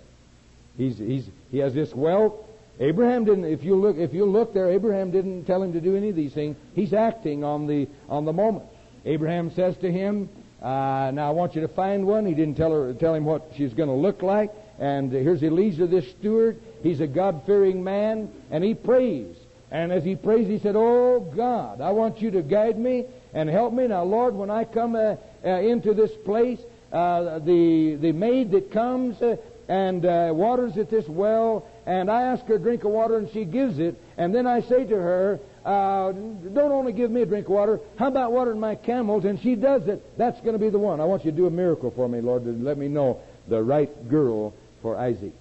he's 0.76 0.98
he's 0.98 1.28
he 1.50 1.58
has 1.58 1.74
this 1.74 1.94
wealth 1.94 2.34
Abraham 2.80 3.24
didn't. 3.24 3.44
If 3.44 3.62
you 3.62 3.76
look, 3.76 3.96
if 3.96 4.12
you 4.12 4.24
look 4.24 4.52
there, 4.52 4.70
Abraham 4.70 5.10
didn't 5.10 5.44
tell 5.44 5.62
him 5.62 5.72
to 5.74 5.80
do 5.80 5.96
any 5.96 6.08
of 6.08 6.16
these 6.16 6.32
things. 6.32 6.56
He's 6.74 6.92
acting 6.92 7.44
on 7.44 7.66
the 7.66 7.88
on 8.08 8.24
the 8.24 8.32
moment. 8.32 8.64
Abraham 9.04 9.52
says 9.52 9.76
to 9.78 9.92
him, 9.92 10.28
uh, 10.60 11.12
"Now 11.14 11.28
I 11.28 11.30
want 11.30 11.54
you 11.54 11.60
to 11.60 11.68
find 11.68 12.06
one." 12.06 12.26
He 12.26 12.34
didn't 12.34 12.56
tell 12.56 12.72
her 12.72 12.92
tell 12.94 13.14
him 13.14 13.24
what 13.24 13.52
she's 13.56 13.72
going 13.74 13.88
to 13.88 13.94
look 13.94 14.22
like. 14.22 14.50
And 14.78 15.12
here's 15.12 15.42
Eliezer, 15.42 15.86
this 15.86 16.08
steward. 16.18 16.60
He's 16.82 17.00
a 17.00 17.06
God-fearing 17.06 17.82
man, 17.82 18.30
and 18.50 18.64
he 18.64 18.74
prays. 18.74 19.36
And 19.70 19.92
as 19.92 20.04
he 20.04 20.14
prays, 20.14 20.46
he 20.46 20.58
said, 20.58 20.76
"Oh 20.76 21.20
God, 21.36 21.80
I 21.80 21.90
want 21.90 22.20
you 22.20 22.30
to 22.32 22.42
guide 22.42 22.78
me 22.78 23.06
and 23.32 23.48
help 23.48 23.72
me 23.72 23.86
now, 23.88 24.04
Lord. 24.04 24.34
When 24.34 24.50
I 24.50 24.64
come 24.64 24.94
uh, 24.94 25.16
uh, 25.44 25.48
into 25.48 25.94
this 25.94 26.12
place, 26.24 26.60
uh, 26.92 27.40
the 27.40 27.96
the 28.00 28.12
maid 28.12 28.52
that 28.52 28.70
comes 28.70 29.20
uh, 29.20 29.36
and 29.68 30.04
uh, 30.04 30.30
waters 30.32 30.76
at 30.76 30.90
this 30.90 31.08
well, 31.08 31.66
and 31.86 32.10
I 32.10 32.22
ask 32.22 32.44
her 32.46 32.54
a 32.54 32.58
drink 32.58 32.84
of 32.84 32.90
water, 32.90 33.16
and 33.16 33.30
she 33.32 33.44
gives 33.44 33.78
it, 33.78 34.00
and 34.16 34.34
then 34.34 34.46
I 34.46 34.60
say 34.60 34.84
to 34.84 34.94
her, 34.94 35.40
uh, 35.64 36.12
don't 36.12 36.72
only 36.72 36.92
give 36.92 37.10
me 37.10 37.22
a 37.22 37.26
drink 37.26 37.46
of 37.46 37.52
water, 37.52 37.80
how 37.96 38.08
about 38.08 38.32
watering 38.32 38.60
my 38.60 38.74
camels? 38.74 39.24
And 39.24 39.40
she 39.40 39.54
does 39.54 39.88
it. 39.88 40.04
That's 40.18 40.38
going 40.42 40.52
to 40.52 40.58
be 40.58 40.68
the 40.68 40.78
one. 40.78 41.00
I 41.00 41.04
want 41.06 41.24
you 41.24 41.30
to 41.30 41.36
do 41.36 41.46
a 41.46 41.50
miracle 41.50 41.90
for 41.90 42.08
me, 42.08 42.20
Lord, 42.20 42.44
to 42.44 42.52
let 42.52 42.76
me 42.76 42.88
know 42.88 43.20
the 43.48 43.62
right 43.62 44.08
girl 44.08 44.52
for 44.84 44.98
Isaac. 44.98 45.32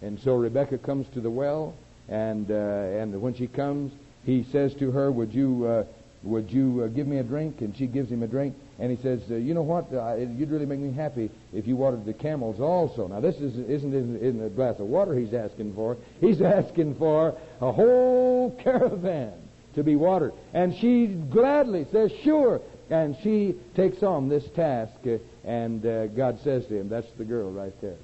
And 0.00 0.18
so 0.20 0.34
Rebecca 0.34 0.78
comes 0.78 1.06
to 1.12 1.20
the 1.20 1.28
well, 1.30 1.74
and 2.08 2.50
uh, 2.50 2.54
and 2.54 3.20
when 3.20 3.34
she 3.34 3.46
comes, 3.46 3.92
he 4.24 4.46
says 4.50 4.74
to 4.76 4.90
her, 4.92 5.12
"Would 5.12 5.34
you 5.34 5.66
uh, 5.66 5.84
would 6.22 6.50
you 6.50 6.84
uh, 6.84 6.88
give 6.88 7.06
me 7.06 7.18
a 7.18 7.22
drink?" 7.22 7.60
And 7.60 7.76
she 7.76 7.86
gives 7.86 8.10
him 8.10 8.22
a 8.22 8.26
drink. 8.26 8.56
And 8.78 8.90
he 8.90 9.02
says, 9.02 9.20
uh, 9.30 9.34
you 9.34 9.52
know 9.52 9.60
what? 9.60 9.92
Uh, 9.92 10.14
you'd 10.14 10.50
really 10.50 10.64
make 10.64 10.78
me 10.78 10.90
happy 10.90 11.30
if 11.52 11.66
you 11.66 11.76
watered 11.76 12.06
the 12.06 12.14
camels 12.14 12.60
also. 12.60 13.08
Now, 13.08 13.20
this 13.20 13.36
is, 13.36 13.58
isn't, 13.58 13.92
isn't 13.92 14.42
a 14.42 14.48
glass 14.48 14.76
of 14.78 14.86
water 14.86 15.14
he's 15.14 15.34
asking 15.34 15.74
for. 15.74 15.98
He's 16.18 16.40
asking 16.58 16.94
for 16.94 17.36
a 17.60 17.72
whole 17.72 18.58
caravan 18.64 19.34
to 19.74 19.82
be 19.82 19.96
watered. 19.96 20.32
And 20.54 20.74
she 20.74 21.08
gladly 21.08 21.88
says, 21.92 22.10
sure. 22.24 22.62
And 22.88 23.18
she 23.22 23.54
takes 23.76 24.02
on 24.02 24.30
this 24.30 24.48
task. 24.56 24.94
Uh, 25.04 25.18
and 25.44 25.82
God 26.16 26.40
says 26.42 26.66
to 26.68 26.80
him, 26.80 26.88
that's 26.88 27.10
the 27.18 27.26
girl 27.26 27.50
right 27.50 27.78
there. 27.82 27.98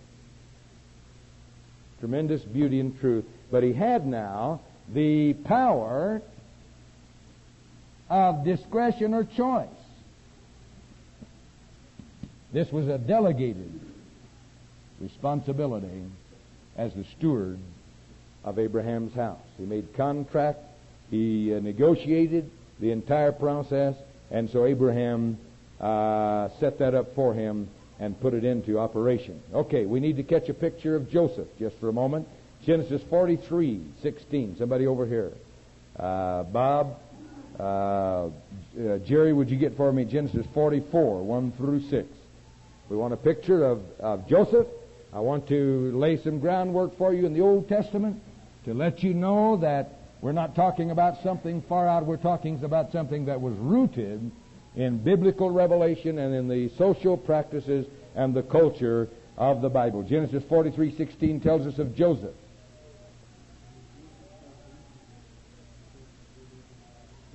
Tremendous 2.00 2.42
beauty 2.42 2.80
and 2.80 2.98
truth. 3.00 3.24
But 3.50 3.62
he 3.62 3.72
had 3.72 4.06
now 4.06 4.60
the 4.92 5.34
power 5.44 6.22
of 8.08 8.44
discretion 8.44 9.14
or 9.14 9.24
choice. 9.24 9.68
This 12.52 12.70
was 12.70 12.88
a 12.88 12.98
delegated 12.98 13.80
responsibility 15.00 16.04
as 16.76 16.94
the 16.94 17.04
steward 17.16 17.58
of 18.44 18.58
Abraham's 18.58 19.14
house. 19.14 19.40
He 19.58 19.64
made 19.64 19.94
contract, 19.94 20.60
he 21.10 21.54
uh, 21.54 21.60
negotiated 21.60 22.50
the 22.80 22.92
entire 22.92 23.32
process, 23.32 23.94
and 24.30 24.48
so 24.50 24.64
Abraham 24.64 25.38
uh, 25.80 26.48
set 26.60 26.78
that 26.78 26.94
up 26.94 27.14
for 27.14 27.34
him 27.34 27.68
and 27.98 28.20
put 28.20 28.34
it 28.34 28.44
into 28.44 28.78
operation. 28.78 29.40
Okay, 29.52 29.86
we 29.86 30.00
need 30.00 30.16
to 30.16 30.22
catch 30.22 30.48
a 30.48 30.54
picture 30.54 30.96
of 30.96 31.10
Joseph 31.10 31.48
just 31.58 31.76
for 31.78 31.88
a 31.88 31.92
moment. 31.92 32.28
Genesis 32.64 33.02
43, 33.08 33.80
16. 34.02 34.56
Somebody 34.58 34.86
over 34.86 35.06
here. 35.06 35.32
Uh, 35.98 36.42
Bob, 36.44 36.98
uh, 37.58 37.62
uh, 37.62 38.28
Jerry, 39.06 39.32
would 39.32 39.50
you 39.50 39.56
get 39.56 39.76
for 39.76 39.92
me 39.92 40.04
Genesis 40.04 40.46
44, 40.52 41.22
1 41.22 41.52
through 41.52 41.88
6? 41.88 42.08
We 42.90 42.96
want 42.96 43.14
a 43.14 43.16
picture 43.16 43.64
of, 43.64 43.80
of 43.98 44.28
Joseph. 44.28 44.66
I 45.12 45.20
want 45.20 45.48
to 45.48 45.92
lay 45.96 46.22
some 46.22 46.38
groundwork 46.40 46.98
for 46.98 47.14
you 47.14 47.24
in 47.24 47.32
the 47.32 47.40
Old 47.40 47.68
Testament 47.68 48.20
to 48.64 48.74
let 48.74 49.02
you 49.02 49.14
know 49.14 49.56
that 49.58 50.00
we're 50.20 50.32
not 50.32 50.54
talking 50.54 50.90
about 50.90 51.22
something 51.22 51.62
far 51.62 51.88
out. 51.88 52.04
We're 52.04 52.16
talking 52.16 52.62
about 52.62 52.92
something 52.92 53.26
that 53.26 53.40
was 53.40 53.54
rooted 53.56 54.30
in 54.76 54.98
biblical 54.98 55.50
revelation 55.50 56.18
and 56.18 56.34
in 56.34 56.48
the 56.48 56.68
social 56.76 57.16
practices 57.16 57.86
and 58.14 58.34
the 58.34 58.42
culture 58.42 59.08
of 59.36 59.62
the 59.62 59.68
Bible. 59.68 60.02
Genesis 60.02 60.42
43:16 60.44 61.40
tells 61.42 61.66
us 61.66 61.78
of 61.78 61.94
Joseph. 61.94 62.34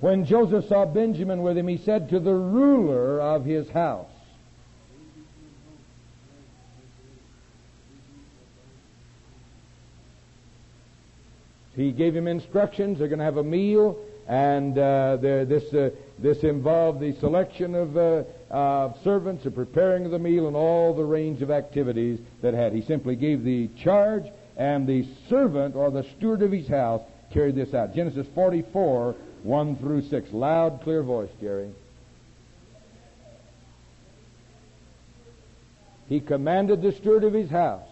When 0.00 0.24
Joseph 0.24 0.66
saw 0.66 0.84
Benjamin 0.84 1.42
with 1.42 1.56
him, 1.56 1.68
he 1.68 1.78
said 1.78 2.08
to 2.10 2.18
the 2.18 2.34
ruler 2.34 3.20
of 3.20 3.44
his 3.44 3.68
house, 3.68 4.08
He 11.74 11.90
gave 11.90 12.14
him 12.14 12.28
instructions. 12.28 12.98
They're 12.98 13.08
going 13.08 13.18
to 13.18 13.24
have 13.24 13.38
a 13.38 13.44
meal, 13.44 13.96
and 14.32 14.78
uh, 14.78 15.18
this 15.18 15.74
uh, 15.74 15.90
this 16.18 16.42
involved 16.42 17.00
the 17.00 17.14
selection 17.20 17.74
of 17.74 17.96
uh, 17.98 18.94
servants, 19.04 19.44
the 19.44 19.50
preparing 19.50 20.06
of 20.06 20.10
the 20.10 20.18
meal, 20.18 20.46
and 20.46 20.56
all 20.56 20.94
the 20.94 21.04
range 21.04 21.42
of 21.42 21.50
activities 21.50 22.18
that 22.40 22.54
had. 22.54 22.72
He 22.72 22.80
simply 22.80 23.14
gave 23.14 23.44
the 23.44 23.68
charge, 23.84 24.24
and 24.56 24.86
the 24.86 25.06
servant 25.28 25.76
or 25.76 25.90
the 25.90 26.06
steward 26.16 26.40
of 26.40 26.50
his 26.50 26.66
house 26.66 27.02
carried 27.30 27.56
this 27.56 27.74
out. 27.74 27.94
Genesis 27.94 28.26
44, 28.34 29.14
1 29.42 29.76
through 29.76 30.08
6. 30.08 30.32
Loud, 30.32 30.80
clear 30.82 31.02
voice, 31.02 31.30
Jerry. 31.38 31.70
he 36.08 36.20
commanded 36.20 36.82
the 36.82 36.92
steward 36.92 37.24
of 37.24 37.32
his 37.32 37.48
house. 37.48 37.88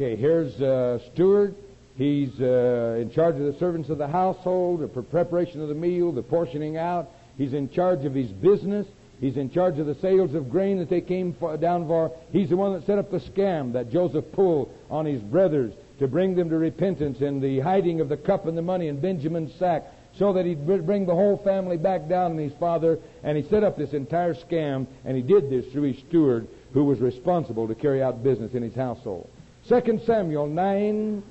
Okay, 0.00 0.16
here's 0.16 0.58
uh, 0.62 0.98
steward. 1.12 1.54
He's 1.94 2.30
uh, 2.40 2.96
in 2.98 3.10
charge 3.10 3.34
of 3.34 3.42
the 3.42 3.54
servants 3.58 3.90
of 3.90 3.98
the 3.98 4.08
household, 4.08 4.80
the 4.80 5.02
preparation 5.02 5.60
of 5.60 5.68
the 5.68 5.74
meal, 5.74 6.10
the 6.10 6.22
portioning 6.22 6.78
out. 6.78 7.10
He's 7.36 7.52
in 7.52 7.68
charge 7.68 8.06
of 8.06 8.14
his 8.14 8.30
business. 8.30 8.86
He's 9.20 9.36
in 9.36 9.50
charge 9.50 9.78
of 9.78 9.84
the 9.84 9.96
sales 9.96 10.32
of 10.34 10.48
grain 10.48 10.78
that 10.78 10.88
they 10.88 11.02
came 11.02 11.34
for, 11.34 11.54
down 11.58 11.86
for. 11.86 12.16
He's 12.32 12.48
the 12.48 12.56
one 12.56 12.72
that 12.72 12.86
set 12.86 12.96
up 12.96 13.10
the 13.10 13.18
scam 13.18 13.74
that 13.74 13.92
Joseph 13.92 14.24
pulled 14.32 14.72
on 14.88 15.04
his 15.04 15.20
brothers 15.20 15.74
to 15.98 16.08
bring 16.08 16.34
them 16.34 16.48
to 16.48 16.56
repentance 16.56 17.20
and 17.20 17.42
the 17.42 17.60
hiding 17.60 18.00
of 18.00 18.08
the 18.08 18.16
cup 18.16 18.46
and 18.46 18.56
the 18.56 18.62
money 18.62 18.88
in 18.88 19.02
Benjamin's 19.02 19.54
sack 19.58 19.84
so 20.16 20.32
that 20.32 20.46
he'd 20.46 20.66
bring 20.66 21.04
the 21.04 21.14
whole 21.14 21.36
family 21.44 21.76
back 21.76 22.08
down 22.08 22.30
and 22.30 22.40
his 22.40 22.58
father. 22.58 22.98
And 23.22 23.36
he 23.36 23.46
set 23.50 23.64
up 23.64 23.76
this 23.76 23.92
entire 23.92 24.32
scam, 24.32 24.86
and 25.04 25.14
he 25.14 25.22
did 25.22 25.50
this 25.50 25.70
through 25.72 25.92
his 25.92 25.98
steward 26.08 26.48
who 26.72 26.84
was 26.84 27.00
responsible 27.00 27.68
to 27.68 27.74
carry 27.74 28.02
out 28.02 28.24
business 28.24 28.54
in 28.54 28.62
his 28.62 28.74
household. 28.74 29.28
2 29.70 30.00
Samuel 30.04 30.48
9, 30.48 31.22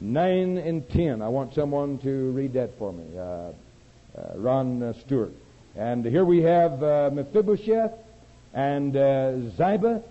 9 0.00 0.56
and 0.56 0.88
10. 0.88 1.20
I 1.20 1.28
want 1.28 1.52
someone 1.52 1.98
to 1.98 2.30
read 2.30 2.54
that 2.54 2.70
for 2.78 2.94
me. 2.94 3.04
Uh, 3.14 3.20
uh, 3.20 3.52
Ron 4.36 4.82
uh, 4.82 4.94
Stewart. 5.04 5.34
And 5.76 6.02
here 6.02 6.24
we 6.24 6.40
have 6.40 6.82
uh, 6.82 7.10
Mephibosheth 7.12 7.92
and 8.54 8.96
uh, 8.96 9.50
Ziba 9.50 10.02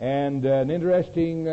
and 0.00 0.44
an 0.44 0.72
interesting 0.72 1.44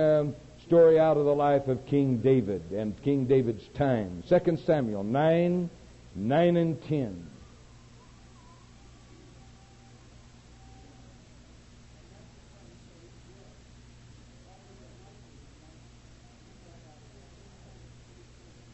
story 0.66 1.00
out 1.00 1.18
of 1.18 1.26
the 1.26 1.36
life 1.36 1.68
of 1.68 1.86
King 1.86 2.18
David 2.18 2.72
and 2.72 3.00
King 3.04 3.28
David's 3.28 3.68
time. 3.78 4.24
2 4.28 4.58
Samuel 4.66 5.04
9, 5.04 5.70
9 6.16 6.58
and 6.58 6.84
10. 6.90 7.29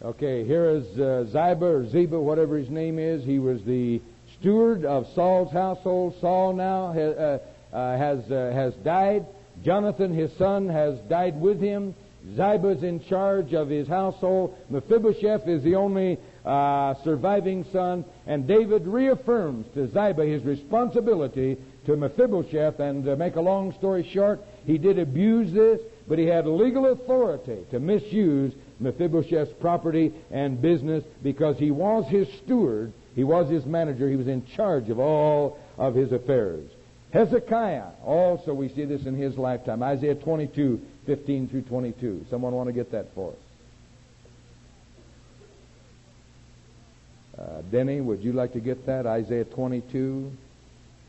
Okay, 0.05 0.45
here 0.45 0.69
is 0.69 0.85
uh, 0.99 1.25
Ziba 1.25 1.65
or 1.65 1.89
Ziba, 1.89 2.19
whatever 2.19 2.59
his 2.59 2.69
name 2.69 2.99
is. 2.99 3.25
He 3.25 3.39
was 3.39 3.63
the 3.63 3.99
steward 4.39 4.85
of 4.85 5.07
Saul's 5.15 5.51
household. 5.51 6.13
Saul 6.21 6.53
now 6.53 6.93
ha, 6.93 6.99
uh, 6.99 7.75
uh, 7.75 7.97
has 7.97 8.19
uh, 8.31 8.51
has 8.53 8.75
died. 8.83 9.25
Jonathan, 9.63 10.13
his 10.13 10.31
son, 10.37 10.69
has 10.69 10.99
died 11.09 11.41
with 11.41 11.59
him. 11.59 11.95
Ziba's 12.35 12.83
in 12.83 13.03
charge 13.05 13.55
of 13.55 13.67
his 13.69 13.87
household. 13.87 14.55
Mephibosheth 14.69 15.47
is 15.47 15.63
the 15.63 15.73
only 15.73 16.19
uh, 16.45 16.93
surviving 17.03 17.65
son. 17.73 18.05
And 18.27 18.47
David 18.47 18.85
reaffirms 18.85 19.65
to 19.73 19.87
Ziba 19.87 20.23
his 20.23 20.43
responsibility 20.43 21.57
to 21.87 21.95
Mephibosheth. 21.95 22.79
And 22.79 23.05
to 23.05 23.15
make 23.15 23.37
a 23.37 23.41
long 23.41 23.73
story 23.79 24.07
short, 24.13 24.39
he 24.65 24.77
did 24.77 24.99
abuse 24.99 25.51
this, 25.51 25.81
but 26.07 26.19
he 26.19 26.27
had 26.27 26.45
legal 26.45 26.91
authority 26.91 27.65
to 27.71 27.79
misuse 27.79 28.53
Mephibosheth's 28.79 29.53
property 29.59 30.13
and 30.31 30.61
business 30.61 31.03
because 31.23 31.57
he 31.57 31.71
was 31.71 32.07
his 32.09 32.27
steward, 32.43 32.93
he 33.15 33.23
was 33.23 33.49
his 33.49 33.65
manager, 33.65 34.09
he 34.09 34.15
was 34.15 34.27
in 34.27 34.45
charge 34.55 34.89
of 34.89 34.99
all 34.99 35.57
of 35.77 35.95
his 35.95 36.11
affairs. 36.11 36.69
Hezekiah, 37.11 37.91
also 38.03 38.53
we 38.53 38.67
see 38.69 38.83
this 38.85 39.05
in 39.05 39.15
his 39.15 39.37
lifetime. 39.37 39.81
Isaiah 39.81 40.15
22, 40.15 40.81
15 41.05 41.47
through 41.47 41.61
22. 41.61 42.25
Someone 42.29 42.53
want 42.53 42.67
to 42.67 42.73
get 42.73 42.91
that 42.91 43.13
for 43.15 43.31
us? 43.31 43.37
Uh, 47.39 47.61
Denny, 47.71 48.01
would 48.01 48.21
you 48.21 48.33
like 48.33 48.53
to 48.53 48.59
get 48.59 48.85
that? 48.85 49.05
Isaiah 49.05 49.45
22, 49.45 50.31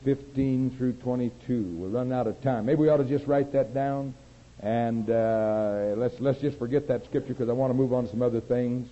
15 0.05 0.77
through 0.77 0.93
22. 0.95 1.77
We're 1.79 1.89
running 1.89 2.13
out 2.13 2.27
of 2.27 2.41
time. 2.43 2.67
Maybe 2.67 2.81
we 2.81 2.89
ought 2.89 2.99
to 2.99 3.05
just 3.05 3.27
write 3.27 3.53
that 3.53 3.75
down. 3.75 4.15
And 4.61 5.11
uh, 5.11 5.95
let's 5.97 6.15
let's 6.21 6.41
just 6.41 6.59
forget 6.59 6.89
that 6.89 7.05
scripture 7.05 7.35
because 7.35 7.49
I 7.49 7.53
want 7.53 7.71
to 7.71 7.75
move 7.75 7.93
on 7.93 8.05
to 8.05 8.11
some 8.11 8.23
other 8.23 8.41
things. 8.41 8.89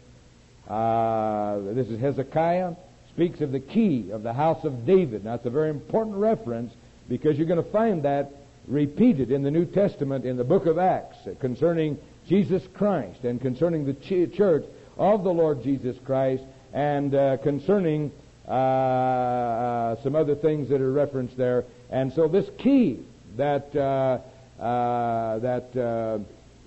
Uh, 0.68 1.58
this 1.74 1.88
is 1.88 2.00
Hezekiah 2.00 2.74
speaks 3.14 3.40
of 3.40 3.52
the 3.52 3.60
key 3.60 4.10
of 4.12 4.22
the 4.22 4.32
house 4.32 4.64
of 4.64 4.84
David. 4.84 5.24
Now 5.24 5.34
it's 5.34 5.46
a 5.46 5.50
very 5.50 5.70
important 5.70 6.16
reference 6.16 6.72
because 7.08 7.38
you're 7.38 7.46
going 7.46 7.62
to 7.62 7.70
find 7.70 8.02
that 8.04 8.32
repeated 8.66 9.30
in 9.30 9.42
the 9.42 9.50
New 9.50 9.66
Testament 9.66 10.24
in 10.24 10.36
the 10.36 10.44
book 10.44 10.66
of 10.66 10.78
Acts 10.78 11.16
concerning 11.40 11.98
Jesus 12.28 12.62
Christ 12.74 13.22
and 13.22 13.40
concerning 13.40 13.84
the 13.84 13.94
ch- 13.94 14.34
church 14.34 14.64
of 14.96 15.22
the 15.22 15.30
Lord 15.30 15.62
Jesus 15.62 15.96
Christ 16.04 16.42
and 16.72 17.14
uh, 17.14 17.36
concerning 17.38 18.10
uh, 18.48 18.50
uh, 18.50 20.02
some 20.02 20.16
other 20.16 20.34
things 20.34 20.68
that 20.70 20.80
are 20.80 20.92
referenced 20.92 21.36
there. 21.36 21.64
And 21.90 22.12
so 22.12 22.26
this 22.26 22.46
key 22.58 23.00
that 23.36 23.76
uh, 24.58 25.38
that 25.40 25.76
uh, 25.76 26.18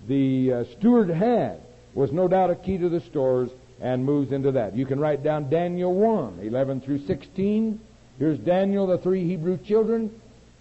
the 0.08 0.54
uh, 0.54 0.64
steward 0.78 1.10
had 1.10 1.62
was 1.94 2.12
no 2.12 2.28
doubt 2.28 2.50
a 2.50 2.56
key 2.56 2.78
to 2.78 2.90
the 2.90 3.00
stores 3.02 3.50
and 3.80 4.04
moves 4.04 4.32
into 4.32 4.52
that. 4.52 4.76
You 4.76 4.86
can 4.86 5.00
write 5.00 5.24
down 5.24 5.50
Daniel 5.50 5.94
1, 5.94 6.40
11 6.42 6.82
through 6.82 7.06
16. 7.06 7.80
Here's 8.20 8.38
Daniel, 8.40 8.88
the 8.88 8.98
three 8.98 9.26
Hebrew 9.26 9.58
children. 9.58 10.12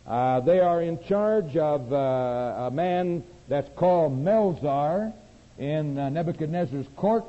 Uh, 0.07 0.41
they 0.41 0.61
are 0.61 0.81
in 0.81 1.03
charge 1.05 1.57
of 1.57 1.93
uh, 1.93 1.97
a 1.97 2.71
man 2.71 3.25
that's 3.49 3.69
called 3.77 4.13
Melzar 4.13 5.13
in 5.59 5.95
Nebuchadnezzar's 5.95 6.87
court 6.97 7.25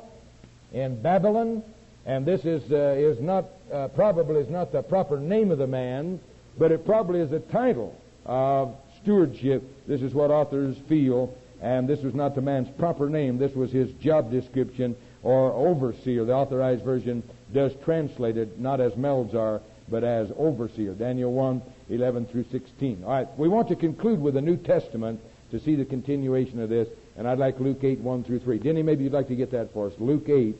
in 0.72 1.00
Babylon. 1.02 1.64
And 2.06 2.24
this 2.24 2.44
is, 2.44 2.62
is 2.70 3.20
not, 3.20 3.46
probably 3.94 4.40
is 4.40 4.50
not 4.50 4.70
the 4.70 4.82
proper 4.82 5.18
name 5.18 5.50
of 5.50 5.58
the 5.58 5.66
man, 5.66 6.20
but 6.56 6.70
it 6.70 6.86
probably 6.86 7.20
is 7.20 7.32
a 7.32 7.40
title 7.40 7.98
of 8.26 8.74
stewardship. 9.02 9.62
This 9.86 10.02
is 10.02 10.14
what 10.14 10.30
authors 10.30 10.76
feel, 10.88 11.34
and 11.60 11.88
this 11.88 12.00
was 12.00 12.14
not 12.14 12.34
the 12.34 12.40
man's 12.40 12.68
proper 12.78 13.08
name. 13.08 13.38
This 13.38 13.54
was 13.54 13.70
his 13.70 13.90
job 13.94 14.30
description 14.30 14.96
or 15.22 15.52
overseer. 15.52 16.24
The 16.24 16.34
authorized 16.34 16.84
version 16.84 17.22
does 17.52 17.72
translate 17.84 18.36
it 18.36 18.58
not 18.60 18.80
as 18.80 18.92
Melzar, 18.92 19.60
but 19.90 20.04
as 20.04 20.30
overseer. 20.36 20.92
Daniel 20.94 21.32
1, 21.32 21.62
11 21.90 22.26
through 22.26 22.44
16. 22.50 23.04
All 23.04 23.10
right, 23.10 23.28
we 23.38 23.48
want 23.48 23.68
to 23.68 23.76
conclude 23.76 24.20
with 24.20 24.34
the 24.34 24.40
New 24.40 24.56
Testament 24.56 25.20
to 25.50 25.58
see 25.60 25.74
the 25.74 25.84
continuation 25.84 26.60
of 26.60 26.68
this, 26.68 26.88
and 27.16 27.26
I'd 27.26 27.38
like 27.38 27.58
Luke 27.58 27.82
8, 27.82 28.00
1 28.00 28.24
through 28.24 28.40
3. 28.40 28.58
Denny, 28.58 28.82
maybe 28.82 29.04
you'd 29.04 29.12
like 29.12 29.28
to 29.28 29.36
get 29.36 29.50
that 29.52 29.72
for 29.72 29.88
us. 29.88 29.94
Luke 29.98 30.28
8, 30.28 30.54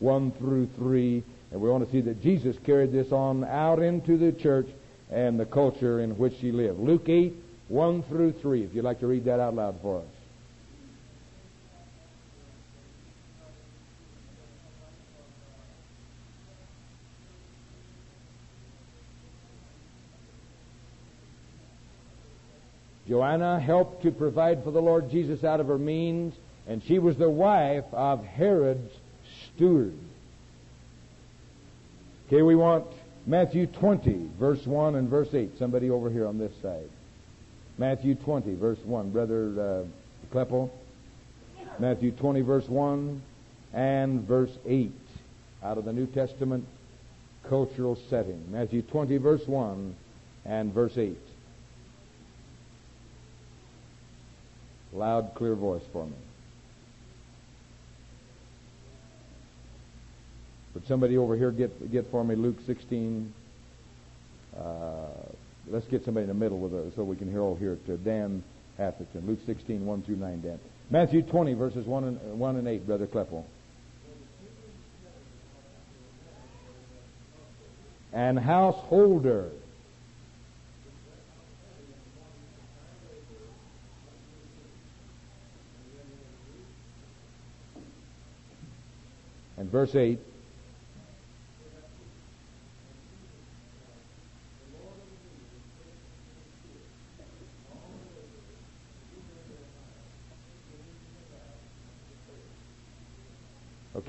1 0.00 0.32
through 0.32 0.68
3. 0.76 1.22
And 1.52 1.60
we 1.60 1.68
want 1.68 1.84
to 1.84 1.92
see 1.92 2.00
that 2.00 2.22
Jesus 2.22 2.56
carried 2.64 2.92
this 2.92 3.12
on 3.12 3.44
out 3.44 3.80
into 3.80 4.16
the 4.16 4.32
church 4.32 4.66
and 5.10 5.38
the 5.38 5.44
culture 5.44 6.00
in 6.00 6.16
which 6.16 6.34
he 6.38 6.50
lived. 6.50 6.80
Luke 6.80 7.08
8, 7.08 7.34
1 7.72 8.02
through 8.02 8.32
3, 8.32 8.64
if 8.64 8.74
you'd 8.74 8.84
like 8.84 9.00
to 9.00 9.06
read 9.06 9.24
that 9.24 9.40
out 9.40 9.54
loud 9.54 9.74
for 9.80 10.00
us. 10.00 10.04
Joanna 23.08 23.58
helped 23.58 24.02
to 24.02 24.10
provide 24.10 24.62
for 24.64 24.70
the 24.70 24.82
Lord 24.82 25.10
Jesus 25.10 25.42
out 25.42 25.58
of 25.58 25.68
her 25.68 25.78
means, 25.78 26.34
and 26.68 26.82
she 26.84 26.98
was 26.98 27.16
the 27.16 27.30
wife 27.30 27.84
of 27.92 28.22
Herod's 28.22 28.92
steward. 29.46 29.94
Okay, 32.26 32.42
we 32.42 32.54
want 32.54 32.84
Matthew 33.26 33.66
20, 33.66 34.28
verse 34.38 34.66
1 34.66 34.94
and 34.94 35.08
verse 35.08 35.32
8. 35.32 35.58
Somebody 35.58 35.88
over 35.88 36.10
here 36.10 36.26
on 36.26 36.36
this 36.36 36.52
side. 36.60 36.90
Matthew 37.78 38.14
20, 38.14 38.54
verse 38.54 38.78
1. 38.84 39.10
Brother 39.10 39.60
uh, 39.60 40.34
Kleppel. 40.34 40.70
Matthew 41.78 42.12
20, 42.12 42.42
verse 42.42 42.68
1 42.68 43.22
and 43.72 44.26
verse 44.26 44.50
8 44.66 44.92
out 45.62 45.78
of 45.78 45.84
the 45.84 45.92
New 45.92 46.06
Testament 46.06 46.66
cultural 47.48 47.98
setting. 48.08 48.44
Matthew 48.50 48.82
20, 48.82 49.16
verse 49.16 49.46
1 49.46 49.94
and 50.44 50.72
verse 50.72 50.96
8. 50.96 51.16
Loud, 54.92 55.32
clear 55.34 55.54
voice 55.54 55.82
for 55.92 56.06
me. 56.06 56.12
Would 60.74 60.86
somebody 60.86 61.18
over 61.18 61.36
here 61.36 61.50
get 61.50 61.92
get 61.92 62.10
for 62.10 62.24
me 62.24 62.34
Luke 62.34 62.58
16? 62.66 63.32
Uh, 64.56 65.06
Let's 65.72 65.86
get 65.86 66.04
somebody 66.04 66.24
in 66.24 66.28
the 66.28 66.34
middle 66.34 66.58
with 66.58 66.74
us 66.74 66.92
so 66.94 67.02
we 67.02 67.16
can 67.16 67.30
hear 67.30 67.40
all 67.40 67.54
here 67.54 67.78
to 67.86 67.94
uh, 67.94 67.96
Dan 67.96 68.44
Atherton. 68.78 69.26
Luke 69.26 69.38
16, 69.46 69.86
1 69.86 70.02
through 70.02 70.16
9, 70.16 70.42
Dan. 70.42 70.60
Matthew 70.90 71.22
20, 71.22 71.54
verses 71.54 71.86
1 71.86 72.04
and, 72.04 72.18
uh, 72.18 72.34
1 72.34 72.56
and 72.56 72.68
8, 72.68 72.86
Brother 72.86 73.06
Kleppel. 73.06 73.46
And 78.12 78.38
householder. 78.38 79.48
And 89.56 89.70
verse 89.70 89.94
8. 89.94 90.18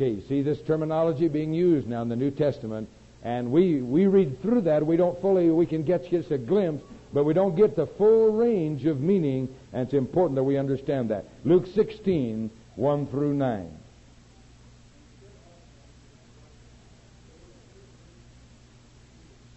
Okay, 0.04 0.22
see 0.28 0.42
this 0.42 0.60
terminology 0.68 1.30
being 1.30 1.54
used 1.54 1.88
now 1.88 2.02
in 2.02 2.10
the 2.10 2.16
New 2.18 2.32
Testament, 2.32 2.90
and 3.24 3.50
we, 3.54 3.82
we 3.82 4.06
read 4.06 4.42
through 4.42 4.64
that. 4.64 4.86
We 4.86 4.98
don't 4.98 5.20
fully, 5.22 5.50
we 5.50 5.66
can 5.66 5.84
get 5.84 6.10
just 6.10 6.30
a 6.30 6.38
glimpse, 6.38 6.84
but 7.14 7.24
we 7.24 7.34
don't 7.34 7.56
get 7.56 7.78
the 7.78 7.88
full 7.88 8.34
range 8.34 8.86
of 8.86 9.00
meaning, 9.00 9.48
and 9.72 9.84
it's 9.84 9.94
important 9.94 10.36
that 10.36 10.44
we 10.44 10.58
understand 10.58 11.10
that. 11.12 11.24
Luke 11.46 11.68
16, 11.74 12.52
1 12.76 13.08
through 13.08 13.34
9. 13.34 13.78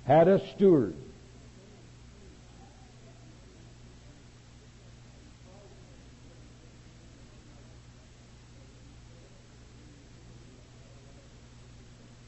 Had 0.05 0.29
a 0.29 0.49
steward. 0.55 0.95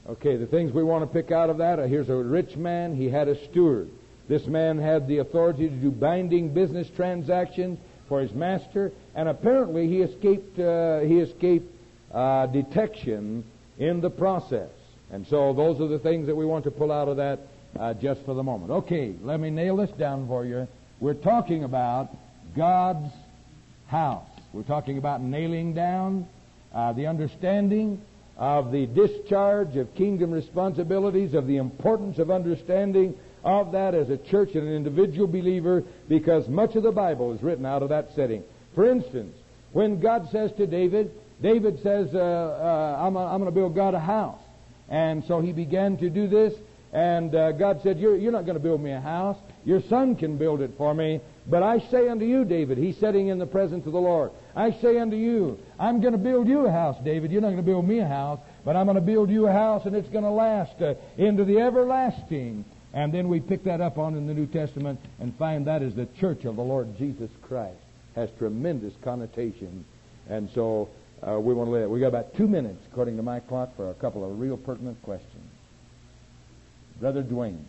Okay, 0.09 0.37
the 0.37 0.47
things 0.47 0.73
we 0.73 0.83
want 0.83 1.03
to 1.05 1.07
pick 1.07 1.31
out 1.31 1.51
of 1.51 1.59
that 1.59 1.79
here's 1.87 2.09
a 2.09 2.17
rich 2.17 2.57
man, 2.57 2.97
he 2.97 3.11
had 3.11 3.29
a 3.29 3.45
steward. 3.51 3.91
This 4.27 4.47
man 4.47 4.79
had 4.79 5.07
the 5.07 5.19
authority 5.19 5.69
to 5.69 5.75
do 5.75 5.91
binding 5.91 6.55
business 6.55 6.89
transactions 6.97 7.79
for 8.09 8.23
his 8.23 8.33
master, 8.33 8.91
and 9.15 9.29
apparently 9.29 9.87
he 9.87 10.01
escaped, 10.01 10.59
uh, 10.59 11.01
he 11.01 11.19
escaped 11.19 11.71
uh, 12.13 12.47
detection 12.47 13.45
in 13.79 14.01
the 14.01 14.09
process. 14.09 14.71
And 15.11 15.27
so 15.27 15.53
those 15.53 15.79
are 15.79 15.89
the 15.89 15.99
things 15.99 16.27
that 16.27 16.35
we 16.35 16.47
want 16.47 16.65
to 16.65 16.71
pull 16.71 16.91
out 16.91 17.09
of 17.09 17.19
that 17.19 17.41
uh, 17.79 17.93
just 17.93 18.25
for 18.25 18.35
the 18.35 18.43
moment. 18.43 18.71
Okay, 18.71 19.15
let 19.23 19.39
me 19.39 19.51
nail 19.51 19.77
this 19.77 19.91
down 19.91 20.27
for 20.27 20.43
you. 20.45 20.67
We're 21.01 21.15
talking 21.15 21.65
about 21.65 22.09
God's 22.57 23.13
house. 23.89 24.29
We're 24.55 24.63
talking 24.63 24.97
about 24.97 25.21
nailing 25.21 25.75
down 25.75 26.27
uh, 26.73 26.95
the 26.95 27.07
understanding 27.07 28.01
of 28.39 28.71
the 28.71 28.87
discharge 28.87 29.77
of 29.77 29.93
kingdom 29.95 30.31
responsibilities, 30.31 31.35
of 31.35 31.47
the 31.47 31.57
importance 31.57 32.19
of 32.19 32.31
understanding 32.31 33.15
of 33.45 33.73
that 33.73 33.95
as 33.95 34.11
a 34.11 34.17
church 34.17 34.51
and 34.55 34.67
an 34.67 34.75
individual 34.75 35.27
believer, 35.27 35.83
because 36.09 36.49
much 36.49 36.77
of 36.77 36.83
the 36.83 36.93
Bible 36.93 37.33
is 37.33 37.43
written 37.43 37.67
out 37.67 37.83
of 37.83 37.89
that 37.89 38.09
setting. 38.15 38.43
For 38.75 38.89
instance, 38.89 39.37
when 39.73 40.01
God 40.01 40.29
says 40.31 40.53
to 40.57 40.67
David, 40.67 41.11
David 41.43 41.83
says, 41.83 42.09
uh, 42.15 42.19
uh, 42.19 43.03
I'm, 43.05 43.17
I'm 43.17 43.41
going 43.41 43.47
to 43.47 43.51
build 43.51 43.75
God 43.75 43.95
a 43.95 44.01
house. 44.01 44.41
And 44.89 45.25
so 45.27 45.41
he 45.41 45.53
began 45.53 45.97
to 45.99 46.09
do 46.09 46.29
this, 46.29 46.55
and 46.93 47.35
uh, 47.35 47.53
God 47.53 47.81
said, 47.83 47.99
You're, 47.99 48.17
you're 48.17 48.33
not 48.33 48.47
going 48.47 48.57
to 48.57 48.63
build 48.63 48.81
me 48.81 48.93
a 48.93 49.01
house. 49.01 49.37
Your 49.65 49.83
son 49.89 50.17
can 50.17 50.39
build 50.39 50.63
it 50.63 50.73
for 50.79 50.95
me. 50.95 51.21
But 51.49 51.63
I 51.63 51.79
say 51.91 52.09
unto 52.09 52.27
you, 52.27 52.45
David, 52.45 52.77
he's 52.77 52.99
sitting 52.99 53.29
in 53.29 53.39
the 53.39 53.47
presence 53.47 53.87
of 53.87 53.93
the 53.93 54.01
Lord. 54.01 54.33
I 54.55 54.73
say 54.83 54.99
unto 54.99 55.17
you, 55.17 55.59
I'm 55.79 56.01
going 56.01 56.13
to 56.13 56.19
build 56.19 56.47
you 56.47 56.67
a 56.67 56.71
house, 56.71 56.97
David. 57.03 57.31
You're 57.31 57.41
not 57.41 57.49
going 57.49 57.57
to 57.59 57.63
build 57.63 57.89
me 57.89 58.01
a 58.01 58.07
house, 58.07 58.41
but 58.65 58.77
I'm 58.77 58.85
going 58.85 58.97
to 58.97 59.01
build 59.01 59.31
you 59.31 59.47
a 59.47 59.53
house, 59.53 59.87
and 59.87 59.97
it's 59.97 60.09
going 60.11 60.25
to 60.25 60.31
last 60.31 60.81
uh, 60.83 60.95
into 61.17 61.45
the 61.45 61.61
everlasting. 61.61 62.67
And 62.93 63.15
then 63.15 63.29
we 63.29 63.41
pick 63.41 63.65
that 63.65 63.81
up 63.81 63.97
on 63.97 64.15
in 64.15 64.27
the 64.27 64.35
New 64.35 64.47
Testament 64.47 65.01
and 65.21 65.35
find 65.37 65.67
that 65.67 65.83
is 65.83 65.95
the 65.95 66.07
church 66.21 66.45
of 66.45 66.57
the 66.57 66.63
Lord 66.63 66.99
Jesus 66.99 67.31
Christ. 67.43 67.79
Has 68.15 68.29
tremendous 68.39 68.93
connotation. 69.03 69.85
And 70.29 70.51
so 70.55 70.91
uh, 71.27 71.39
we 71.41 71.55
want 71.55 71.69
to 71.69 71.73
let 71.73 71.89
We 71.89 72.01
got 72.01 72.09
about 72.09 72.35
two 72.35 72.49
minutes, 72.49 72.81
according 72.91 73.17
to 73.17 73.23
my 73.23 73.41
clock, 73.41 73.75
for 73.77 73.91
a 73.91 73.95
couple 73.95 74.29
of 74.29 74.39
real 74.39 74.57
pertinent 74.57 75.01
questions. 75.03 75.51
Brother 77.01 77.23
Dwayne. 77.23 77.65